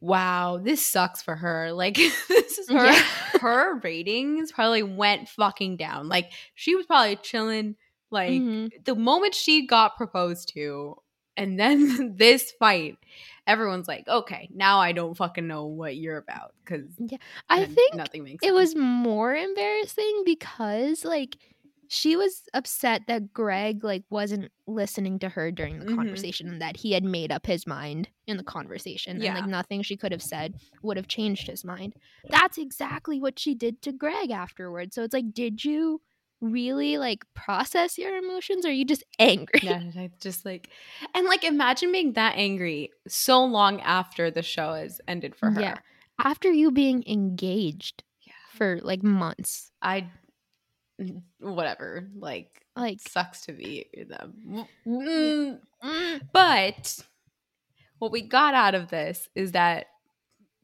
"Wow, 0.00 0.58
this 0.62 0.84
sucks 0.84 1.22
for 1.22 1.36
her." 1.36 1.72
Like 1.72 1.94
this 2.28 2.58
is 2.58 2.68
her 2.68 2.84
Yeah. 2.86 2.94
her 3.40 3.78
ratings 3.80 4.52
probably 4.52 4.82
went 4.82 5.28
fucking 5.28 5.76
down. 5.76 6.08
Like 6.08 6.30
she 6.54 6.74
was 6.74 6.86
probably 6.86 7.16
chilling 7.16 7.76
like 8.10 8.30
Mhm. 8.42 8.84
the 8.84 8.94
moment 8.96 9.34
she 9.34 9.66
got 9.66 9.96
proposed 9.96 10.52
to 10.54 10.96
and 11.36 11.58
then 11.60 12.14
this 12.16 12.50
fight 12.58 12.96
everyone's 13.46 13.88
like, 13.88 14.06
"Okay, 14.06 14.48
now 14.52 14.78
I 14.80 14.92
don't 14.92 15.16
fucking 15.16 15.46
know 15.46 15.66
what 15.66 15.96
you're 15.96 16.18
about 16.18 16.52
cuz 16.64 16.82
yeah 16.98 17.18
I 17.48 17.64
think 17.64 17.94
nothing 17.94 18.22
makes 18.24 18.44
it 18.44 18.48
sense. 18.48 18.54
was 18.56 18.76
more 18.76 19.34
embarrassing 19.34 20.22
because 20.24 21.04
like 21.04 21.36
she 21.92 22.14
was 22.14 22.42
upset 22.54 23.02
that 23.08 23.32
Greg 23.32 23.82
like 23.82 24.04
wasn't 24.10 24.52
listening 24.68 25.18
to 25.18 25.28
her 25.28 25.50
during 25.50 25.80
the 25.80 25.86
Mhm. 25.86 25.96
conversation 25.96 26.48
and 26.48 26.62
that 26.62 26.76
he 26.76 26.92
had 26.92 27.02
made 27.02 27.32
up 27.32 27.46
his 27.46 27.66
mind 27.66 28.08
in 28.28 28.36
the 28.36 28.44
conversation 28.44 29.16
and 29.16 29.24
Yeah. 29.24 29.34
like 29.34 29.46
nothing 29.48 29.82
she 29.82 29.96
could 29.96 30.12
have 30.12 30.22
said 30.22 30.54
would 30.82 30.96
have 30.96 31.08
changed 31.08 31.48
his 31.48 31.64
mind. 31.64 31.94
That's 32.28 32.58
exactly 32.58 33.20
what 33.20 33.40
she 33.40 33.56
did 33.56 33.82
to 33.82 33.90
Greg 33.92 34.30
afterwards. 34.30 34.94
So 34.94 35.02
it's 35.02 35.12
like 35.12 35.34
did 35.34 35.64
you 35.64 36.00
really 36.40 36.96
like 36.96 37.24
process 37.34 37.98
your 37.98 38.16
emotions 38.16 38.64
or 38.64 38.68
are 38.68 38.72
you 38.72 38.84
just 38.84 39.02
angry? 39.18 39.58
Yeah, 39.64 39.82
I 39.96 40.10
just 40.20 40.44
like, 40.44 40.70
and 41.12 41.26
like, 41.26 41.42
imagine 41.42 41.90
being 41.90 42.12
that 42.12 42.34
angry 42.36 42.92
so 43.08 43.44
long 43.44 43.80
after 43.80 44.30
the 44.30 44.42
show 44.42 44.74
has 44.74 45.00
ended 45.08 45.34
for 45.34 45.50
her. 45.50 45.60
Yeah. 45.60 45.78
After 46.20 46.52
you 46.52 46.70
being 46.70 47.02
engaged 47.08 48.04
Yeah. 48.22 48.32
for 48.52 48.78
like 48.82 49.02
months. 49.02 49.72
I, 49.82 50.08
whatever. 51.38 52.08
Like, 52.16 52.64
Like 52.76 53.00
sucks 53.00 53.42
to 53.42 53.52
be 53.52 53.86
them. 54.08 54.66
Mm, 54.86 55.58
mm, 55.84 56.20
But 56.32 56.98
what 57.98 58.12
we 58.12 58.22
got 58.22 58.54
out 58.54 58.74
of 58.74 58.88
this 58.88 59.28
is 59.34 59.52
that 59.52 59.86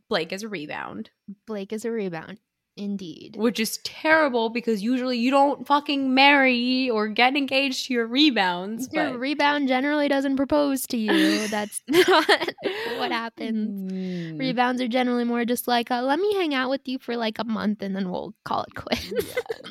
Blake 0.08 0.32
is 0.32 0.42
a 0.42 0.48
rebound, 0.48 1.10
Blake 1.46 1.72
is 1.72 1.84
a 1.84 1.90
rebound. 1.90 2.38
Indeed. 2.78 3.36
which 3.38 3.58
is 3.58 3.78
terrible 3.84 4.50
because 4.50 4.82
usually 4.82 5.16
you 5.18 5.30
don't 5.30 5.66
fucking 5.66 6.14
marry 6.14 6.90
or 6.90 7.08
get 7.08 7.34
engaged 7.34 7.86
to 7.86 7.94
your 7.94 8.06
rebounds. 8.06 8.88
Your 8.92 9.10
but- 9.12 9.18
rebound 9.18 9.68
generally 9.68 10.08
doesn't 10.08 10.36
propose 10.36 10.86
to 10.88 10.96
you. 10.98 11.48
That's 11.50 11.80
not 11.88 12.28
what 12.98 13.10
happens. 13.12 13.90
Mm. 13.92 14.38
Rebounds 14.38 14.82
are 14.82 14.88
generally 14.88 15.24
more 15.24 15.44
just 15.46 15.66
like, 15.66 15.90
uh, 15.90 16.02
let 16.02 16.18
me 16.18 16.34
hang 16.34 16.52
out 16.54 16.68
with 16.68 16.86
you 16.86 16.98
for 16.98 17.16
like 17.16 17.38
a 17.38 17.44
month 17.44 17.80
and 17.82 17.96
then 17.96 18.10
we'll 18.10 18.34
call 18.44 18.64
it 18.64 18.74
quits. 18.74 19.12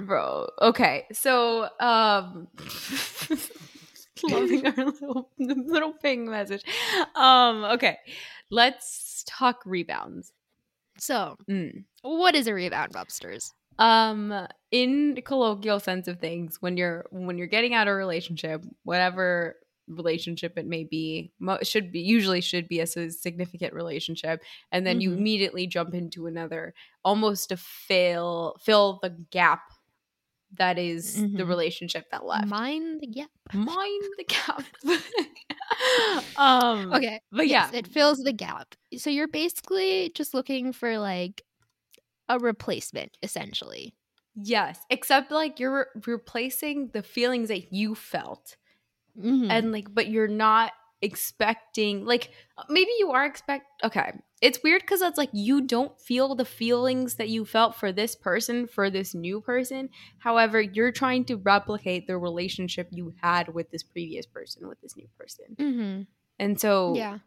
bro 0.02 0.48
okay 0.62 1.06
so 1.14 1.70
um 1.80 2.48
loving 4.24 4.66
our 4.66 4.74
little 4.86 5.30
little 5.38 5.94
ping 5.94 6.30
message 6.30 6.64
um 7.16 7.64
okay 7.66 7.98
let's 8.50 9.24
talk 9.28 9.62
rebounds 9.66 10.32
so, 10.98 11.38
Mm. 11.50 11.84
what 12.02 12.36
is 12.36 12.48
a 12.48 12.54
rebound, 12.54 12.94
Bubsters? 12.94 13.52
um 13.78 14.32
in 14.72 15.20
colloquial 15.26 15.82
sense 15.82 16.08
of 16.08 16.18
things 16.22 16.62
when 16.62 16.78
you're 16.78 17.06
when 17.12 17.38
you're 17.38 17.46
getting 17.46 17.74
out 17.74 17.90
of 17.90 17.92
a 17.94 17.96
relationship 17.98 18.64
whatever 18.84 19.58
relationship 19.90 20.58
it 20.58 20.66
may 20.66 20.86
be 20.86 21.34
mo- 21.40 21.60
should 21.62 21.92
be 21.92 22.00
usually 22.00 22.40
should 22.40 22.70
be 22.70 22.80
a 22.80 22.88
significant 22.88 23.74
relationship 23.74 24.42
and 24.72 24.88
then 24.88 25.02
you 25.02 25.10
Mhm. 25.12 25.18
immediately 25.18 25.68
jump 25.68 25.94
into 25.94 26.26
another 26.26 26.74
almost 27.04 27.50
to 27.50 27.58
fill 27.58 28.56
fill 28.64 29.00
the 29.04 29.10
gap 29.30 29.60
that 30.58 30.80
is 30.80 31.16
the 31.22 31.28
Mhm. 31.44 31.48
relationship 31.50 32.06
that 32.12 32.26
left 32.26 32.48
Mind 32.48 33.02
the 33.02 33.08
gap. 33.08 33.30
mind 33.54 34.04
the 34.18 34.24
gap 34.24 34.64
um 36.36 36.94
Okay. 36.94 37.20
but 37.32 37.48
yes, 37.48 37.70
yeah 37.70 37.70
it 37.74 37.88
fills 37.88 38.20
the 38.20 38.34
gap. 38.34 38.76
So 38.98 39.10
you're 39.10 39.28
basically 39.28 40.12
just 40.16 40.34
looking 40.34 40.74
for 40.74 40.98
like 41.00 41.44
a 42.30 42.40
replacement, 42.40 43.18
essentially. 43.24 43.96
yes 44.36 44.80
except 44.90 45.32
like 45.32 45.60
you're 45.60 45.90
re- 45.96 46.02
replacing 46.08 46.90
the 46.90 47.02
feelings 47.02 47.48
that 47.48 47.72
you 47.72 47.96
felt 47.96 48.58
Mhm. 49.16 49.50
and 49.50 49.72
like 49.72 49.94
but 49.94 50.08
you're 50.10 50.28
not 50.28 50.74
expecting 51.02 52.06
like 52.06 52.32
maybe 52.70 52.92
you 53.00 53.12
are 53.12 53.26
expect 53.26 53.66
okay 53.84 54.14
it's 54.42 54.62
weird 54.64 54.82
because 54.82 55.02
it's 55.02 55.18
like 55.18 55.30
you 55.34 55.62
don't 55.62 56.00
feel 56.00 56.36
the 56.36 56.46
feelings 56.46 57.16
that 57.16 57.30
you 57.30 57.46
felt 57.46 57.76
for 57.76 57.92
this 57.92 58.16
person 58.16 58.68
for 58.68 58.90
this 58.90 59.14
new 59.16 59.40
person 59.42 59.90
however 60.20 60.60
you're 60.62 60.92
trying 60.92 61.24
to 61.26 61.36
replicate 61.38 62.06
the 62.08 62.18
relationship 62.18 62.88
you 62.92 63.14
had 63.22 63.54
with 63.54 63.70
this 63.72 63.84
previous 63.84 64.26
person 64.26 64.68
with 64.68 64.80
this 64.82 64.96
new 64.98 65.08
person 65.18 65.46
Mhm. 65.58 66.08
and 66.40 66.60
so 66.60 66.96
yeah. 66.96 67.20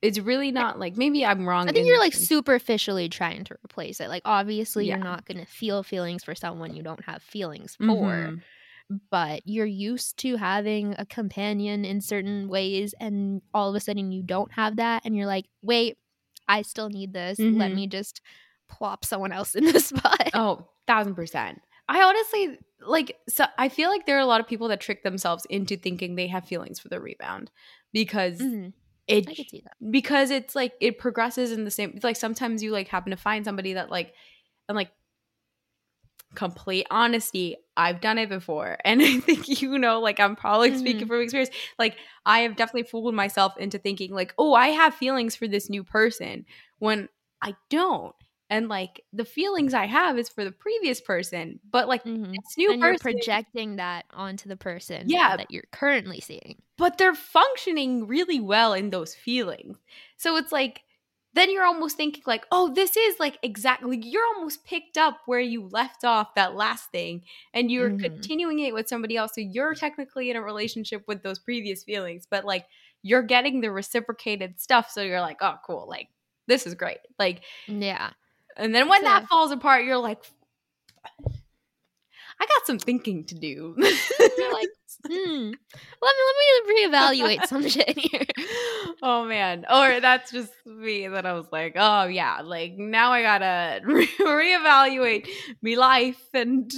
it's 0.00 0.18
really 0.20 0.52
not 0.52 0.78
like 0.78 0.96
maybe 0.96 1.24
i'm 1.26 1.46
wrong 1.48 1.68
I 1.68 1.72
think 1.72 1.88
you're 1.88 1.98
like 1.98 2.14
superficially 2.14 3.08
trying 3.08 3.44
to 3.44 3.56
replace 3.64 3.98
it. 4.00 4.08
Like 4.08 4.22
obviously 4.24 4.86
Yeah. 4.86 4.94
you're 4.96 5.04
not 5.04 5.26
going 5.26 5.38
to 5.38 5.46
feel 5.46 5.82
feelings 5.82 6.22
for 6.22 6.34
someone 6.36 6.74
you 6.76 6.82
don't 6.84 7.04
have 7.04 7.20
feelings 7.22 7.74
for, 7.76 7.84
Mhm. 7.84 8.42
but 9.10 9.42
you're 9.44 9.66
used 9.66 10.18
to 10.20 10.36
having 10.36 10.94
a 10.98 11.04
companion 11.04 11.84
in 11.84 12.00
certain 12.00 12.48
ways 12.48 12.94
and 13.00 13.42
all 13.52 13.68
of 13.68 13.74
a 13.74 13.80
sudden 13.80 14.12
you 14.12 14.22
don't 14.22 14.52
have 14.52 14.76
that 14.76 15.02
and 15.04 15.16
you're 15.16 15.26
like, 15.26 15.46
"Wait, 15.62 15.98
I 16.48 16.62
still 16.62 16.88
need 16.88 17.12
this. 17.12 17.38
Let 17.38 17.70
Mhm. 17.70 17.74
me 17.74 17.86
just 17.86 18.20
plop 18.68 19.04
someone 19.04 19.32
else 19.32 19.54
in 19.54 19.64
the 19.72 19.80
spot." 19.80 20.30
Oh, 20.34 20.68
thousand 20.86 21.14
percent. 21.14 21.60
I 21.88 22.02
honestly 22.02 22.58
like. 22.80 23.16
So 23.28 23.44
I 23.56 23.68
feel 23.68 23.88
like 23.90 24.06
there 24.06 24.16
are 24.16 24.20
a 24.20 24.26
lot 24.26 24.40
of 24.40 24.46
people 24.48 24.68
that 24.68 24.80
trick 24.80 25.02
themselves 25.02 25.46
into 25.50 25.76
thinking 25.76 26.14
they 26.16 26.26
have 26.28 26.44
feelings 26.46 26.78
for 26.78 26.88
the 26.88 27.00
rebound 27.00 27.50
because 27.92 28.40
Mhm. 28.40 28.72
it 29.06 29.26
I 29.28 29.34
could 29.34 29.48
see 29.48 29.62
that. 29.64 29.90
because 29.90 30.30
it's 30.30 30.54
like 30.54 30.72
it 30.80 30.98
progresses 30.98 31.50
in 31.52 31.64
the 31.64 31.70
same. 31.70 31.92
It's 31.94 32.04
like 32.04 32.16
sometimes 32.16 32.62
you 32.62 32.72
like 32.72 32.88
happen 32.88 33.10
to 33.10 33.16
find 33.16 33.44
somebody 33.44 33.72
that 33.74 33.90
like 33.90 34.14
and 34.68 34.76
like 34.76 34.90
complete 36.34 36.86
honesty. 36.90 37.56
I've 37.76 38.00
done 38.00 38.18
it 38.18 38.28
before, 38.28 38.78
and 38.84 39.02
I 39.02 39.20
think 39.20 39.48
you 39.62 39.78
know, 39.78 40.00
like 40.00 40.20
I'm 40.20 40.36
probably 40.36 40.74
speaking 40.74 41.06
Mhm. 41.06 41.08
from 41.08 41.20
experience. 41.22 41.50
Like 41.78 41.96
I 42.26 42.40
have 42.40 42.56
definitely 42.56 42.84
fooled 42.88 43.14
myself 43.14 43.56
into 43.58 43.78
thinking 43.78 44.12
like, 44.14 44.34
oh, 44.38 44.54
I 44.54 44.68
have 44.68 44.94
feelings 44.94 45.36
for 45.36 45.48
this 45.48 45.70
new 45.70 45.84
person 45.84 46.44
when 46.78 47.08
I 47.42 47.54
don't. 47.70 48.14
And 48.50 48.68
like 48.68 49.04
the 49.12 49.24
feelings 49.24 49.74
I 49.74 49.86
have 49.86 50.18
is 50.18 50.28
for 50.28 50.44
the 50.44 50.52
previous 50.52 51.00
person, 51.00 51.60
but 51.70 51.88
like 51.88 52.02
Mhm. 52.04 52.42
this 52.44 52.56
new 52.56 52.72
And 52.72 52.82
you're 52.82 52.96
person, 52.96 52.96
projecting 52.96 53.76
that 53.76 54.06
onto 54.10 54.48
the 54.48 54.56
person 54.56 55.20
Yeah. 55.20 55.36
that 55.36 55.50
you're 55.50 55.64
currently 55.72 56.20
seeing. 56.20 56.62
but 56.76 56.96
they're 56.98 57.14
functioning 57.14 58.06
really 58.06 58.40
well 58.40 58.72
in 58.72 58.90
those 58.90 59.14
feelings. 59.14 59.78
So 60.16 60.36
it's 60.36 60.52
like 60.52 60.82
then 61.38 61.50
you're 61.50 61.64
almost 61.64 61.96
thinking 61.96 62.22
like, 62.26 62.44
oh, 62.50 62.72
this 62.74 62.96
is 62.96 63.18
like 63.20 63.38
exactly 63.42 63.98
you're 64.02 64.26
almost 64.36 64.64
picked 64.64 64.98
up 64.98 65.20
where 65.26 65.40
you 65.40 65.68
left 65.68 66.04
off 66.04 66.34
that 66.34 66.54
last 66.54 66.90
thing 66.90 67.22
and 67.54 67.70
you're 67.70 67.90
Mhm. 67.90 68.00
continuing 68.02 68.58
it 68.58 68.74
with 68.74 68.88
somebody 68.88 69.16
else. 69.16 69.34
So 69.34 69.40
you're 69.40 69.74
technically 69.74 70.30
in 70.30 70.36
a 70.36 70.42
relationship 70.42 71.04
with 71.06 71.22
those 71.22 71.38
previous 71.38 71.84
feelings, 71.84 72.26
but 72.30 72.44
like 72.44 72.66
you're 73.02 73.22
getting 73.22 73.60
the 73.60 73.70
reciprocated 73.70 74.60
stuff. 74.60 74.90
So 74.90 75.02
you're 75.02 75.20
like, 75.20 75.38
oh, 75.40 75.56
cool, 75.64 75.86
like 75.88 76.08
this 76.48 76.66
is 76.66 76.74
great. 76.74 76.98
Like, 77.18 77.42
Yeah. 77.66 78.10
and 78.56 78.74
then 78.74 78.88
when 78.88 79.02
So- 79.02 79.08
that 79.08 79.26
falls 79.28 79.50
apart, 79.52 79.84
you're 79.84 79.98
like, 79.98 80.24
I 82.40 82.46
got 82.46 82.66
some 82.66 82.78
thinking 82.78 83.24
to 83.26 83.34
do. 83.34 83.74
You're 84.38 84.52
like, 84.52 84.68
hmm. 85.06 85.50
Let 86.02 86.14
me 86.16 86.22
let 86.28 86.66
me 86.66 86.86
reevaluate 86.88 87.46
some 87.46 87.68
shit 87.68 87.98
here. 87.98 88.24
oh 89.02 89.24
man 89.26 89.64
or 89.70 90.00
that's 90.00 90.32
just 90.32 90.52
me 90.66 91.06
that 91.06 91.24
i 91.24 91.32
was 91.32 91.46
like 91.52 91.74
oh 91.76 92.06
yeah 92.06 92.40
like 92.42 92.72
now 92.76 93.12
i 93.12 93.22
gotta 93.22 93.80
re- 93.84 94.08
reevaluate 94.18 95.28
me 95.62 95.76
life 95.76 96.20
and 96.34 96.72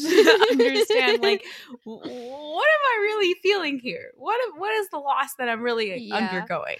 understand 0.50 1.22
like 1.22 1.44
w- 1.86 2.00
what 2.02 2.66
am 2.66 2.84
i 2.92 2.98
really 3.02 3.34
feeling 3.42 3.78
here 3.78 4.10
what 4.16 4.38
what 4.58 4.72
is 4.74 4.88
the 4.90 4.98
loss 4.98 5.34
that 5.38 5.48
i'm 5.48 5.62
really 5.62 5.98
Yeah. 5.98 6.16
undergoing 6.16 6.76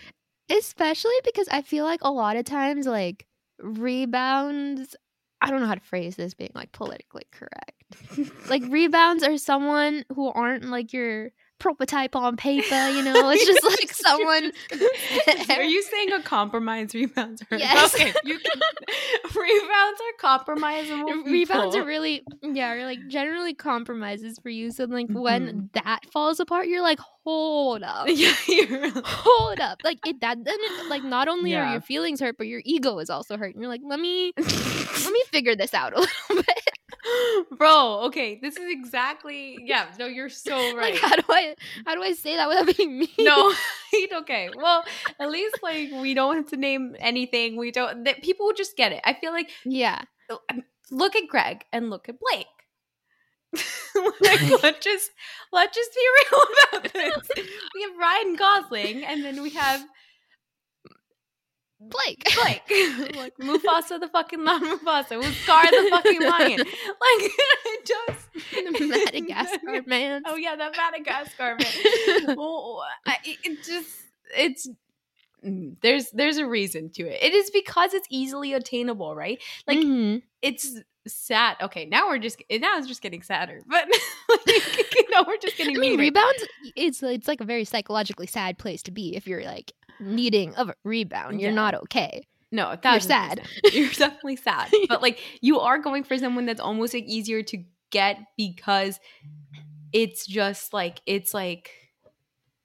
Especially 0.51 1.15
because 1.25 1.47
I 1.49 1.63
feel 1.63 1.85
like 1.85 2.01
a 2.03 2.11
lot 2.11 2.37
of 2.37 2.45
times 2.45 2.85
like 2.87 3.25
rebounds 3.61 4.97
I 5.41 5.51
don't 5.51 5.61
know 5.61 5.67
how 5.69 5.75
to 5.75 5.81
phrase 5.81 6.17
this 6.17 6.35
being 6.35 6.51
like 6.55 6.73
politically 6.73 7.23
correct. 7.31 7.80
Like 8.49 8.63
rebounds 8.69 9.23
are 9.23 9.37
someone 9.39 10.05
who 10.15 10.29
aren't 10.29 10.65
like 10.71 10.93
your 10.93 11.31
prototype 11.59 12.17
on 12.17 12.37
paper, 12.39 12.89
you 12.89 13.03
know? 13.03 13.29
It's 13.31 13.45
just 13.45 13.63
like 13.81 13.93
someone 13.93 14.51
are 15.59 15.63
you 15.63 15.83
saying 15.83 16.13
a 16.13 16.23
compromise 16.23 16.95
rebounds 16.95 17.43
are 17.51 17.59
Yes. 17.59 17.95
okay 18.01 18.13
you 18.25 18.39
can 18.39 18.61
rebounds 19.37 20.01
are 20.01 20.39
compromisable 20.39 21.25
rebounds 21.27 21.75
are 21.77 21.81
people. 21.81 21.87
really 21.87 22.23
yeah 22.43 22.73
are 22.73 22.85
like 22.85 22.99
generally 23.09 23.53
compromises 23.55 24.39
for 24.43 24.49
you 24.49 24.71
so 24.71 24.85
like 24.85 25.09
Mhm. 25.09 25.21
when 25.21 25.71
that 25.75 26.01
falls 26.13 26.41
apart 26.41 26.67
you're 26.67 26.83
like 26.83 26.99
hold 27.25 27.83
up 27.83 28.07
yeah 28.09 28.33
hold 29.05 29.61
up 29.61 29.79
like 29.85 29.99
it 30.07 30.21
that 30.23 30.43
then 30.43 30.57
it, 30.59 30.89
like 30.89 31.05
not 31.05 31.29
only 31.29 31.55
are 31.55 31.71
your 31.73 31.81
feelings 31.83 32.21
hurt 32.21 32.37
but 32.39 32.47
your 32.47 32.63
ego 32.65 32.99
is 32.99 33.11
also 33.11 33.37
hurt 33.37 33.53
and 33.55 33.61
you're 33.63 33.71
like 33.71 33.83
let 33.85 34.01
me 34.01 34.33
let 34.39 35.13
me 35.13 35.23
figure 35.31 35.55
this 35.55 35.75
out 35.75 35.93
a 35.93 36.01
little 36.01 36.37
bit 36.37 36.61
Bro, 37.57 38.03
okay, 38.07 38.39
this 38.41 38.57
is 38.57 38.71
exactly 38.71 39.59
yeah. 39.65 39.87
No, 39.99 40.07
you're 40.07 40.29
so 40.29 40.57
right. 40.77 40.95
like 40.95 41.01
how 41.01 41.17
do 41.17 41.23
i 41.29 41.55
how 41.87 41.95
do 41.95 42.03
i 42.03 42.13
say 42.13 42.37
that 42.37 42.49
without 42.49 42.77
being 42.77 42.99
mean 42.99 43.09
no, 43.19 43.53
okay. 44.21 44.51
Well, 44.55 44.85
at 45.19 45.31
least 45.31 45.59
like 45.63 45.91
we 45.93 46.15
don't 46.15 46.37
have 46.37 46.47
to 46.49 46.57
name 46.57 46.97
anything. 46.99 47.57
We 47.57 47.71
don't. 47.71 48.05
That 48.05 48.23
people 48.23 48.47
would 48.47 48.57
just 48.57 48.77
get 48.77 48.93
it. 48.93 49.01
I 49.05 49.15
feel 49.15 49.33
like 49.33 49.51
yeah 49.65 50.03
oh, 50.31 50.41
look 50.91 51.17
at 51.17 51.29
Greg 51.29 51.65
and 51.73 51.91
look 51.91 52.09
at 52.09 52.17
Blake. 52.21 52.47
like 54.21 54.63
let's 54.63 54.85
just 54.85 55.11
let's 55.53 55.75
just 55.75 55.91
be 55.93 56.07
real 56.31 56.43
about 56.69 56.93
this. 56.93 57.31
We 57.75 57.83
have 57.83 57.97
Ryan 57.99 58.37
Gosling, 58.37 59.05
and 59.05 59.25
then 59.25 59.43
we 59.43 59.51
have 59.51 59.85
blake 61.81 62.23
Blake, 62.35 62.63
like 63.17 63.37
Mufasa 63.39 63.99
the 63.99 64.09
fucking 64.13 64.45
not 64.45 64.63
Mufasa, 64.63 65.19
with 65.19 65.35
Scar 65.37 65.65
the 65.65 65.89
fucking 65.91 66.21
lion. 66.23 66.59
Like 67.01 67.31
it 67.33 67.87
just 67.87 68.79
the 68.79 68.87
madagascar 68.87 69.83
man 69.87 70.23
Oh 70.27 70.37
yeah, 70.37 70.57
that 70.57 70.77
Madagascar 70.77 71.57
man. 71.59 72.37
well, 72.37 72.83
I, 73.07 73.17
it 73.25 73.65
just 73.65 73.89
it's 74.37 74.69
there's 75.43 76.11
there's 76.11 76.37
a 76.37 76.47
reason 76.47 76.91
to 76.91 77.03
it. 77.05 77.23
It 77.23 77.33
is 77.33 77.51
because 77.51 77.95
it's 77.95 78.07
easily 78.11 78.53
attainable, 78.53 79.15
right? 79.17 79.43
Like 79.67 79.79
Mhm. 79.79 80.23
it's 80.43 80.77
sad. 81.09 81.57
Okay, 81.63 81.87
now 81.87 82.09
we're 82.09 82.19
just 82.19 82.43
now 82.51 82.77
it's 82.77 82.87
just 82.87 83.01
getting 83.01 83.23
sadder, 83.23 83.63
but 83.67 83.87
like, 83.89 84.95
you 84.95 85.11
know 85.11 85.25
we're 85.27 85.39
just 85.39 85.57
getting. 85.57 85.77
I 85.77 85.81
mean, 85.81 85.93
meaner. 85.93 86.03
rebounds. 86.03 86.45
It's 86.77 87.03
it's 87.03 87.27
like 87.27 87.41
a 87.41 87.45
very 87.45 87.65
psychologically 87.65 88.27
sad 88.27 88.59
place 88.59 88.83
to 88.83 88.91
be 88.91 89.17
if 89.17 89.27
you're 89.27 89.43
like 89.45 89.73
needing 90.01 90.55
of 90.57 90.69
a 90.71 90.75
rebound. 90.85 91.41
You're 91.41 91.51
Yeah. 91.51 91.57
not 91.57 91.75
okay. 91.75 92.23
No, 92.53 92.77
you're 92.85 93.01
sad. 93.01 93.43
You're 93.73 93.89
definitely 93.93 94.37
sad, 94.37 94.71
but 94.89 95.03
like 95.03 95.21
you 95.41 95.61
are 95.61 95.79
going 95.79 96.03
for 96.03 96.19
someone 96.19 96.47
that's 96.47 96.61
almost 96.61 96.95
like 96.95 97.05
easier 97.05 97.43
to 97.45 97.63
get 97.91 98.19
because 98.37 98.99
it's 99.93 100.27
just 100.27 100.73
like 100.73 101.01
it's 101.07 101.33
like 101.33 101.71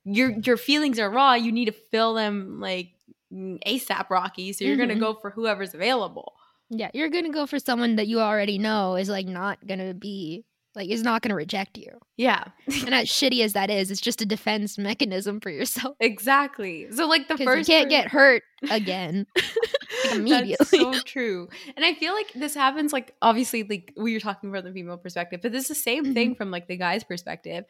your 0.03 0.31
your 0.43 0.57
feelings 0.57 0.97
are 0.99 1.09
raw. 1.09 1.33
You 1.35 1.51
need 1.51 1.65
to 1.65 1.71
fill 1.71 2.13
them 2.15 2.59
like 2.59 2.93
ASAP 3.33 4.09
Rocky. 4.09 4.53
So 4.53 4.65
you're 4.65 4.75
Mhm. 4.75 4.79
gonna 4.79 4.95
go 4.99 5.13
for 5.15 5.29
whoever's 5.31 5.73
available. 5.73 6.33
Yeah, 6.69 6.89
you're 6.93 7.09
gonna 7.09 7.31
go 7.31 7.45
for 7.45 7.59
someone 7.59 7.97
that 7.97 8.07
you 8.07 8.21
already 8.21 8.57
know 8.57 8.95
is 8.95 9.09
like 9.09 9.27
not 9.27 9.65
gonna 9.67 9.93
be 9.93 10.45
like 10.75 10.89
is 10.89 11.03
not 11.03 11.21
gonna 11.21 11.35
reject 11.35 11.77
you. 11.77 11.99
Yeah. 12.17 12.43
And 12.85 12.93
as 12.93 13.07
shitty 13.07 13.43
as 13.43 13.53
that 13.53 13.69
is, 13.69 13.89
it's 13.89 14.01
just 14.01 14.21
a 14.21 14.25
defense 14.25 14.77
mechanism 14.77 15.39
for 15.39 15.49
yourself. 15.49 15.95
Exactly. 15.99 16.91
So 16.91 17.07
like 17.07 17.27
the 17.27 17.35
Because 17.35 17.39
you 17.39 17.45
first 17.45 17.69
can't 17.69 17.89
get 17.89 18.07
hurt 18.09 18.43
again. 18.69 19.25
That's 19.35 20.15
immediately. 20.15 20.79
so 20.79 20.99
true. 21.01 21.49
And 21.75 21.85
I 21.85 21.93
feel 21.93 22.13
like 22.13 22.31
this 22.33 22.53
happens 22.53 22.93
like 22.93 23.15
obviously 23.21 23.63
like 23.63 23.93
we 23.97 24.13
were 24.13 24.19
talking 24.19 24.51
from 24.51 24.65
the 24.65 24.71
female 24.71 24.97
perspective, 24.97 25.41
but 25.41 25.51
this 25.51 25.63
is 25.63 25.69
the 25.69 25.75
same 25.75 26.13
thing 26.13 26.31
mm-hmm. 26.31 26.37
from 26.37 26.51
like 26.51 26.67
the 26.67 26.77
guy's 26.77 27.03
perspective. 27.03 27.65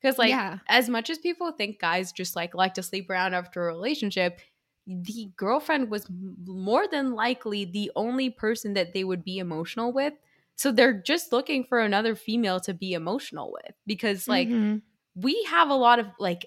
Because 0.00 0.18
like 0.18 0.30
yeah. 0.30 0.58
as 0.68 0.88
much 0.88 1.10
as 1.10 1.18
people 1.18 1.52
think 1.52 1.80
guys 1.80 2.12
just 2.12 2.36
like 2.36 2.54
like 2.54 2.74
to 2.74 2.82
sleep 2.82 3.10
around 3.10 3.34
after 3.34 3.68
a 3.68 3.72
relationship, 3.72 4.40
the 4.86 5.30
girlfriend 5.36 5.90
was 5.90 6.06
more 6.46 6.86
than 6.88 7.14
likely 7.14 7.64
the 7.64 7.90
only 7.96 8.30
person 8.30 8.74
that 8.74 8.92
they 8.94 9.04
would 9.04 9.24
be 9.24 9.38
emotional 9.38 9.92
with. 9.92 10.14
So 10.60 10.72
they're 10.72 11.00
just 11.00 11.32
looking 11.32 11.64
for 11.64 11.78
another 11.80 12.14
female 12.14 12.60
to 12.60 12.74
be 12.74 12.92
emotional 12.92 13.50
with 13.50 13.74
because 13.86 14.28
like 14.28 14.50
Mhm. 14.50 14.82
we 15.14 15.42
have 15.48 15.70
a 15.70 15.74
lot 15.74 15.98
of 15.98 16.08
like 16.18 16.44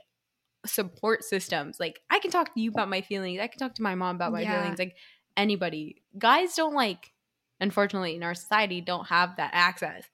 support 0.66 1.24
systems. 1.24 1.80
Like 1.80 2.00
I 2.12 2.20
can 2.20 2.32
talk 2.32 2.54
to 2.54 2.62
you 2.62 2.70
about 2.72 2.90
my 2.90 3.02
feelings. 3.02 3.40
I 3.42 3.48
can 3.48 3.60
talk 3.60 3.76
to 3.76 3.82
my 3.82 3.96
mom 3.96 4.16
about 4.18 4.34
my 4.34 4.44
Yeah. 4.44 4.62
feelings. 4.62 4.80
Like 4.80 4.96
anybody. 5.36 6.04
Guys 6.18 6.56
don't 6.56 6.76
like 6.76 7.12
unfortunately 7.60 8.16
in 8.16 8.24
our 8.24 8.36
society 8.36 8.82
don't 8.82 9.08
have 9.08 9.38
that 9.38 9.52
access 9.54 10.06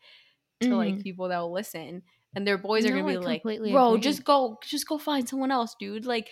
to 0.62 0.76
like 0.76 0.96
Mhm. 0.96 1.04
people 1.04 1.28
that 1.30 1.40
will 1.40 1.54
listen. 1.54 2.04
And 2.36 2.48
their 2.48 2.58
boys 2.58 2.86
are 2.86 2.92
No, 2.92 3.02
gonna 3.02 3.04
be 3.06 3.18
like, 3.18 3.44
bro, 3.44 3.98
agree. 3.98 4.02
just 4.02 4.24
go 4.24 4.60
just 4.64 4.88
go 4.88 4.98
find 4.98 5.28
someone 5.28 5.52
else, 5.52 5.76
dude. 5.80 6.06
Like 6.06 6.30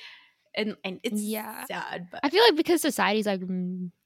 and 0.56 0.76
and 0.84 1.00
it's 1.04 1.22
Yeah. 1.22 1.66
sad, 1.66 2.08
but 2.12 2.22
I 2.24 2.30
feel 2.30 2.44
like 2.44 2.56
because 2.56 2.82
society's 2.82 3.26
like 3.28 3.42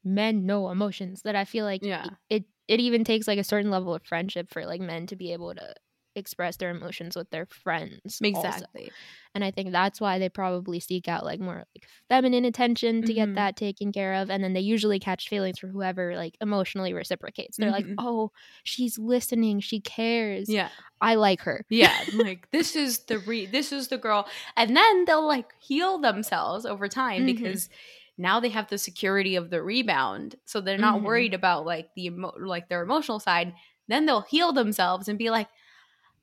men 0.04 0.46
know 0.46 0.70
emotions 0.70 1.22
that 1.24 1.36
I 1.36 1.46
feel 1.46 1.66
like 1.66 1.82
Yeah. 1.84 2.06
it 2.06 2.14
it 2.30 2.46
even 2.80 3.04
takes 3.04 3.28
like 3.28 3.40
a 3.40 3.44
certain 3.44 3.72
level 3.72 3.94
of 3.94 4.04
friendship 4.04 4.50
for 4.52 4.66
like 4.66 4.82
men 4.82 5.08
to 5.08 5.16
be 5.16 5.34
able 5.34 5.54
to 5.56 5.74
express 6.14 6.58
their 6.58 6.72
emotions 6.72 7.16
with 7.16 7.30
their 7.30 7.46
friends. 7.46 8.20
also. 8.22 8.30
exactly. 8.48 8.92
And 9.34 9.46
I 9.46 9.52
think 9.52 9.72
that's 9.72 10.02
why 10.02 10.20
they 10.20 10.28
probably 10.28 10.82
seek 10.82 11.08
out 11.08 11.24
like 11.24 11.40
more 11.40 11.56
like 11.74 11.86
feminine 12.10 12.44
attention 12.44 13.02
to 13.04 13.14
Mhm. 13.14 13.16
get 13.16 13.36
that 13.36 13.56
taken 13.56 13.94
care 13.94 14.16
of. 14.16 14.30
And 14.30 14.44
then 14.44 14.52
they 14.52 14.60
usually 14.60 15.00
catch 15.00 15.30
feelings 15.30 15.58
for 15.60 15.68
whoever 15.68 16.18
like 16.18 16.36
emotionally 16.42 16.94
reciprocates. 16.94 17.56
They're 17.58 17.72
like, 17.72 17.86
Mhm. 17.86 17.96
oh, 17.98 18.32
she's 18.66 19.00
listening. 19.00 19.62
She 19.62 19.80
cares. 19.80 20.50
Yeah. 20.50 20.68
I 21.00 21.16
like 21.16 21.42
her. 21.44 21.66
Yeah, 21.70 21.96
like 22.14 22.52
this 22.52 22.76
is 22.76 23.00
the 23.06 23.20
re 23.20 23.46
this 23.46 23.72
is 23.72 23.88
the 23.88 23.98
girl, 23.98 24.28
and 24.58 24.76
then 24.76 25.06
they'll 25.06 25.26
like 25.26 25.54
heal 25.62 25.98
themselves 25.98 26.66
over 26.66 26.90
time 26.90 27.22
Mhm. 27.22 27.26
because 27.28 27.70
now 28.18 28.40
they 28.40 28.50
have 28.50 28.68
the 28.70 28.78
security 28.78 29.36
of 29.36 29.50
the 29.50 29.62
rebound, 29.64 30.36
so 30.46 30.62
they're 30.62 30.78
not 30.78 31.00
Mhm. 31.02 31.04
worried 31.04 31.34
about 31.34 31.66
like 31.66 31.90
the 31.96 32.06
emo- 32.06 32.36
like 32.40 32.70
their 32.70 32.82
emotional 32.84 33.20
side. 33.20 33.54
Then 33.88 34.06
they'll 34.06 34.22
heal 34.22 34.54
themselves 34.54 35.08
and 35.08 35.18
be 35.18 35.30
like, 35.30 35.48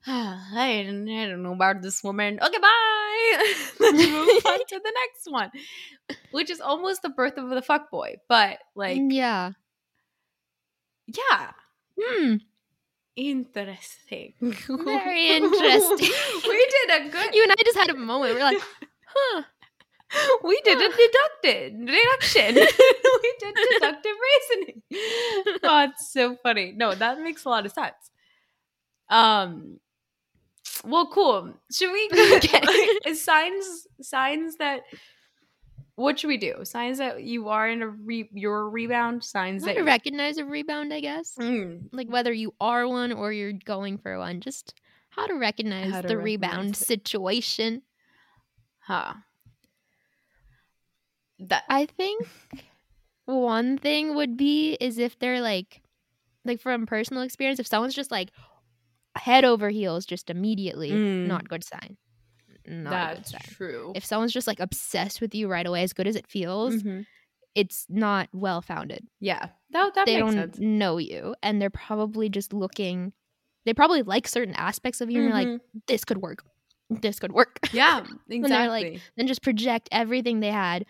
ah, 0.06 0.38
I 0.56 0.82
don't, 0.84 1.08
I 1.08 1.26
don't 1.26 1.42
know 1.42 1.52
about 1.54 1.82
this 1.82 2.02
woman. 2.04 2.38
Okay, 2.40 2.58
bye. 2.58 2.74
Let's 3.80 3.98
move 4.08 4.46
on 4.46 4.58
to 4.68 4.80
the 4.82 4.92
next 5.02 5.26
one, 5.30 5.50
which 6.30 6.50
is 6.50 6.60
almost 6.60 7.02
the 7.02 7.08
birth 7.10 7.36
of 7.36 7.50
the 7.50 7.62
fuck 7.62 7.90
boy 7.90 8.16
but 8.28 8.58
like, 8.74 8.98
yeah. 9.08 9.52
yeah, 11.06 11.52
Hmm. 12.00 12.34
interesting. 13.16 14.34
Very 14.68 15.28
interesting. 15.30 16.10
we 16.46 16.66
did 16.88 17.06
a 17.06 17.08
good. 17.10 17.34
You 17.34 17.42
and 17.42 17.52
I 17.52 17.62
just 17.64 17.76
had 17.78 17.90
a 17.90 17.94
moment. 17.96 18.34
We're 18.34 18.44
like, 18.44 18.62
huh. 19.06 19.42
We 20.42 20.60
did 20.64 20.78
a 20.78 20.88
deducted 20.96 21.86
deduction. 21.86 22.54
we 23.22 23.34
did 23.40 23.54
deductive 23.72 24.12
reasoning. 24.28 24.82
Oh, 25.62 25.84
it's 25.84 26.12
so 26.12 26.36
funny. 26.42 26.72
No, 26.76 26.94
that 26.94 27.20
makes 27.20 27.44
a 27.44 27.48
lot 27.48 27.66
of 27.66 27.72
sense. 27.72 27.94
Um, 29.10 29.78
well, 30.84 31.06
cool. 31.12 31.54
Should 31.72 31.92
we 31.92 32.10
Okay. 32.36 33.14
signs 33.14 33.86
signs 34.00 34.56
that? 34.56 34.82
What 35.96 36.20
should 36.20 36.28
we 36.28 36.36
do? 36.36 36.64
Signs 36.64 36.98
that 36.98 37.24
you 37.24 37.48
are 37.48 37.68
in 37.68 37.82
a 37.82 37.88
re, 37.88 38.28
your 38.32 38.70
rebound. 38.70 39.24
Signs 39.24 39.64
that 39.64 39.74
to 39.76 39.82
recognize 39.82 40.38
a 40.38 40.44
rebound, 40.44 40.92
I 40.94 41.00
guess. 41.00 41.34
Mm, 41.38 41.88
Like 41.92 42.08
whether 42.08 42.32
you 42.32 42.54
are 42.60 42.86
one 42.86 43.12
or 43.12 43.32
you're 43.32 43.52
going 43.52 43.98
for 43.98 44.16
one. 44.18 44.40
Just 44.40 44.74
how 45.10 45.26
to 45.26 45.34
recognize 45.34 45.90
How 45.90 46.00
to 46.02 46.08
the 46.08 46.16
recognize 46.16 46.24
rebound 46.50 46.70
it. 46.70 46.76
situation. 46.76 47.82
huh. 48.80 49.14
That 51.40 51.64
I 51.68 51.86
think 51.86 52.26
one 53.26 53.78
thing 53.78 54.14
would 54.14 54.36
be 54.36 54.72
is 54.80 54.98
if 54.98 55.18
they're 55.18 55.40
like 55.40 55.82
like 56.44 56.60
from 56.60 56.86
personal 56.86 57.22
experience, 57.22 57.58
if 57.60 57.66
someone's 57.66 57.94
just 57.94 58.10
like 58.10 58.30
head 59.16 59.44
over 59.44 59.68
heels 59.68 60.06
just 60.06 60.30
immediately, 60.30 60.90
Mm. 60.90 61.26
not 61.26 61.48
good 61.48 61.64
sign. 61.64 61.96
Not 62.66 62.92
a 62.92 63.14
good 63.14 63.16
that's 63.24 63.30
sign. 63.32 63.40
true. 63.44 63.92
If 63.94 64.04
someone's 64.04 64.32
just 64.32 64.46
like 64.46 64.60
obsessed 64.60 65.20
with 65.20 65.34
you 65.34 65.48
right 65.48 65.66
away, 65.66 65.82
as 65.82 65.92
good 65.92 66.06
as 66.06 66.16
it 66.16 66.26
feels, 66.26 66.76
Mhm. 66.82 67.06
it's 67.54 67.86
not 67.88 68.28
well 68.32 68.62
founded. 68.62 69.06
Yeah, 69.20 69.48
that 69.70 69.94
that 69.94 70.06
they 70.06 70.20
makes 70.22 70.34
don't 70.34 70.54
sense. 70.54 70.58
know 70.58 70.98
you, 70.98 71.34
and 71.42 71.60
they're 71.60 71.70
probably 71.70 72.28
just 72.28 72.52
looking. 72.52 73.12
They 73.64 73.74
probably 73.74 74.02
like 74.02 74.26
certain 74.28 74.54
aspects 74.54 75.00
of 75.00 75.10
you, 75.10 75.20
and 75.22 75.28
you're 75.28 75.52
like, 75.52 75.60
this 75.86 76.04
could 76.04 76.18
work. 76.18 76.44
This 76.88 77.18
could 77.18 77.32
work. 77.32 77.58
yeah, 77.72 78.00
exactly. 78.28 78.36
And 78.36 78.44
they're 78.46 78.68
like- 78.68 79.00
then 79.16 79.26
just 79.26 79.42
project 79.42 79.88
everything 79.92 80.40
they 80.40 80.52
had, 80.52 80.86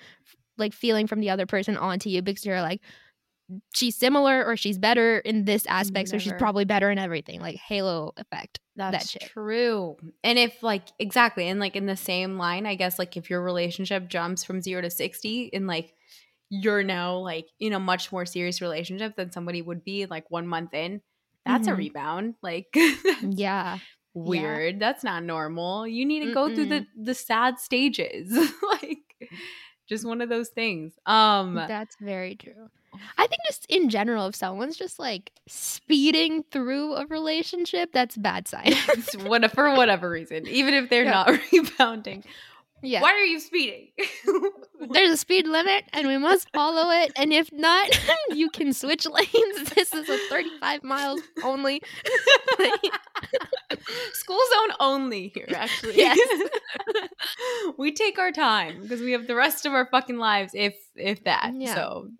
like 0.59 0.73
feeling 0.75 1.07
from 1.07 1.21
the 1.21 1.31
other 1.31 1.47
person 1.47 1.77
onto 1.77 2.09
you 2.11 2.21
because 2.23 2.45
you're 2.45 2.61
like, 2.63 2.81
she's 3.75 3.97
similar 3.97 4.45
or 4.45 4.57
she's 4.57 4.77
better 4.79 5.19
in 5.21 5.45
this 5.45 5.65
aspect, 5.67 6.11
so 6.11 6.19
she's 6.19 6.33
probably 6.35 6.65
better 6.67 6.91
in 6.91 6.99
everything. 6.99 7.41
Like 7.41 7.57
halo 7.57 8.13
effect. 8.17 8.61
That's 8.77 9.11
shit. 9.11 9.23
true. 9.23 9.97
And 10.23 10.39
if 10.39 10.63
like 10.63 10.83
exactly, 10.99 11.49
and 11.49 11.59
like 11.59 11.75
in 11.77 11.87
the 11.87 11.97
same 11.97 12.37
line, 12.37 12.67
I 12.67 12.75
guess 12.75 12.99
like 12.99 13.17
if 13.17 13.31
your 13.31 13.41
relationship 13.43 14.09
jumps 14.09 14.45
from 14.45 14.61
zero 14.61 14.83
to 14.83 14.91
sixty, 14.91 15.53
and 15.55 15.67
like 15.67 15.95
you're 16.51 16.83
now 16.83 17.17
like 17.19 17.47
in 17.61 17.73
a 17.73 17.81
much 17.81 18.11
more 18.13 18.25
serious 18.27 18.61
relationship 18.61 19.17
than 19.17 19.33
somebody 19.33 19.63
would 19.63 19.83
be 19.85 20.07
like 20.07 20.31
one 20.31 20.47
month 20.47 20.75
in, 20.75 21.01
that's 21.45 21.69
a 21.69 21.73
Mhm. 21.73 21.77
rebound. 21.79 22.35
Like 22.43 22.69
Yeah. 23.23 23.79
weird. 24.15 24.79
That's 24.81 25.05
not 25.05 25.23
normal. 25.25 25.87
You 25.87 26.05
need 26.07 26.25
to 26.27 26.33
go 26.35 26.55
through 26.55 26.67
the 26.67 26.87
the 26.97 27.15
sad 27.15 27.59
stages. 27.59 28.31
like 28.63 28.98
just 29.89 30.05
one 30.07 30.21
of 30.21 30.29
those 30.29 30.49
things. 30.49 30.93
Um 31.07 31.55
That's 31.55 31.97
very 32.01 32.35
true. 32.37 32.71
I 33.17 33.27
think 33.27 33.41
just 33.47 33.67
in 33.69 33.91
general, 33.91 34.27
if 34.27 34.35
someone's 34.35 34.77
just 34.77 34.99
like 34.99 35.31
speeding 35.47 36.43
through 36.51 36.95
a 36.95 37.07
relationship, 37.07 37.93
that's 37.93 38.17
bad 38.17 38.49
sign. 38.49 38.73
what 39.27 39.49
for 39.53 39.75
whatever 39.75 40.09
reason, 40.11 40.47
even 40.49 40.75
if 40.75 40.89
they're 40.91 41.05
Yeah. 41.05 41.11
not 41.27 41.41
rebounding. 41.53 42.25
yeah. 42.83 43.03
Why 43.03 43.13
are 43.13 43.25
you 43.25 43.41
speeding? 43.41 43.89
There's 44.91 45.11
a 45.11 45.17
speed 45.17 45.47
limit 45.47 45.85
and 45.93 46.09
we 46.09 46.17
must 46.19 46.51
follow 46.53 46.91
it. 46.91 47.13
And 47.17 47.33
if 47.33 47.53
not, 47.53 47.89
you 48.31 48.49
can 48.51 48.73
switch 48.73 49.07
lanes. 49.07 49.71
This 49.75 49.93
is 49.93 50.09
a 50.09 50.19
35 50.31 50.83
miles 50.83 51.21
only. 51.45 51.83
School 54.13 54.41
zone 54.55 54.77
only 54.81 55.29
here, 55.35 55.49
actually. 55.55 55.97
Yes. 55.97 56.49
we 57.79 57.93
take 57.93 58.19
our 58.19 58.33
time 58.33 58.83
because 58.83 59.01
we 59.01 59.13
have 59.13 59.27
the 59.27 59.35
rest 59.35 59.67
of 59.67 59.73
our 59.73 59.87
fucking 59.87 60.19
lives, 60.19 60.53
if 60.55 60.75
if 60.95 61.25
that. 61.25 61.53
Yeah. 61.55 61.75
So, 61.75 62.11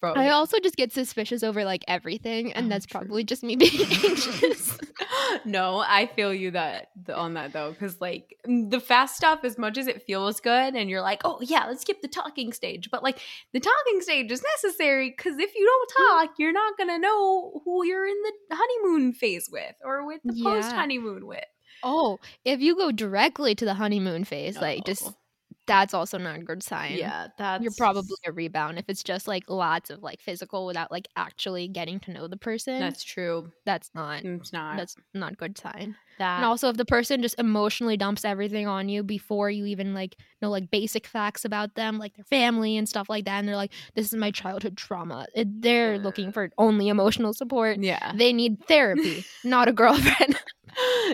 bro, 0.00 0.12
I 0.14 0.30
also 0.30 0.58
just 0.60 0.76
get 0.76 0.92
suspicious 0.92 1.42
over 1.42 1.64
like 1.64 1.84
everything. 1.88 2.52
And 2.52 2.66
Oh, 2.66 2.68
that's 2.68 2.86
true. 2.86 3.00
probably 3.00 3.24
just 3.24 3.42
me 3.42 3.56
being 3.56 3.72
anxious. 4.04 4.78
no, 5.44 5.78
I 5.86 6.06
feel 6.14 6.32
you 6.34 6.50
that 6.52 6.88
on 7.14 7.34
that 7.34 7.52
though, 7.52 7.72
because 7.72 8.00
like 8.00 8.36
the 8.44 8.80
fast 8.80 9.16
stuff, 9.16 9.40
as 9.44 9.58
much 9.58 9.78
as 9.78 9.86
it 9.86 10.02
feels 10.02 10.40
good, 10.40 10.74
and 10.74 10.88
you're 10.90 11.00
like, 11.02 11.22
oh 11.24 11.38
yeah, 11.42 11.66
let's 11.66 11.82
skip 11.82 12.00
the 12.02 12.08
talking 12.08 12.52
stage, 12.52 12.90
but 12.90 13.02
like 13.02 13.18
the 13.52 13.60
talking 13.60 14.00
stage 14.00 14.30
is 14.30 14.42
necessary 14.62 15.10
because 15.16 15.38
if 15.38 15.54
you 15.54 15.64
don't 15.66 15.84
Mm. 15.84 16.26
talk, 16.26 16.34
you're 16.38 16.52
not 16.52 16.76
gonna 16.78 16.98
know 16.98 17.60
who 17.64 17.84
you're 17.84 18.06
in 18.06 18.16
the 18.48 18.56
honeymoon 18.56 19.12
phase 19.12 19.48
with 19.50 19.74
or 19.84 20.06
with 20.06 20.20
the 20.24 20.34
Yeah. 20.34 20.54
post 20.54 20.72
honeymoon 20.72 21.26
with. 21.26 21.44
Oh, 21.82 22.18
if 22.44 22.60
you 22.60 22.76
go 22.76 22.90
directly 22.92 23.54
to 23.54 23.64
the 23.64 23.74
honeymoon 23.74 24.24
phase, 24.24 24.56
like 24.56 24.84
just. 24.84 25.12
That's 25.66 25.94
also 25.94 26.18
not 26.18 26.36
a 26.36 26.42
good 26.42 26.62
sign. 26.62 26.96
Yeah, 26.98 27.28
that's 27.38 27.62
You're 27.62 27.72
probably 27.78 28.16
a 28.26 28.32
rebound 28.32 28.78
if 28.78 28.84
it's 28.88 29.02
just 29.02 29.26
like 29.26 29.48
lots 29.48 29.90
of 29.90 30.02
like 30.02 30.20
physical 30.20 30.66
without 30.66 30.90
like 30.90 31.08
actually 31.16 31.68
getting 31.68 32.00
to 32.00 32.12
know 32.12 32.28
the 32.28 32.36
person. 32.36 32.80
that's 32.80 33.02
true. 33.02 33.50
that's 33.64 33.90
not 33.94 34.22
mm, 34.22 34.40
It's 34.40 34.52
not 34.52 34.76
that's 34.76 34.96
not 35.14 35.32
a 35.32 35.36
good 35.36 35.56
sign. 35.56 35.96
that. 36.18 36.36
And 36.36 36.44
also 36.44 36.68
if 36.68 36.76
the 36.76 36.84
person 36.84 37.22
just 37.22 37.38
emotionally 37.38 37.96
dumps 37.96 38.24
everything 38.24 38.66
on 38.66 38.88
you 38.88 39.02
before 39.02 39.50
you 39.50 39.64
even 39.66 39.94
like 39.94 40.16
know 40.42 40.50
like 40.50 40.70
basic 40.70 41.06
facts 41.06 41.44
about 41.44 41.74
them, 41.74 41.98
like 41.98 42.14
their 42.16 42.24
family 42.24 42.76
and 42.76 42.88
stuff 42.88 43.08
like 43.08 43.24
that, 43.24 43.38
and 43.38 43.48
they're 43.48 43.56
like, 43.56 43.72
This 43.94 44.06
is 44.06 44.14
my 44.14 44.30
childhood 44.30 44.76
trauma. 44.76 45.26
It, 45.34 45.62
they're 45.62 45.98
looking 45.98 46.30
for 46.32 46.50
only 46.58 46.88
emotional 46.88 47.32
support. 47.32 47.78
yeah. 47.78 48.12
They 48.14 48.32
need 48.32 48.66
therapy, 48.66 49.24
not 49.44 49.68
a 49.68 49.72
girlfriend. 49.72 50.38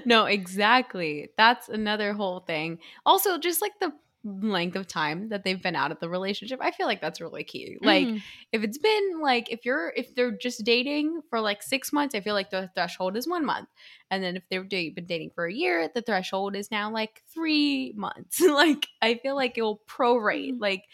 no, 0.05 0.25
exactly. 0.27 1.29
That's 1.37 1.69
another 1.69 2.13
whole 2.15 2.41
thing. 2.41 2.79
Also, 3.07 3.39
just 3.39 3.61
like 3.63 3.73
the 3.81 3.93
length 4.23 4.77
of 4.77 4.87
time 4.87 5.31
that 5.31 5.45
they've 5.45 5.63
been 5.63 5.75
out 5.77 5.91
of 5.93 5.99
the 6.01 6.09
relationship, 6.09 6.59
I 6.63 6.71
feel 6.73 6.87
like 6.87 7.01
that's 7.01 7.21
really 7.21 7.43
key. 7.45 7.79
Like, 7.81 8.07
Mhm. 8.07 8.23
if 8.53 8.63
it's 8.63 8.79
been 8.79 9.21
like 9.21 9.51
if 9.51 9.65
you're 9.65 9.93
if 9.97 10.15
they're 10.15 10.31
just 10.37 10.63
dating 10.65 11.23
for 11.31 11.41
like 11.41 11.63
six 11.63 11.93
months, 11.93 12.15
I 12.15 12.21
feel 12.21 12.35
like 12.35 12.51
the 12.51 12.71
threshold 12.75 13.17
is 13.17 13.27
one 13.27 13.45
month, 13.47 13.69
and 14.11 14.23
then 14.23 14.37
if 14.37 14.43
they've 14.51 14.69
been 14.95 15.07
dating 15.07 15.31
for 15.35 15.47
a 15.47 15.53
year, 15.53 15.89
the 15.95 16.03
threshold 16.03 16.55
is 16.55 16.71
now 16.71 16.91
like 16.91 17.23
three 17.33 17.93
months. 17.97 18.41
like, 18.41 18.87
I 19.01 19.15
feel 19.23 19.37
like 19.37 19.57
it 19.57 19.63
will 19.63 19.81
prorate. 19.89 20.53
Mhm. 20.55 20.61
Like, 20.61 20.85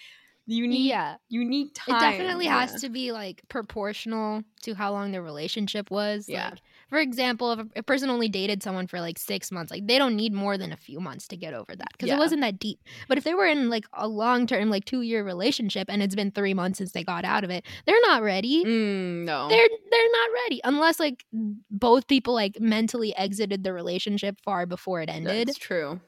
you 0.48 0.68
need 0.68 0.86
yeah. 0.86 1.16
you 1.28 1.44
need 1.44 1.74
time. 1.74 1.96
It 1.96 2.00
definitely 2.00 2.44
Yeah. 2.44 2.60
has 2.60 2.80
to 2.82 2.88
be 2.88 3.10
like 3.10 3.42
proportional 3.48 4.44
to 4.62 4.74
how 4.74 4.92
long 4.92 5.10
the 5.10 5.20
relationship 5.20 5.90
was. 5.90 6.28
Yeah. 6.28 6.50
Like, 6.50 6.58
for 6.88 6.98
example, 6.98 7.52
if 7.52 7.66
a, 7.76 7.82
person 7.82 8.10
only 8.10 8.28
dated 8.28 8.62
someone 8.62 8.86
for 8.86 9.00
like 9.00 9.18
six 9.18 9.50
months, 9.50 9.70
like 9.72 9.86
they 9.86 9.98
don't 9.98 10.14
need 10.16 10.32
more 10.32 10.56
than 10.56 10.72
a 10.72 10.76
few 10.76 11.00
months 11.00 11.26
to 11.28 11.36
get 11.36 11.52
over 11.54 11.74
that 11.74 11.88
because 11.92 12.08
Yeah. 12.08 12.16
it 12.16 12.18
wasn't 12.18 12.42
that 12.42 12.58
deep. 12.58 12.78
But 13.08 13.18
if 13.18 13.24
they 13.24 13.34
were 13.34 13.46
in 13.46 13.68
like 13.70 13.86
a 13.92 14.06
long 14.06 14.46
term, 14.46 14.70
like 14.70 14.84
two 14.84 15.00
year 15.02 15.24
relationship 15.24 15.88
and 15.90 16.02
it's 16.02 16.14
been 16.14 16.30
three 16.30 16.54
months 16.54 16.78
since 16.78 16.92
they 16.92 17.02
got 17.04 17.24
out 17.24 17.42
of 17.44 17.50
it, 17.50 17.64
they're 17.86 18.00
not 18.02 18.22
ready. 18.22 18.64
Mm, 18.64 19.24
no. 19.24 19.48
They're 19.48 19.68
they're 19.90 20.12
not 20.12 20.30
ready 20.44 20.60
unless 20.64 21.00
like 21.00 21.24
both 21.32 22.06
people 22.06 22.34
like 22.34 22.60
mentally 22.60 23.16
exited 23.16 23.64
the 23.64 23.72
relationship 23.72 24.40
far 24.44 24.66
before 24.66 25.00
it 25.02 25.08
ended. 25.10 25.48
That's 25.48 25.58
true. 25.58 26.00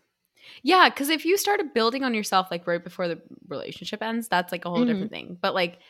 Yeah, 0.62 0.88
because 0.88 1.08
if 1.10 1.24
you 1.24 1.36
started 1.36 1.74
building 1.74 2.04
on 2.04 2.14
yourself 2.14 2.48
like 2.50 2.66
right 2.66 2.82
before 2.82 3.08
the 3.08 3.20
relationship 3.48 4.02
ends, 4.02 4.28
that's 4.28 4.52
like 4.52 4.64
a 4.64 4.70
whole 4.70 4.84
Mhm. 4.84 4.86
different 4.86 5.10
thing. 5.10 5.38
But 5.40 5.54
like 5.54 5.80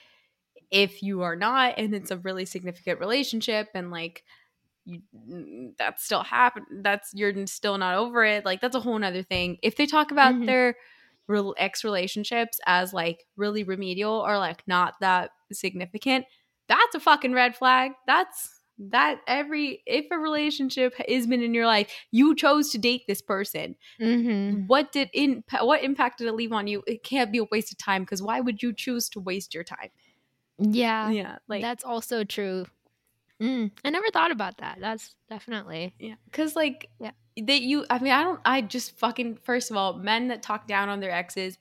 if 0.71 1.03
you 1.03 1.23
are 1.23 1.37
not 1.37 1.75
and 1.79 1.95
it's 1.95 2.11
a 2.11 2.17
really 2.19 2.45
significant 2.45 3.01
relationship 3.01 3.69
and 3.75 3.91
like 3.91 4.25
you 4.89 5.75
that's 5.79 6.05
still 6.05 6.23
happen 6.23 6.65
that's 6.83 7.13
you're 7.15 7.47
still 7.47 7.77
not 7.79 7.95
over 7.95 8.25
it, 8.25 8.45
like 8.45 8.61
that's 8.61 8.75
a 8.77 8.81
whole 8.81 8.99
nother 8.99 9.23
thing. 9.23 9.59
If 9.63 9.77
they 9.77 9.87
talk 9.87 10.11
about 10.11 10.35
Mhm. 10.35 10.47
their 10.47 10.77
real 11.27 11.55
ex 11.59 11.85
relationships 11.85 12.59
as 12.67 12.93
like 12.95 13.25
really 13.37 13.63
remedial 13.65 14.13
or 14.15 14.39
like 14.39 14.67
not 14.67 14.95
that 15.01 15.31
significant, 15.53 16.25
that's 16.69 16.95
a 16.95 17.01
fucking 17.01 17.35
red 17.35 17.55
flag. 17.57 17.93
That's 18.07 18.55
that 18.79 19.21
every 19.27 19.83
if 19.87 20.07
a 20.11 20.19
relationship 20.19 20.95
has 21.09 21.27
been 21.27 21.43
in 21.43 21.53
your 21.53 21.67
life, 21.67 21.93
you 22.13 22.35
chose 22.35 22.71
to 22.71 22.79
date 22.79 23.03
this 23.09 23.21
person. 23.21 23.75
Mm-hmm. 24.01 24.67
What 24.69 24.93
did 24.93 25.11
in 25.13 25.43
what 25.61 25.83
impact 25.83 26.19
did 26.19 26.29
it 26.29 26.33
leave 26.35 26.53
on 26.53 26.67
you? 26.67 26.83
It 26.87 27.03
can't 27.03 27.31
be 27.33 27.39
a 27.39 27.45
waste 27.51 27.73
of 27.73 27.79
time 27.79 28.03
because 28.03 28.23
why 28.23 28.41
would 28.41 28.63
you 28.63 28.73
choose 28.73 29.09
to 29.11 29.21
waste 29.21 29.53
your 29.53 29.65
time? 29.65 29.91
Yeah, 30.59 31.11
yeah, 31.11 31.39
like 31.47 31.63
that's 31.63 31.85
also 31.85 32.25
true. 32.25 32.67
Mm, 33.41 33.71
I 33.85 33.91
never 33.91 34.11
thought 34.13 34.31
about 34.33 34.59
that. 34.59 34.79
That's 34.81 35.15
definitely. 35.31 35.95
yeah, 35.99 36.15
because 36.25 36.57
like 36.57 36.91
Yeah. 37.01 37.13
that 37.47 37.63
you. 37.63 37.87
I 37.89 37.99
mean, 38.01 38.13
I 38.13 38.23
don't. 38.25 38.41
I 38.45 38.61
just 38.63 38.99
fucking 38.99 39.37
first 39.45 39.71
of 39.71 39.77
all, 39.77 39.95
men 39.95 40.29
that 40.29 40.43
talk 40.43 40.67
down 40.67 40.89
on 40.89 41.01
their 41.01 41.13
exes. 41.13 41.57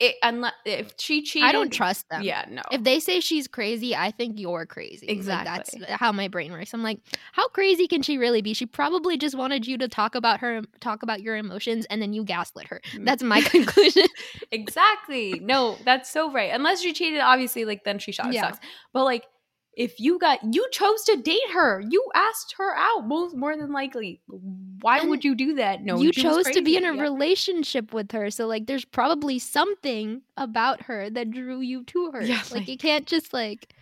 It 0.00 0.14
unless 0.22 0.54
if 0.64 0.94
she 0.98 1.20
cheated, 1.22 1.46
I 1.50 1.52
don't 1.52 1.70
trust 1.70 2.08
them. 2.08 2.22
Yeah, 2.22 2.46
no. 2.48 2.62
If 2.72 2.82
they 2.84 3.00
say 3.00 3.20
she's 3.20 3.46
crazy, 3.46 3.94
I 3.94 4.10
think 4.10 4.40
you're 4.40 4.64
crazy. 4.64 5.06
Like, 5.06 5.14
Exactly. 5.16 5.80
that's 5.80 6.00
how 6.00 6.10
my 6.10 6.26
brain 6.26 6.52
works. 6.52 6.72
I'm 6.72 6.82
like, 6.82 7.00
how 7.32 7.48
crazy 7.48 7.86
can 7.86 8.00
she 8.00 8.16
really 8.16 8.40
be? 8.40 8.54
She 8.54 8.64
probably 8.64 9.18
just 9.18 9.36
wanted 9.36 9.66
you 9.66 9.76
to 9.76 9.88
talk 9.88 10.14
about 10.14 10.40
her, 10.40 10.62
talk 10.80 11.02
about 11.02 11.20
your 11.20 11.36
emotions, 11.36 11.84
and 11.90 12.00
then 12.00 12.14
you 12.14 12.24
gaslit 12.24 12.66
her. 12.68 12.80
That's 13.00 13.22
my 13.22 13.40
conclusion. 13.44 14.06
exactly. 14.50 15.38
No, 15.40 15.76
that's 15.84 16.10
so 16.10 16.32
right. 16.32 16.50
Unless 16.52 16.80
she 16.80 16.94
cheated, 16.94 17.20
obviously, 17.20 17.66
like 17.66 17.84
then 17.84 17.98
she 17.98 18.10
shot 18.12 18.32
Yeah. 18.32 18.40
sucks. 18.52 18.58
But 18.94 19.04
like, 19.04 19.24
if 19.76 20.00
you 20.00 20.18
got 20.18 20.40
you 20.52 20.66
chose 20.72 21.04
to 21.04 21.16
date 21.16 21.50
her, 21.52 21.82
you 21.88 22.04
asked 22.14 22.54
her 22.58 22.76
out 22.76 23.06
most 23.06 23.36
more 23.36 23.56
than 23.56 23.72
likely. 23.72 24.20
Why 24.80 24.98
And 24.98 25.10
would 25.10 25.24
you 25.24 25.34
do 25.34 25.54
that? 25.54 25.82
No, 25.84 26.00
you 26.00 26.12
chose 26.12 26.46
to 26.46 26.62
be 26.62 26.76
in 26.76 26.84
a. 26.84 26.94
Yeah. 26.94 27.02
relationship 27.02 27.92
with 27.94 28.12
her, 28.12 28.30
so 28.30 28.46
like, 28.46 28.66
there's 28.66 28.84
probably 28.84 29.38
something 29.38 30.22
about 30.36 30.82
her 30.82 31.08
that 31.10 31.30
drew 31.30 31.60
you 31.60 31.84
to 31.84 32.10
her. 32.12 32.22
Yeah, 32.22 32.36
like, 32.36 32.50
like- 32.52 32.68
you 32.68 32.76
can't 32.76 33.06
just 33.06 33.32
like 33.32 33.72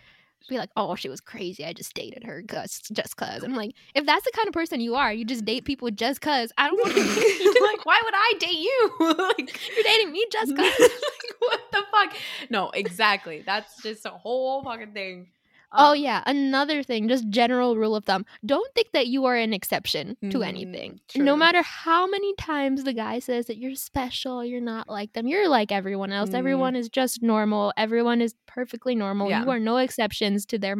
be 0.47 0.57
like, 0.57 0.69
oh, 0.75 0.95
she 0.95 1.09
was 1.09 1.21
crazy. 1.21 1.63
I 1.63 1.73
just 1.73 1.93
dated 1.93 2.23
her 2.23 2.43
cause 2.47 2.81
just 2.91 3.17
cause. 3.17 3.43
I'm 3.43 3.53
like, 3.53 3.71
if 3.93 4.05
that's 4.05 4.25
the 4.25 4.31
kind 4.33 4.47
of 4.47 4.53
person 4.53 4.79
you 4.79 4.95
are, 4.95 5.13
you 5.13 5.23
just 5.23 5.45
date 5.45 5.63
people 5.63 5.91
just 5.91 6.21
cause. 6.21 6.51
I 6.57 6.67
don't 6.67 6.77
want 6.77 6.93
to. 6.93 7.61
like, 7.63 7.85
why 7.85 8.01
would 8.03 8.13
I 8.15 8.33
date 8.39 8.59
you? 8.59 8.91
like, 8.99 9.59
You're 9.75 9.83
dating 9.83 10.11
me 10.11 10.25
just 10.31 10.55
cause. 10.55 10.79
like, 10.79 10.91
what 11.39 11.61
the 11.71 11.83
fuck? 11.91 12.15
No, 12.49 12.69
exactly. 12.71 13.43
That's 13.45 13.81
just 13.83 14.05
a 14.05 14.09
whole 14.09 14.63
fucking 14.63 14.93
thing. 14.93 15.27
Oh 15.71 15.91
Um, 15.91 15.97
yeah, 15.97 16.23
another 16.25 16.81
thing, 16.83 17.07
just 17.07 17.29
general 17.29 17.75
rule 17.77 17.95
of 17.95 18.05
thumb. 18.05 18.25
Don't 18.45 18.73
think 18.73 18.91
that 18.93 19.07
you 19.07 19.25
are 19.25 19.35
an 19.35 19.53
exception 19.53 20.17
to 20.31 20.39
Mm, 20.39 20.47
anything. 20.47 20.99
true. 21.07 21.23
No 21.23 21.35
matter 21.35 21.61
how 21.61 22.07
many 22.07 22.33
times 22.35 22.83
the 22.83 22.93
guy 22.93 23.19
says 23.19 23.45
that 23.45 23.57
you're 23.57 23.75
special, 23.75 24.43
you're 24.43 24.61
not 24.61 24.89
like 24.89 25.13
them. 25.13 25.27
You're 25.27 25.47
like 25.47 25.71
everyone 25.71 26.11
else. 26.11 26.31
Mm. 26.31 26.35
Everyone 26.35 26.75
is 26.75 26.89
just 26.89 27.21
normal. 27.21 27.71
Everyone 27.77 28.19
is 28.21 28.33
perfectly 28.47 28.95
normal. 28.95 29.29
Yeah. 29.29 29.43
You 29.43 29.49
are 29.51 29.59
no 29.59 29.77
exceptions 29.77 30.45
to 30.47 30.57
their 30.57 30.75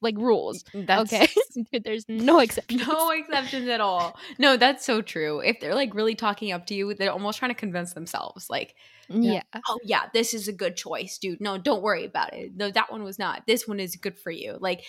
like 0.00 0.16
rules. 0.18 0.62
Mm, 0.74 0.86
that's 0.86 1.12
okay, 1.12 1.28
there's 1.84 2.04
no 2.08 2.38
exceptions. 2.46 2.86
No 2.86 3.10
exceptions 3.10 3.68
at 3.68 3.80
all. 3.80 4.18
No, 4.38 4.56
that's 4.56 4.84
so 4.84 5.02
true. 5.02 5.40
If 5.40 5.60
they're 5.60 5.74
like 5.74 5.94
really 5.94 6.14
talking 6.14 6.52
up 6.52 6.66
to 6.66 6.74
you, 6.74 6.92
they're 6.94 7.12
almost 7.12 7.38
trying 7.38 7.50
to 7.50 7.54
convince 7.54 7.92
themselves, 7.94 8.48
like, 8.50 8.74
Yeah. 9.08 9.42
oh 9.68 9.78
yeah, 9.84 10.06
this 10.12 10.34
is 10.34 10.48
a 10.48 10.52
good 10.52 10.76
choice, 10.76 11.18
dude. 11.18 11.40
No, 11.40 11.58
don't 11.58 11.82
worry 11.82 12.04
about 12.04 12.34
it. 12.34 12.52
No, 12.56 12.70
that 12.70 12.90
one 12.90 13.02
was 13.02 13.18
not. 13.18 13.42
This 13.46 13.66
one 13.68 13.80
is 13.80 13.96
good 13.96 14.18
for 14.18 14.30
you. 14.30 14.56
Like, 14.60 14.82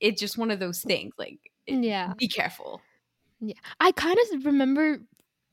it's 0.00 0.20
just 0.20 0.38
one 0.38 0.50
of 0.50 0.58
those 0.60 0.80
things. 0.80 1.12
Like, 1.18 1.38
it- 1.66 1.84
Yeah. 1.84 2.12
be 2.16 2.28
careful. 2.28 2.80
Yeah. 3.40 3.54
I 3.80 3.92
kind 3.92 4.16
of 4.34 4.44
remember 4.46 5.00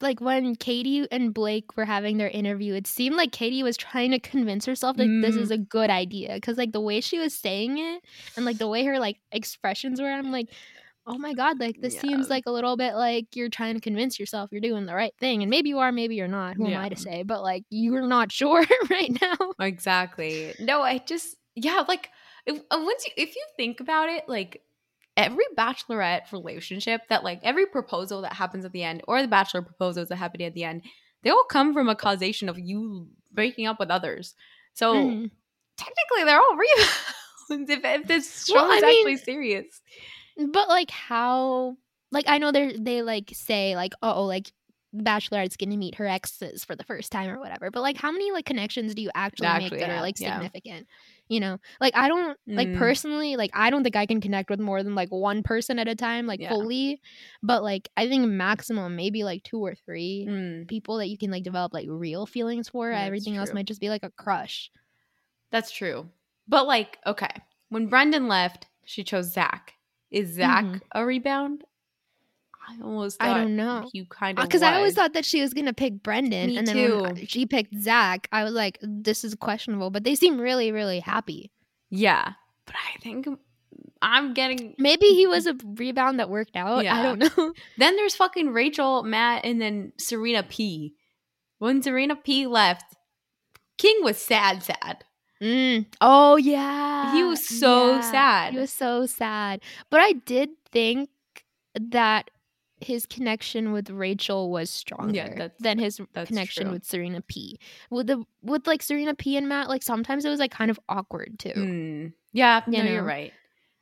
like 0.02 0.22
when 0.22 0.56
Katie 0.56 1.08
and 1.12 1.34
Blake 1.34 1.76
were 1.78 1.86
having 1.86 2.18
their 2.18 2.30
interview, 2.30 2.74
it 2.74 2.88
seemed 2.88 3.16
like 3.16 3.32
Katie 3.32 3.64
was 3.64 3.78
trying 3.78 4.12
to 4.12 4.20
convince 4.20 4.66
herself 4.66 4.98
that 4.98 5.10
this 5.22 5.36
Mm. 5.36 5.40
is 5.40 5.52
a 5.52 5.58
good 5.58 5.90
idea 5.90 6.36
because 6.36 6.58
like 6.58 6.72
the 6.72 6.82
way 6.82 7.02
she 7.02 7.20
was 7.20 7.34
saying 7.34 7.78
it 7.78 8.04
and 8.36 8.46
like 8.46 8.58
the 8.60 8.68
way 8.68 8.84
her 8.86 9.00
like 9.00 9.18
expressions 9.32 10.00
were, 10.02 10.10
I'm 10.12 10.32
like, 10.32 10.48
oh 11.08 11.18
my 11.18 11.34
god, 11.34 11.60
like 11.60 11.82
this 11.82 11.96
Yeah. 11.96 12.02
seems 12.02 12.30
like 12.30 12.44
a 12.46 12.52
little 12.52 12.78
bit 12.78 12.94
like 12.96 13.36
you're 13.36 13.50
trying 13.50 13.76
to 13.76 13.82
convince 13.82 14.20
yourself 14.20 14.52
you're 14.52 14.62
doing 14.62 14.86
the 14.86 14.96
right 14.96 15.14
thing, 15.20 15.42
and 15.42 15.50
maybe 15.50 15.70
you 15.70 15.80
are, 15.80 15.92
maybe 15.92 16.16
you're 16.16 16.28
not. 16.28 16.56
Who 16.56 16.68
am 16.68 16.78
I 16.78 16.90
to 16.90 16.96
say? 16.96 17.24
But 17.24 17.42
like 17.42 17.64
you're 17.70 18.08
not 18.08 18.32
sure 18.40 18.64
right 18.90 19.12
now. 19.22 19.54
Exactly. 19.60 20.54
No, 20.60 20.82
I 20.82 21.00
just 21.00 21.36
yeah, 21.56 21.84
like 21.88 22.10
if, 22.46 22.58
uh, 22.72 22.80
once 22.84 23.06
you 23.06 23.12
if 23.18 23.36
you 23.36 23.44
think 23.58 23.80
about 23.80 24.10
it, 24.10 24.30
like 24.30 24.62
every 25.26 25.44
bachelorette 25.58 26.32
relationship 26.32 27.02
that 27.10 27.24
like 27.24 27.40
every 27.44 27.66
proposal 27.66 28.22
that 28.22 28.34
happens 28.34 28.66
at 28.66 28.72
the 28.72 28.84
end 28.84 29.02
or 29.08 29.22
the 29.22 29.28
bachelor 29.28 29.62
proposals 29.62 30.10
that 30.10 30.16
happen 30.18 30.42
at 30.42 30.54
the 30.54 30.64
end, 30.64 30.82
they 31.24 31.30
all 31.30 31.44
come 31.50 31.74
from 31.74 31.90
a 31.90 31.96
causation 31.96 32.50
of 32.50 32.58
you 32.58 33.08
breaking 33.32 33.68
up 33.68 33.80
with 33.80 33.90
others. 33.92 34.36
So 34.74 34.94
Mhm. 34.96 35.32
technically, 35.78 36.24
they're 36.26 36.40
all 36.40 36.56
rebounds 37.50 37.70
if, 37.70 37.84
if 37.84 38.08
this 38.08 38.46
show 38.46 38.56
Well, 38.56 38.72
I 38.72 38.76
is 38.78 38.84
mean- 38.84 39.08
actually 39.08 39.18
serious. 39.18 39.82
But 40.38 40.70
like 40.70 40.90
how 40.92 41.76
like 42.12 42.26
I 42.30 42.38
know 42.38 42.52
they 42.52 42.76
they 42.80 43.02
like 43.02 43.32
say 43.34 43.76
like 43.76 43.94
oh 44.02 44.24
like 44.26 44.52
Bachelorette's 44.96 45.58
gonna 45.58 45.78
meet 45.78 45.96
her 45.96 46.08
exes 46.08 46.64
for 46.66 46.76
the 46.76 46.84
first 46.84 47.12
time 47.12 47.30
or 47.30 47.40
whatever. 47.40 47.70
But 47.72 47.82
like 47.82 47.98
how 47.98 48.12
many 48.12 48.32
like 48.32 48.46
connections 48.46 48.96
do 48.96 49.02
you 49.02 49.12
actually, 49.14 49.48
Actually 49.48 49.70
make 49.72 49.80
that 49.82 49.90
are 49.90 49.94
have, 49.96 50.02
like 50.02 50.20
yeah. 50.20 50.82
You 51.30 51.40
know, 51.40 51.60
like 51.80 51.96
I 51.96 52.08
don't 52.08 52.38
like 52.56 52.72
Mm. 52.72 52.74
personally 52.74 53.36
like 53.36 53.52
I 53.54 53.70
don't 53.70 53.84
think 53.84 53.96
I 53.96 54.08
can 54.08 54.20
connect 54.22 54.50
with 54.50 54.60
more 54.60 54.82
than 54.84 54.96
like 54.96 55.10
one 55.10 55.44
person 55.44 55.80
at 55.80 55.88
a 55.88 55.96
time 55.96 56.26
like 56.28 56.42
Yeah. 56.42 56.50
fully. 56.50 57.02
But 57.44 57.64
like 57.64 57.90
I 57.98 58.08
think 58.10 58.28
maximum 58.28 58.96
maybe 58.96 59.24
like 59.24 59.44
two 59.44 59.60
or 59.64 59.76
three 59.76 60.30
Mm, 60.30 60.68
people 60.68 60.98
that 60.98 61.08
you 61.10 61.18
can 61.18 61.32
like 61.32 61.44
develop 61.44 61.74
like 61.74 61.88
real 61.90 62.26
feelings 62.26 62.70
for. 62.70 62.92
That's 62.92 63.00
Everything 63.06 63.36
else 63.38 63.54
might 63.54 63.68
just 63.68 63.82
be 63.82 63.90
like 63.90 64.04
a 64.04 64.12
crush. 64.12 64.72
that's 65.52 65.72
true. 65.72 66.10
But 66.48 66.66
like, 66.68 66.98
okay, 67.06 67.30
when 67.70 67.88
Brendan 67.88 68.28
left, 68.28 68.68
she 68.86 69.04
chose 69.04 69.32
Zac. 69.32 69.76
Is 70.12 70.34
Zac 70.36 70.66
Mhm. 70.70 70.82
a 70.94 71.06
rebound? 71.06 71.64
I 72.70 72.76
almost 72.84 73.18
I 73.22 73.34
don't 73.34 73.56
know. 73.56 73.90
you 73.94 74.06
kind 74.06 74.38
of 74.38 74.46
Because 74.46 74.62
I 74.62 74.76
always 74.76 74.94
thought 74.94 75.14
that 75.14 75.26
she 75.26 75.42
was 75.42 75.54
gonna 75.54 75.74
pick 75.74 76.04
Brendan, 76.04 76.48
Me 76.48 76.58
and 76.58 76.68
then 76.68 76.76
too. 76.76 77.26
she 77.28 77.46
picked 77.46 77.74
Zac, 77.82 78.28
I 78.32 78.44
was 78.44 78.54
like, 78.54 78.78
"This 78.82 79.24
is 79.24 79.34
questionable." 79.36 79.90
But 79.90 80.04
they 80.04 80.16
seem 80.16 80.40
really, 80.40 80.72
really 80.72 81.00
happy. 81.00 81.52
Yeah, 81.90 82.34
but 82.66 82.76
I 82.76 83.00
think 83.02 83.28
I'm 84.02 84.34
getting. 84.34 84.76
Maybe 84.78 85.08
he 85.08 85.26
was 85.28 85.48
a 85.48 85.56
rebound 85.64 86.20
that 86.20 86.30
worked 86.30 86.56
out. 86.56 86.84
Yeah. 86.84 86.96
I 87.00 87.04
don't 87.04 87.20
know. 87.38 87.54
Then 87.78 87.96
there's 87.96 88.16
fucking 88.16 88.50
Rachel, 88.54 89.04
Matt, 89.04 89.44
and 89.46 89.60
then 89.62 89.92
Serena 89.98 90.44
P. 90.44 90.94
when 91.58 91.82
Serena 91.82 92.16
P 92.16 92.46
left, 92.48 92.96
King 93.78 94.00
was 94.04 94.18
sad, 94.18 94.62
sad. 94.64 95.04
Mm. 95.42 95.86
Oh 96.02 96.36
yeah, 96.36 97.14
He 97.14 97.24
was 97.24 97.46
so 97.48 97.96
Yeah. 97.96 98.02
sad. 98.02 98.54
He 98.54 98.60
was 98.60 98.72
so 98.74 99.06
sad. 99.06 99.62
But 99.90 100.02
I 100.02 100.12
did 100.14 100.50
think 100.72 101.10
that 101.80 102.30
his 102.82 103.06
connection 103.06 103.72
with 103.72 103.90
Rachel 103.90 104.50
was 104.50 104.70
stronger 104.70 105.34
that's- 105.36 105.60
than 105.60 105.80
his 105.80 106.00
connection 106.26 106.64
true. 106.66 106.72
with 106.74 106.86
Serena 106.86 107.22
P. 107.22 107.60
With 107.90 108.08
the 108.08 108.24
with 108.42 108.68
like 108.68 108.82
Serena 108.82 109.14
P 109.16 109.36
and 109.38 109.50
Matt, 109.50 109.68
like 109.70 109.84
sometimes 109.84 110.26
it 110.26 110.30
was 110.30 110.40
like 110.40 110.52
kind 110.52 110.72
of 110.72 110.80
awkward 110.90 111.38
too. 111.40 111.54
Mm. 111.56 112.14
Yeah, 112.34 112.62
You 112.68 112.84
no, 112.84 112.90
you're 112.92 113.04
right. 113.04 113.34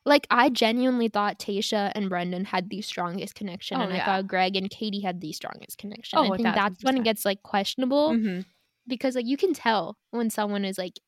Like 0.06 0.26
I 0.32 0.50
genuinely 0.50 1.10
thought 1.10 1.38
Tayshia 1.38 1.92
and 1.94 2.08
Brendan 2.10 2.46
had 2.46 2.70
the 2.70 2.82
strongest 2.82 3.36
connection, 3.36 3.78
Oh, 3.78 3.82
and 3.82 3.94
I 3.94 4.04
thought 4.06 4.28
Greg 4.28 4.56
and 4.56 4.70
Katie 4.70 5.02
had 5.02 5.20
the 5.20 5.34
strongest 5.34 5.78
connection. 5.78 6.18
Oh, 6.18 6.32
I 6.34 6.38
think 6.38 6.56
that's 6.56 6.84
when 6.84 6.96
it 6.98 7.04
gets 7.04 7.26
like 7.26 7.44
questionable 7.44 8.12
Mhm. 8.12 8.46
because 8.88 9.16
like 9.16 9.26
you 9.26 9.36
can 9.36 9.54
tell 9.54 9.98
when 10.12 10.30
someone 10.30 10.64
is 10.64 10.78
like 10.78 11.00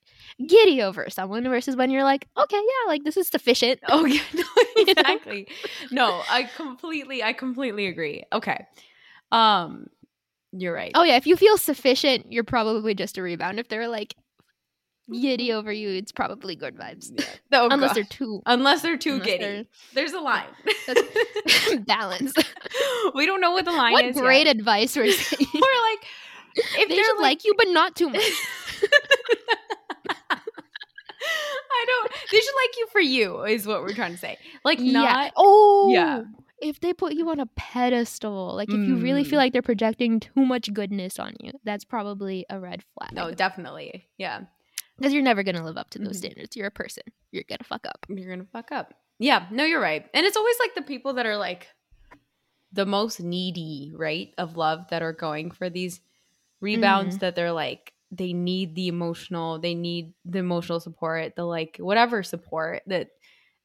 giddy 0.47 0.81
over 0.81 1.09
someone 1.09 1.43
versus 1.43 1.75
when 1.75 1.89
you're 1.91 2.03
like, 2.03 2.27
okay, 2.37 2.57
yeah, 2.57 2.87
like 2.87 3.03
this 3.03 3.17
is 3.17 3.27
sufficient. 3.27 3.79
Oh 3.89 4.05
yeah, 4.05 4.21
no, 4.33 4.43
exactly. 4.77 5.47
no, 5.91 6.21
I 6.29 6.43
completely, 6.55 7.23
I 7.23 7.33
completely 7.33 7.87
agree. 7.87 8.23
Okay, 8.33 8.65
um, 9.31 9.87
you're 10.51 10.73
right. 10.73 10.91
Oh 10.95 11.03
yeah, 11.03 11.15
if 11.15 11.27
you 11.27 11.35
feel 11.35 11.57
sufficient, 11.57 12.31
you're 12.31 12.43
probably 12.43 12.93
just 12.95 13.17
a 13.17 13.21
rebound. 13.21 13.59
If 13.59 13.67
they're 13.69 13.87
like 13.87 14.15
giddy 15.11 15.51
over 15.51 15.71
you, 15.71 15.89
it's 15.89 16.11
probably 16.11 16.55
good 16.55 16.75
vibes. 16.75 17.09
Oh, 17.51 17.67
Unless 17.71 17.89
gosh. 17.89 17.95
they're 17.95 18.03
too 18.03 18.41
unless 18.45 18.81
they're 18.83 18.97
too 18.97 19.13
unless 19.13 19.27
giddy. 19.27 19.67
There's 19.95 20.13
a 20.13 20.19
line. 20.19 20.45
balance. 21.87 22.31
we 23.15 23.25
don't 23.25 23.41
know 23.41 23.51
what 23.51 23.65
the 23.65 23.71
line 23.71 23.93
what 23.93 24.05
is. 24.05 24.15
great 24.17 24.45
yet. 24.45 24.55
advice 24.55 24.95
we're 24.95 25.11
saying. 25.11 25.47
We're 25.53 25.59
like, 25.61 26.05
if 26.55 26.89
they 26.89 26.95
they're 26.95 27.03
should 27.05 27.19
like 27.21 27.43
you, 27.43 27.53
but 27.57 27.69
not 27.69 27.95
too 27.95 28.09
much. 28.09 28.21
I 31.71 31.85
don't. 31.87 32.11
They 32.31 32.37
should 32.39 32.55
like 32.69 32.77
you 32.77 32.87
for 32.91 33.01
you, 33.01 33.43
is 33.45 33.65
what 33.67 33.81
we're 33.81 33.93
trying 33.93 34.11
to 34.13 34.17
say. 34.17 34.37
Like 34.63 34.79
yeah. 34.79 34.91
not. 34.91 35.33
Oh 35.35 35.89
Yeah. 35.91 36.23
If 36.61 36.81
they 36.81 36.93
put 36.93 37.13
you 37.13 37.29
on 37.29 37.39
a 37.39 37.45
pedestal, 37.55 38.53
like 38.55 38.67
if 38.69 38.75
you 38.75 38.97
really 38.97 39.23
Mm. 39.23 39.27
feel 39.29 39.37
like 39.37 39.53
they're 39.53 39.61
projecting 39.61 40.19
too 40.19 40.45
much 40.45 40.73
goodness 40.73 41.17
on 41.17 41.33
you, 41.39 41.53
that's 41.63 41.85
probably 41.85 42.45
a 42.49 42.59
red 42.59 42.83
flag. 42.93 43.13
No, 43.13 43.31
definitely. 43.31 44.07
Yeah, 44.17 44.41
because 44.97 45.13
you're 45.13 45.23
never 45.23 45.41
gonna 45.43 45.63
live 45.63 45.77
up 45.77 45.89
to 45.91 45.99
those 45.99 46.17
Mhm. 46.17 46.19
standards. 46.25 46.57
You're 46.57 46.67
a 46.67 46.71
person. 46.71 47.03
You're 47.31 47.45
gonna 47.47 47.63
fuck 47.63 47.85
up. 47.87 48.05
you're 48.09 48.29
gonna 48.29 48.47
fuck 48.51 48.71
up. 48.73 48.93
Yeah, 49.19 49.47
no, 49.51 49.63
you're 49.63 49.79
right. 49.81 50.05
And 50.13 50.25
it's 50.25 50.35
always 50.37 50.59
like 50.59 50.75
the 50.75 50.81
people 50.81 51.13
that 51.13 51.25
are 51.25 51.37
like 51.37 51.67
the 52.73 52.85
most 52.85 53.19
needy, 53.21 53.91
right, 53.95 54.33
of 54.37 54.55
love 54.57 54.89
that 54.89 55.01
are 55.01 55.13
going 55.13 55.51
for 55.51 55.69
these 55.69 56.01
rebounds 56.61 57.15
Mm-hmm. 57.15 57.21
that 57.21 57.35
they're 57.35 57.51
like 57.53 57.93
they 58.11 58.33
need 58.33 58.75
the 58.75 58.87
emotional, 58.87 59.59
they 59.59 59.75
need 59.75 60.13
the 60.25 60.39
emotional 60.39 60.79
support, 60.79 61.35
the 61.35 61.45
like 61.45 61.77
whatever 61.79 62.23
support 62.23 62.83
that 62.87 63.09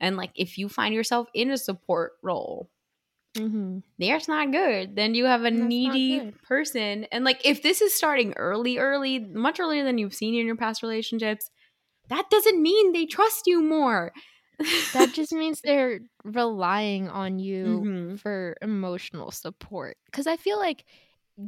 and 0.01 0.17
like 0.17 0.33
if 0.35 0.59
you 0.59 0.69
find 0.69 0.95
yourself 0.95 1.29
in 1.35 1.51
a 1.51 1.59
support 1.59 2.13
role, 2.23 2.71
Mm-hmm. 3.37 3.79
that's 3.99 4.29
not 4.29 4.51
good. 4.53 4.97
Then 4.97 5.15
you 5.15 5.25
have 5.27 5.45
a 5.45 5.51
That's 5.53 5.77
needy 5.91 6.23
person. 6.43 7.05
And 7.05 7.25
like 7.25 7.41
if 7.45 7.63
this 7.63 7.81
is 7.81 7.95
starting 7.95 8.33
early, 8.37 8.79
early, 8.79 9.19
much 9.21 9.61
earlier 9.61 9.85
than 9.85 9.99
you've 9.99 10.15
seen 10.15 10.35
in 10.35 10.47
your 10.47 10.57
past 10.57 10.83
relationships, 10.83 11.51
that 12.09 12.29
doesn't 12.31 12.63
mean 12.63 12.93
they 12.93 13.07
trust 13.07 13.47
you 13.47 13.63
more. 13.63 14.13
That 14.93 15.13
just 15.13 15.33
means 15.35 15.61
they're 15.63 16.01
relying 16.25 17.09
on 17.09 17.39
you 17.39 17.89
Mhm. 17.89 18.17
for 18.17 18.57
emotional 18.63 19.31
support. 19.31 19.97
Because 20.07 20.27
I 20.27 20.37
feel 20.37 20.59
like 20.59 20.85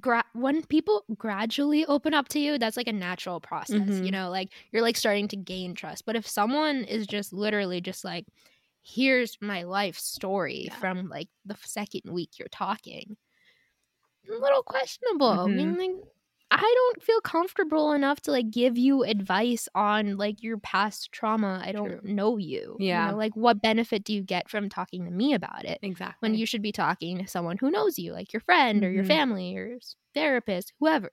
gra- 0.00 0.24
when 0.34 0.64
people 0.66 1.04
gradually 1.16 1.86
open 1.86 2.14
up 2.14 2.28
to 2.28 2.38
you, 2.40 2.58
that's 2.58 2.76
like 2.76 2.88
a 2.88 2.92
natural 2.92 3.40
process. 3.40 4.00
You 4.02 4.10
Mhm. 4.10 4.12
know, 4.12 4.30
like 4.30 4.52
you're 4.72 4.82
like 4.82 4.96
starting 4.96 5.28
to 5.28 5.36
gain 5.36 5.74
trust. 5.74 6.04
But 6.06 6.16
if 6.16 6.26
someone 6.26 6.84
is 6.84 7.06
just 7.06 7.32
literally 7.32 7.80
just 7.80 8.04
like, 8.04 8.26
here's 8.82 9.38
my 9.40 9.62
life 9.64 9.98
story 9.98 10.68
Yeah. 10.68 10.76
from 10.78 11.08
like 11.08 11.28
the 11.44 11.56
second 11.64 12.02
week 12.12 12.38
you're 12.38 12.48
talking, 12.48 13.16
a 14.28 14.34
little 14.34 14.62
questionable. 14.62 15.28
I 15.28 15.46
mean, 15.46 15.76
like, 15.76 15.96
I 16.58 16.72
don't 16.74 17.02
feel 17.02 17.20
comfortable 17.20 17.92
enough 17.92 18.20
to 18.22 18.30
like 18.30 18.50
give 18.50 18.78
you 18.78 19.04
advice 19.04 19.68
on 19.74 20.16
like 20.16 20.42
your 20.42 20.58
past 20.58 21.12
trauma. 21.12 21.60
I 21.62 21.72
don't 21.72 21.92
True. 21.92 22.00
know 22.02 22.38
you. 22.38 22.82
You 22.88 22.88
Yeah. 22.88 23.02
know, 23.02 23.16
like 23.16 23.36
what 23.36 23.60
benefit 23.60 24.04
do 24.04 24.14
you 24.14 24.22
get 24.22 24.48
from 24.48 24.68
talking 24.70 25.04
to 25.04 25.10
me 25.10 25.34
about 25.34 25.66
it 25.66 25.82
exactly. 25.82 26.18
when 26.20 26.34
you 26.34 26.46
should 26.46 26.62
be 26.62 26.72
talking 26.72 27.18
to 27.18 27.26
someone 27.26 27.58
who 27.58 27.70
knows 27.70 27.98
you, 27.98 28.12
like 28.12 28.32
your 28.32 28.40
friend 28.40 28.84
or 28.84 28.90
your 28.90 29.04
Mhm. 29.04 29.06
family 29.06 29.54
or 29.56 29.76
s- 29.76 29.96
therapist, 30.14 30.72
whoever. 30.80 31.10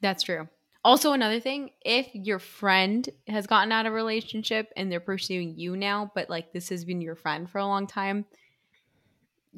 That's 0.00 0.22
true. 0.22 0.48
Also, 0.84 1.12
another 1.12 1.38
thing, 1.38 1.70
if 1.84 2.12
your 2.12 2.40
friend 2.40 3.08
has 3.28 3.46
gotten 3.46 3.70
out 3.70 3.86
of 3.86 3.92
a 3.92 3.96
relationship 3.96 4.72
and 4.76 4.90
they're 4.90 4.98
pursuing 5.00 5.56
you 5.56 5.76
now, 5.76 6.10
but 6.14 6.28
like 6.28 6.52
this 6.52 6.68
has 6.70 6.84
been 6.84 7.00
your 7.00 7.14
friend 7.14 7.48
for 7.48 7.58
a 7.58 7.66
long 7.66 7.86
time, 7.86 8.26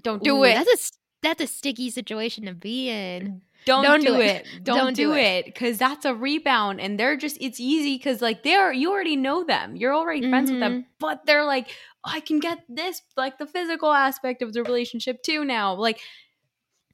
don't 0.01 0.23
do 0.23 0.37
Ooh, 0.37 0.45
it. 0.45 0.55
That's 0.55 0.93
a 0.93 0.93
that's 1.23 1.43
a 1.43 1.47
sticky 1.47 1.91
situation 1.91 2.45
to 2.47 2.55
be 2.55 2.91
in. 2.91 3.43
Don't, 3.67 3.83
don't 3.85 4.01
do 4.01 4.07
do 4.07 4.21
it. 4.21 4.47
it. 4.47 4.65
Don't, 4.65 4.77
Don't 4.79 4.93
do 4.97 5.09
do 5.13 5.15
it 5.15 5.45
because 5.47 5.79
that's 5.79 6.05
a 6.05 6.15
rebound, 6.15 6.81
and 6.81 6.99
they're 6.99 7.17
just 7.17 7.39
it's 7.41 7.59
easy 7.61 7.97
because 7.97 8.21
like 8.23 8.43
they're 8.43 8.73
you 8.73 8.91
already 8.93 9.17
know 9.17 9.45
them, 9.45 9.77
you're 9.77 9.95
already 9.95 10.29
friends 10.29 10.51
with 10.51 10.61
them, 10.61 10.87
but 10.99 11.25
they're 11.27 11.45
like 11.45 11.71
I 12.05 12.21
can 12.21 12.39
get 12.41 12.59
this 12.69 13.01
like 13.17 13.39
the 13.39 13.47
physical 13.47 13.91
aspect 13.93 14.43
of 14.43 14.53
the 14.53 14.63
relationship 14.63 15.23
too 15.23 15.45
now. 15.45 15.75
Like, 15.75 16.01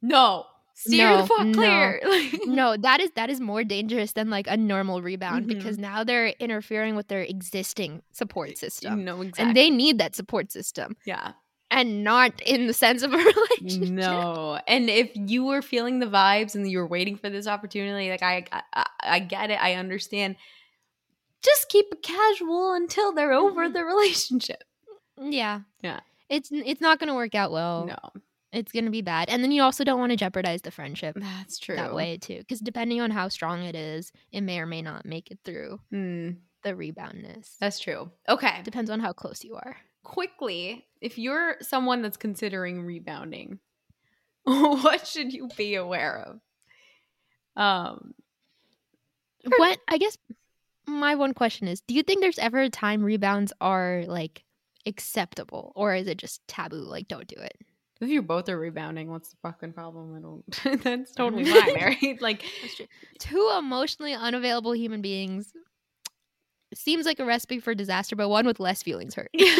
no, 0.02 0.44
steer 0.74 1.08
No, 1.08 1.22
the 1.22 1.26
fuck 1.26 1.46
no. 1.46 1.52
clear. 1.52 2.00
Like, 2.04 2.40
No, 2.46 2.76
that 2.76 3.00
is 3.00 3.10
that 3.16 3.28
is 3.30 3.40
more 3.40 3.64
dangerous 3.64 4.12
than 4.12 4.30
like 4.30 4.46
a 4.46 4.56
normal 4.56 5.02
rebound 5.02 5.44
Mhm. 5.46 5.48
because 5.48 5.78
now 5.78 6.04
they're 6.04 6.28
interfering 6.38 6.94
with 6.96 7.08
their 7.08 7.22
existing 7.22 8.02
support 8.12 8.56
system. 8.56 9.04
no, 9.04 9.20
exactly. 9.20 9.44
And 9.44 9.56
they 9.56 9.70
need 9.70 9.98
that 9.98 10.14
support 10.16 10.52
system 10.52 10.96
yeah. 11.04 11.32
And 11.70 12.02
not 12.04 12.40
in 12.42 12.66
the 12.66 12.72
sense 12.72 13.02
of 13.02 13.12
a 13.12 13.16
relationship. 13.60 13.90
No. 13.90 14.58
And 14.66 14.90
if 14.90 15.10
you 15.14 15.44
were 15.44 15.62
feeling 15.62 15.98
the 16.00 16.06
vibes 16.06 16.54
and 16.54 16.68
you 16.70 16.78
were 16.78 16.86
waiting 16.86 17.16
for 17.16 17.30
this 17.30 17.46
opportunity, 17.46 18.10
like 18.10 18.22
I, 18.22 18.44
I, 18.72 18.86
I 19.02 19.18
get 19.20 19.50
it, 19.50 19.58
I 19.62 19.74
understand. 19.74 20.36
Just 21.42 21.68
keep 21.68 21.86
it 21.92 22.02
casual 22.02 22.72
until 22.74 23.12
they're 23.12 23.32
over 23.32 23.68
Mhm. 23.68 23.72
the 23.72 23.84
relationship. 23.84 24.62
Yeah. 25.18 25.60
Yeah. 25.82 26.00
It's 26.28 26.50
it's 26.52 26.80
not 26.80 26.98
going 26.98 27.08
to 27.08 27.14
work 27.14 27.34
out 27.34 27.50
well. 27.50 27.86
no, 27.86 28.22
It's 28.52 28.72
going 28.72 28.84
to 28.84 28.90
be 28.90 29.02
bad. 29.02 29.28
And 29.30 29.42
then 29.42 29.50
you 29.52 29.62
also 29.62 29.82
don't 29.84 29.98
want 29.98 30.10
to 30.10 30.16
jeopardize 30.16 30.62
the 30.62 30.70
friendship 30.70 31.16
that's 31.18 31.58
true. 31.58 31.76
that 31.76 31.94
way 31.94 32.18
too 32.18 32.38
because 32.38 32.60
depending 32.60 33.00
on 33.00 33.10
how 33.10 33.28
strong 33.28 33.62
it 33.62 33.74
is, 33.74 34.12
it 34.32 34.42
may 34.42 34.58
or 34.60 34.66
may 34.66 34.82
not 34.82 35.04
make 35.06 35.30
it 35.30 35.38
through 35.44 35.80
Hmm, 35.90 36.30
the 36.62 36.74
reboundness. 36.76 37.56
that's 37.58 37.78
true. 37.80 38.10
Okay. 38.28 38.60
depends 38.62 38.90
on 38.90 39.00
how 39.00 39.12
close 39.12 39.42
you 39.44 39.54
are. 39.56 39.76
Quickly, 40.02 40.86
if 41.00 41.18
you're 41.18 41.56
someone 41.60 42.02
that's 42.02 42.16
considering 42.16 42.82
rebounding, 42.82 43.58
what 44.44 45.06
should 45.06 45.32
you 45.32 45.48
be 45.56 45.74
aware 45.74 46.18
of? 47.56 47.62
Um, 47.62 48.14
What 49.56 49.78
I 49.88 49.98
guess 49.98 50.16
my 50.86 51.14
one 51.14 51.34
question 51.34 51.68
is, 51.68 51.80
do 51.82 51.94
you 51.94 52.02
think 52.02 52.20
there's 52.20 52.38
ever 52.38 52.60
a 52.60 52.70
time 52.70 53.02
rebounds 53.02 53.52
are 53.60 54.04
like 54.06 54.44
acceptable 54.86 55.72
or 55.76 55.94
is 55.94 56.06
it 56.06 56.16
just 56.16 56.40
taboo 56.48 56.76
like 56.76 57.06
don't 57.08 57.28
do 57.28 57.36
it? 57.38 57.56
if 58.00 58.08
you 58.08 58.22
both 58.22 58.48
are 58.48 58.58
rebounding, 58.58 59.10
what's 59.10 59.28
the 59.28 59.36
fucking 59.42 59.74
problem? 59.74 60.16
I 60.16 60.20
don't. 60.20 60.82
that's 60.82 61.12
totally 61.12 61.44
fine, 61.44 61.74
right? 61.74 62.18
Like, 62.20 62.44
Two 63.18 63.52
emotionally 63.58 64.14
unavailable 64.14 64.72
human 64.74 65.02
beings 65.02 65.52
seems 66.74 67.06
like 67.06 67.18
a 67.18 67.24
recipe 67.24 67.60
for 67.60 67.74
disaster, 67.74 68.16
but 68.16 68.28
one 68.28 68.46
with 68.46 68.60
less 68.60 68.82
feelings 68.82 69.14
hurt. 69.14 69.30
Yeah. 69.40 69.56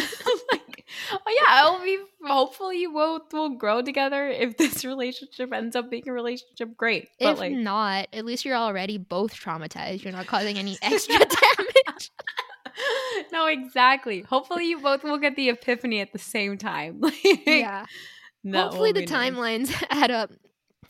like, 0.51 0.85
oh 1.11 1.43
yeah, 1.47 1.67
it'll 1.67 1.83
be 1.83 1.97
hopefully 2.25 2.79
you 2.79 2.91
both 2.91 3.33
will 3.33 3.49
grow 3.49 3.81
together. 3.81 4.27
If 4.27 4.57
this 4.57 4.85
relationship 4.85 5.53
ends 5.53 5.75
up 5.75 5.89
being 5.89 6.07
a 6.07 6.13
relationship, 6.13 6.75
great. 6.77 7.09
But 7.19 7.33
if 7.33 7.39
like 7.39 7.53
not, 7.53 8.07
at 8.13 8.25
least 8.25 8.45
you're 8.45 8.55
already 8.55 8.97
both 8.97 9.33
traumatized. 9.33 10.03
You're 10.03 10.13
not 10.13 10.27
causing 10.27 10.57
any 10.57 10.77
extra 10.81 11.17
damage. 11.19 12.11
No, 13.31 13.47
exactly. 13.47 14.21
Hopefully 14.21 14.69
you 14.69 14.79
both 14.79 15.03
will 15.03 15.17
get 15.17 15.35
the 15.35 15.49
epiphany 15.49 15.99
at 16.01 16.13
the 16.13 16.19
same 16.19 16.57
time. 16.57 17.01
Yeah. 17.45 17.85
Hopefully 18.49 18.91
the 18.91 19.01
be 19.01 19.05
nice. 19.05 19.31
timelines 19.31 19.83
add 19.89 20.11
up. 20.11 20.31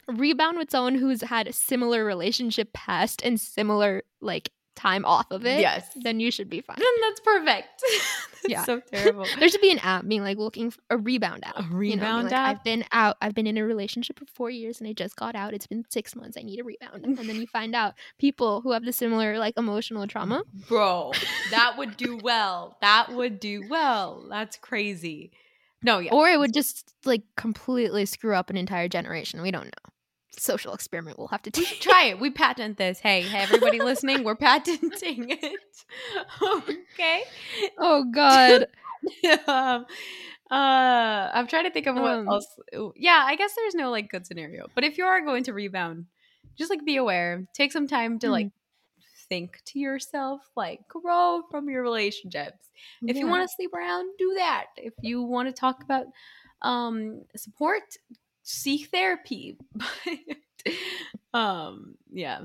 Rebound 0.08 0.58
with 0.58 0.72
someone 0.72 0.96
who's 0.96 1.22
had 1.22 1.48
a 1.48 1.54
similar 1.54 2.04
relationship 2.04 2.74
past 2.74 3.22
and 3.24 3.40
similar 3.40 4.04
like 4.20 4.52
time 4.76 5.06
off 5.06 5.30
of 5.32 5.46
it. 5.46 5.60
Yes. 5.60 5.90
Then 5.96 6.20
you 6.20 6.32
should 6.32 6.50
be 6.50 6.62
fine. 6.62 6.78
Then 6.78 6.88
that's 7.02 7.20
perfect. 7.20 7.68
That's 8.42 8.52
Yeah. 8.52 8.64
so 8.64 8.80
terrible. 8.92 9.26
There 9.38 9.48
should 9.50 9.62
be 9.62 9.72
an 9.72 9.78
app 9.80 10.08
being 10.08 10.24
like 10.24 10.38
looking 10.38 10.72
for 10.72 10.80
a 10.90 10.98
rebound 10.98 11.46
app. 11.46 11.60
A 11.60 11.62
you 11.62 11.70
know, 11.70 11.76
rebound 11.78 12.24
like, 12.26 12.34
app? 12.34 12.50
I've 12.58 12.64
been 12.64 12.84
out. 12.92 13.16
I've 13.22 13.36
been 13.36 13.46
in 13.46 13.58
a 13.58 13.64
relationship 13.64 14.18
for 14.18 14.26
four 14.26 14.50
years 14.50 14.80
and 14.80 14.90
I 14.90 14.94
just 14.94 15.16
got 15.16 15.36
out. 15.36 15.54
It's 15.54 15.68
been 15.68 15.86
six 15.90 16.16
months. 16.16 16.38
I 16.40 16.42
need 16.42 16.60
a 16.60 16.64
rebound. 16.64 17.06
And 17.06 17.18
then 17.18 17.36
you 17.36 17.46
find 17.54 17.76
out 17.76 17.94
people 18.18 18.62
who 18.62 18.72
have 18.72 18.84
the 18.84 18.94
similar 18.94 19.38
like 19.38 19.54
emotional 19.58 20.08
trauma. 20.08 20.44
Bro, 20.68 21.12
that 21.52 21.78
would 21.78 21.98
do 21.98 22.18
well. 22.24 22.78
That 22.82 23.12
would 23.14 23.40
do 23.40 23.64
well. 23.70 24.26
That's 24.30 24.58
crazy. 24.58 25.32
No, 25.84 26.00
yeah. 26.00 26.12
Or 26.12 26.28
it 26.30 26.40
would 26.40 26.54
just 26.54 26.94
like 27.06 27.22
completely 27.38 28.06
screw 28.06 28.34
up 28.36 28.50
an 28.50 28.58
entire 28.58 28.88
generation. 28.88 29.42
We 29.44 29.52
don't 29.52 29.66
know. 29.66 29.92
Social 30.38 30.74
experiment 30.74 31.18
we'll 31.18 31.28
have 31.28 31.42
to 31.44 31.52
take. 31.52 31.80
try 31.80 32.06
it. 32.06 32.20
We 32.20 32.30
patent 32.44 32.78
this. 32.78 33.00
Hey, 33.00 33.22
hey, 33.22 33.40
everybody 33.40 33.80
listening, 33.80 34.24
we're 34.24 34.36
patenting 34.36 35.30
it. 35.42 35.60
okay. 36.42 37.24
oh 37.78 38.06
God. 38.14 38.68
um, 39.48 39.86
uh, 40.50 41.30
I'm 41.34 41.48
trying 41.48 41.64
to 41.66 41.72
think 41.72 41.88
of 41.88 41.96
what 41.96 42.12
Um, 42.20 42.28
else. 42.30 42.48
Yeah, 42.96 43.24
I 43.26 43.36
guess 43.36 43.54
there's 43.56 43.76
no 43.76 43.90
like 43.90 44.10
good 44.10 44.26
scenario. 44.26 44.68
But 44.76 44.84
if 44.84 44.98
you 44.98 45.06
are 45.06 45.22
going 45.22 45.44
to 45.46 45.54
rebound, 45.54 46.06
just 46.58 46.70
like 46.70 46.84
be 46.86 46.98
aware. 46.98 47.46
Take 47.54 47.72
some 47.72 47.88
time 47.88 48.20
to 48.20 48.30
like 48.30 48.50
think 49.30 49.62
to 49.66 49.80
yourself, 49.80 50.42
like 50.58 50.82
grow 50.90 51.42
from 51.50 51.70
your 51.70 51.82
relationships. 51.84 52.70
If 53.02 53.16
you 53.16 53.28
want 53.28 53.48
to 53.48 53.56
sleep 53.56 53.74
around, 53.74 54.10
do 54.18 54.34
that. 54.38 54.66
If 54.78 54.94
you 55.02 55.22
want 55.24 55.48
to 55.48 55.54
talk 55.54 55.84
about 55.84 56.06
um 56.64 57.22
support, 57.36 57.84
seek 58.44 58.90
therapy. 58.90 59.58
um, 61.34 61.96
yeah. 62.12 62.42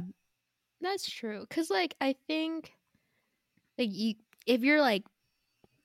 That's 0.81 1.09
true. 1.11 1.45
Cause 1.51 1.71
like 1.71 1.95
I 2.01 2.17
think 2.27 2.73
like 3.79 3.91
you 3.93 4.15
if 4.47 4.63
you're 4.63 4.81
like 4.81 5.05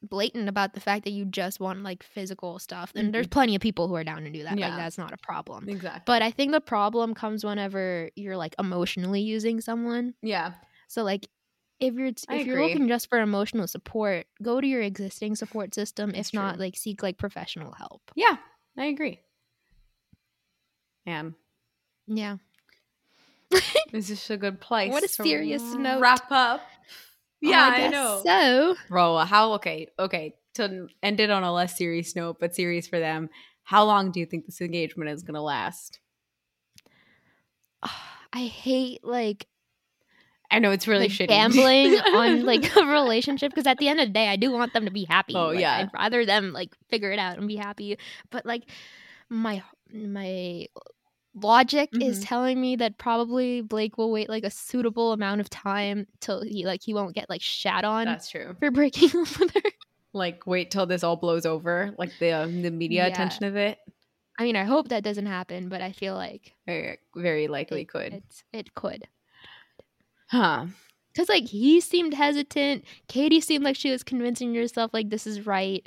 blatant 0.03 0.49
about 0.49 0.74
the 0.74 0.80
fact 0.80 1.03
that 1.05 1.12
you 1.12 1.26
just 1.26 1.59
want 1.59 1.84
like 1.84 2.03
physical 2.03 2.59
stuff, 2.59 2.91
then 2.93 3.12
there's 3.12 3.28
plenty 3.28 3.55
of 3.55 3.62
people 3.62 3.88
who 3.88 3.95
are 3.95 4.03
down 4.03 4.24
to 4.24 4.30
do 4.30 4.43
that. 4.43 4.57
Yeah. 4.57 4.70
Like 4.70 4.78
that's 4.78 4.97
not 4.97 5.14
a 5.14 5.18
problem. 5.18 5.70
Exactly. 5.70 6.03
But 6.05 6.22
I 6.22 6.32
think 6.32 6.51
the 6.51 6.62
problem 6.62 7.14
comes 7.14 7.43
whenever 7.43 8.09
you're 8.16 8.38
like 8.38 8.55
emotionally 8.59 9.22
using 9.22 9.62
someone. 9.62 10.14
yeah. 10.22 10.53
So 10.88 11.03
like 11.03 11.28
if 11.80 11.95
you're 11.95 12.12
I 12.30 12.38
if 12.38 12.47
you're 12.47 12.62
looking 12.62 12.88
just 12.88 13.09
for 13.09 13.20
emotional 13.20 13.68
support, 13.68 14.28
go 14.41 14.62
to 14.62 14.68
your 14.68 14.82
existing 14.82 15.36
support 15.36 15.74
system. 15.74 16.12
That's 16.12 16.30
if 16.30 16.34
not, 16.34 16.55
true. 16.55 16.64
like 16.64 16.78
seek 16.78 17.01
like 17.01 17.18
professional 17.18 17.72
help. 17.72 18.01
Yeah, 18.16 18.38
I 18.78 18.86
agree. 18.86 19.20
And 21.06 21.34
Yeah. 22.08 22.38
is 23.91 24.08
this 24.08 24.30
a 24.30 24.38
good 24.38 24.62
place? 24.62 24.91
What 24.91 25.04
a 25.04 25.08
to 25.08 25.24
serious 25.24 25.62
note. 25.74 25.99
Wrap 25.99 26.32
up. 26.32 26.62
Oh 27.43 27.49
yeah, 27.49 27.72
I, 27.74 27.78
guess 27.78 27.91
know. 27.91 28.22
So 28.24 28.76
Bro, 28.88 29.18
how 29.20 29.54
okay, 29.54 29.88
okay. 29.97 30.36
To 30.56 30.88
end 31.02 31.20
it 31.20 31.30
on 31.32 31.43
a 31.43 31.52
less 31.52 31.78
serious 31.78 32.16
note, 32.16 32.38
but 32.39 32.54
serious 32.56 32.88
for 32.88 32.99
them. 32.99 33.30
How 33.64 33.86
long 33.86 34.12
do 34.12 34.20
you 34.20 34.26
think 34.26 34.45
this 34.45 34.62
engagement 34.62 35.10
is 35.10 35.24
gonna 35.24 35.41
last? 35.41 35.99
I 38.34 38.43
hate 38.45 39.04
like 39.04 39.47
I 40.52 40.60
know 40.60 40.72
it's 40.72 40.88
really 40.88 41.08
like, 41.08 41.12
shitty. 41.12 41.28
gambling 41.30 41.93
on 42.16 42.45
like 42.45 42.76
a 42.76 42.86
relationship 42.86 43.52
because 43.52 43.66
at 43.68 43.78
the 43.78 43.88
end 43.88 44.02
of 44.02 44.08
the 44.08 44.14
day, 44.14 44.28
I 44.28 44.36
do 44.36 44.52
want 44.52 44.74
them 44.74 44.86
to 44.86 44.91
be 44.91 45.06
happy. 45.06 45.34
Oh, 45.34 45.47
Like, 45.47 45.60
yeah. 45.60 45.78
I'd 45.78 45.93
rather 45.93 46.26
them 46.26 46.52
like 46.52 46.76
figure 46.89 47.12
it 47.12 47.20
out 47.20 47.38
and 47.38 47.47
be 47.47 47.56
happy. 47.56 47.97
But 48.30 48.45
like 48.45 48.64
my 49.30 49.64
my 49.93 50.68
logic 51.34 51.90
is 52.00 52.20
Mhm. 52.20 52.28
telling 52.28 52.62
me 52.62 52.76
that 52.76 52.98
probably 52.98 53.62
Blake 53.62 53.98
will 53.98 54.12
wait 54.12 54.28
like 54.30 54.44
a 54.44 54.50
suitable 54.52 55.14
amount 55.14 55.42
of 55.42 55.50
time 55.50 56.08
till 56.20 56.42
he 56.44 56.66
like 56.66 56.82
he 56.84 56.94
won't 56.94 57.16
get 57.16 57.30
like 57.30 57.42
shat 57.42 57.84
on 57.86 58.06
That's 58.06 58.30
true. 58.30 58.56
for 58.60 58.72
breaking 58.72 59.10
up 59.22 59.40
with 59.40 59.54
her. 59.54 59.72
Like, 60.14 60.46
wait 60.46 60.72
till 60.72 60.86
this 60.86 61.04
all 61.06 61.16
blows 61.16 61.46
over, 61.46 61.96
like 61.98 62.12
the 62.20 62.32
um, 62.32 62.62
the 62.64 62.72
media 62.72 63.04
Yeah. 63.08 63.14
attention 63.14 63.46
of 63.46 63.56
it. 63.56 63.80
I 64.40 64.44
mean, 64.44 64.56
I 64.56 64.64
hope 64.64 64.90
that 64.90 65.04
doesn't 65.04 65.26
happen, 65.28 65.70
but 65.70 65.82
I 65.82 65.92
feel 65.92 66.16
like 66.16 66.54
Very, 66.66 66.98
very 67.16 67.48
likely 67.48 67.82
it, 67.82 67.88
could. 67.88 68.14
It's, 68.14 68.44
it 68.52 68.74
could. 68.74 69.08
Huh. 70.28 70.68
Because, 71.14 71.28
like, 71.30 71.44
he 71.44 71.82
seemed 71.82 72.14
hesitant. 72.14 72.86
Katie 73.08 73.42
seemed 73.42 73.66
like 73.66 73.76
she 73.76 73.92
was 73.92 74.02
convincing 74.04 74.56
herself, 74.56 74.92
like, 74.94 75.10
this 75.10 75.28
is 75.28 75.46
right. 75.46 75.86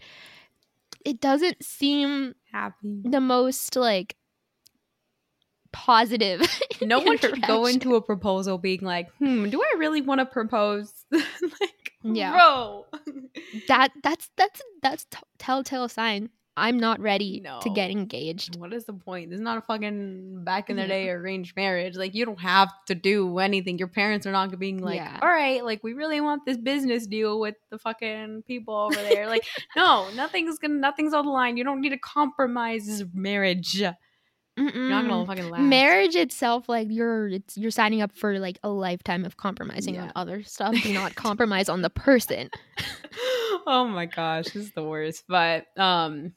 It 1.04 1.20
doesn't 1.20 1.64
seem 1.64 2.34
Happy. 2.52 3.02
the 3.04 3.20
most, 3.20 3.74
like, 3.74 4.16
positive. 5.74 6.40
No 6.82 6.98
one 7.00 7.16
should 7.18 7.40
go 7.46 7.64
into 7.66 7.94
a 7.94 8.02
proposal 8.02 8.58
being 8.58 8.80
like, 8.82 9.08
hmm, 9.18 9.48
do 9.48 9.62
I 9.62 9.74
really 9.78 10.02
want 10.02 10.18
to 10.18 10.26
propose? 10.26 10.92
like, 11.10 11.92
Yeah. 12.02 12.32
bro. 12.32 12.86
that. 13.68 13.90
That's 14.02 14.28
that's 14.36 14.60
that's 14.82 15.04
t- 15.06 15.18
telltale 15.38 15.88
sign. 15.88 16.28
I'm 16.56 16.78
not 16.78 17.00
ready 17.00 17.40
to 17.62 17.70
get 17.70 17.90
engaged. 17.90 18.56
what 18.60 18.72
is 18.74 18.84
the 18.84 18.92
point? 18.92 19.30
This 19.30 19.38
is 19.38 19.42
not 19.42 19.58
a 19.58 19.60
fucking 19.62 20.44
back 20.44 20.68
in 20.70 20.76
the 20.76 20.82
Yeah. 20.82 20.88
day 20.88 21.08
arranged 21.10 21.56
marriage. 21.56 21.96
Like, 21.96 22.14
you 22.14 22.24
don't 22.26 22.38
have 22.40 22.68
to 22.86 22.94
do 22.94 23.38
anything. 23.38 23.76
Your 23.78 23.88
parents 23.88 24.24
are 24.26 24.32
not 24.32 24.56
being 24.58 24.78
like, 24.78 24.96
Yeah. 24.96 25.18
all 25.22 25.28
right, 25.28 25.64
like, 25.64 25.82
we 25.82 25.94
really 25.94 26.20
want 26.20 26.44
this 26.46 26.56
business 26.58 27.06
deal 27.08 27.40
with 27.40 27.56
the 27.70 27.78
fucking 27.78 28.42
people 28.46 28.74
over 28.76 28.94
there. 28.94 29.26
like, 29.26 29.44
no, 29.74 30.08
nothing's 30.14 30.58
gonna, 30.58 30.74
nothing's 30.74 31.12
on 31.14 31.24
the 31.24 31.32
line. 31.32 31.56
You 31.56 31.64
don't 31.64 31.80
need 31.80 31.90
to 31.90 31.98
compromise 31.98 32.86
this 32.86 33.02
marriage. 34.56 34.74
You're 34.74 34.88
not 34.88 35.08
gonna 35.08 35.26
fucking 35.26 35.50
last. 35.50 35.62
Marriage 35.62 36.16
itself, 36.16 36.68
like 36.68 36.88
you're, 36.90 37.28
it's 37.28 37.56
you're 37.56 37.70
signing 37.70 38.02
up 38.02 38.16
for 38.16 38.38
like 38.38 38.58
a 38.62 38.68
lifetime 38.68 39.24
of 39.24 39.36
compromising 39.36 39.98
on 39.98 40.12
other 40.16 40.42
stuff. 40.42 40.74
Do 40.82 40.92
not 40.92 41.14
compromise 41.16 41.68
on 41.68 41.82
the 41.82 41.90
person. 41.90 42.50
oh 43.66 43.86
my 43.86 44.06
gosh, 44.06 44.46
this 44.46 44.56
is 44.56 44.72
the 44.72 44.84
worst. 44.84 45.24
But 45.28 45.66
um 45.76 46.32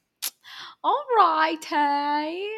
all 0.82 1.04
right, 1.16 1.62
hey. 1.64 2.48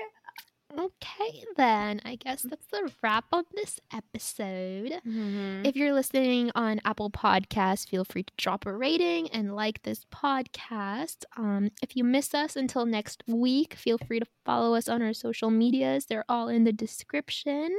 Okay, 0.79 1.45
then 1.57 2.01
I 2.05 2.15
guess 2.15 2.43
that's 2.43 2.67
the 2.67 2.91
wrap 3.03 3.25
on 3.33 3.45
this 3.55 3.81
episode. 3.93 5.01
Mm-hmm. 5.07 5.63
If 5.65 5.77
you're 5.77 5.93
listening 5.93 6.51
on 6.55 6.81
Apple 6.85 7.11
Podcasts, 7.11 7.89
feel 7.89 8.05
free 8.05 8.23
to 8.23 8.33
drop 8.37 8.67
a 8.67 8.73
rating 8.73 9.29
and 9.31 9.57
like 9.57 9.83
this 9.83 10.07
podcast. 10.15 11.25
Um, 11.37 11.71
if 11.83 11.97
you 11.97 12.05
miss 12.05 12.35
us 12.35 12.57
until 12.57 12.87
next 12.87 13.25
week, 13.27 13.75
feel 13.75 13.99
free 13.99 14.21
to 14.21 14.27
follow 14.45 14.75
us 14.75 14.89
on 14.89 15.03
our 15.03 15.13
social 15.13 15.51
medias. 15.51 16.07
They're 16.07 16.25
all 16.29 16.49
in 16.49 16.65
the 16.65 16.73
description. 16.73 17.77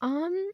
Um, 0.00 0.50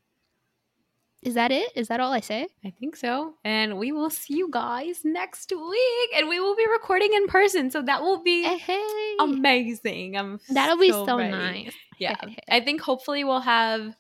is 1.25 1.35
that 1.35 1.51
it? 1.51 1.73
Is 1.75 1.89
that 1.89 2.01
all 2.01 2.13
I 2.13 2.21
say? 2.21 2.47
I 2.65 2.71
think 2.71 2.97
so. 2.97 3.35
And 3.45 3.79
we 3.79 3.93
will 3.93 4.11
see 4.11 4.35
you 4.37 4.49
guys 4.51 5.01
next 5.05 5.51
week. 5.51 6.11
And 6.17 6.29
we 6.29 6.39
will 6.41 6.55
be 6.57 6.67
recording 6.71 7.13
in 7.15 7.27
person. 7.27 7.71
So 7.71 7.83
that 7.83 8.03
will 8.03 8.23
be 8.23 8.45
Hey, 8.45 8.59
hey. 8.59 9.17
amazing. 9.21 10.17
I'm 10.17 10.39
That'll 10.51 10.79
be 10.79 10.91
so 10.91 11.07
so 11.07 11.19
ready. 11.19 11.33
nice. 11.33 11.75
Yeah. 11.99 12.17
I 12.51 12.61
think 12.61 12.81
hopefully 12.81 13.25
we'll 13.25 13.41
have 13.41 13.95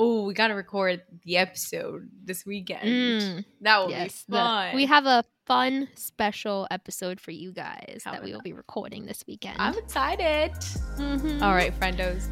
Oh, 0.00 0.26
we 0.26 0.34
gotta 0.34 0.54
record 0.54 1.02
the 1.24 1.38
episode 1.38 2.08
this 2.22 2.46
weekend. 2.46 2.84
Mm, 2.88 3.44
That 3.62 3.78
will 3.80 3.90
yes, 3.90 4.22
be 4.28 4.32
the- 4.32 4.38
fun. 4.38 4.74
we 4.76 4.86
have 4.86 5.06
a 5.06 5.24
fun 5.44 5.88
special 5.96 6.68
episode 6.70 7.20
for 7.20 7.32
you 7.32 7.50
guys 7.52 8.02
that 8.04 8.22
we 8.22 8.32
will 8.32 8.42
be 8.42 8.52
recording 8.52 9.06
this 9.06 9.24
weekend. 9.26 9.56
I'm 9.58 9.76
excited. 9.76 10.52
Mhm. 10.98 11.42
All 11.42 11.52
right, 11.54 11.72
friendos. 11.80 12.28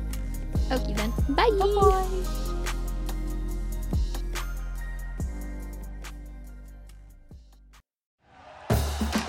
Okay 0.70 0.92
then. 0.92 1.10
Bye. 1.30 1.50
Bye. 1.58 2.42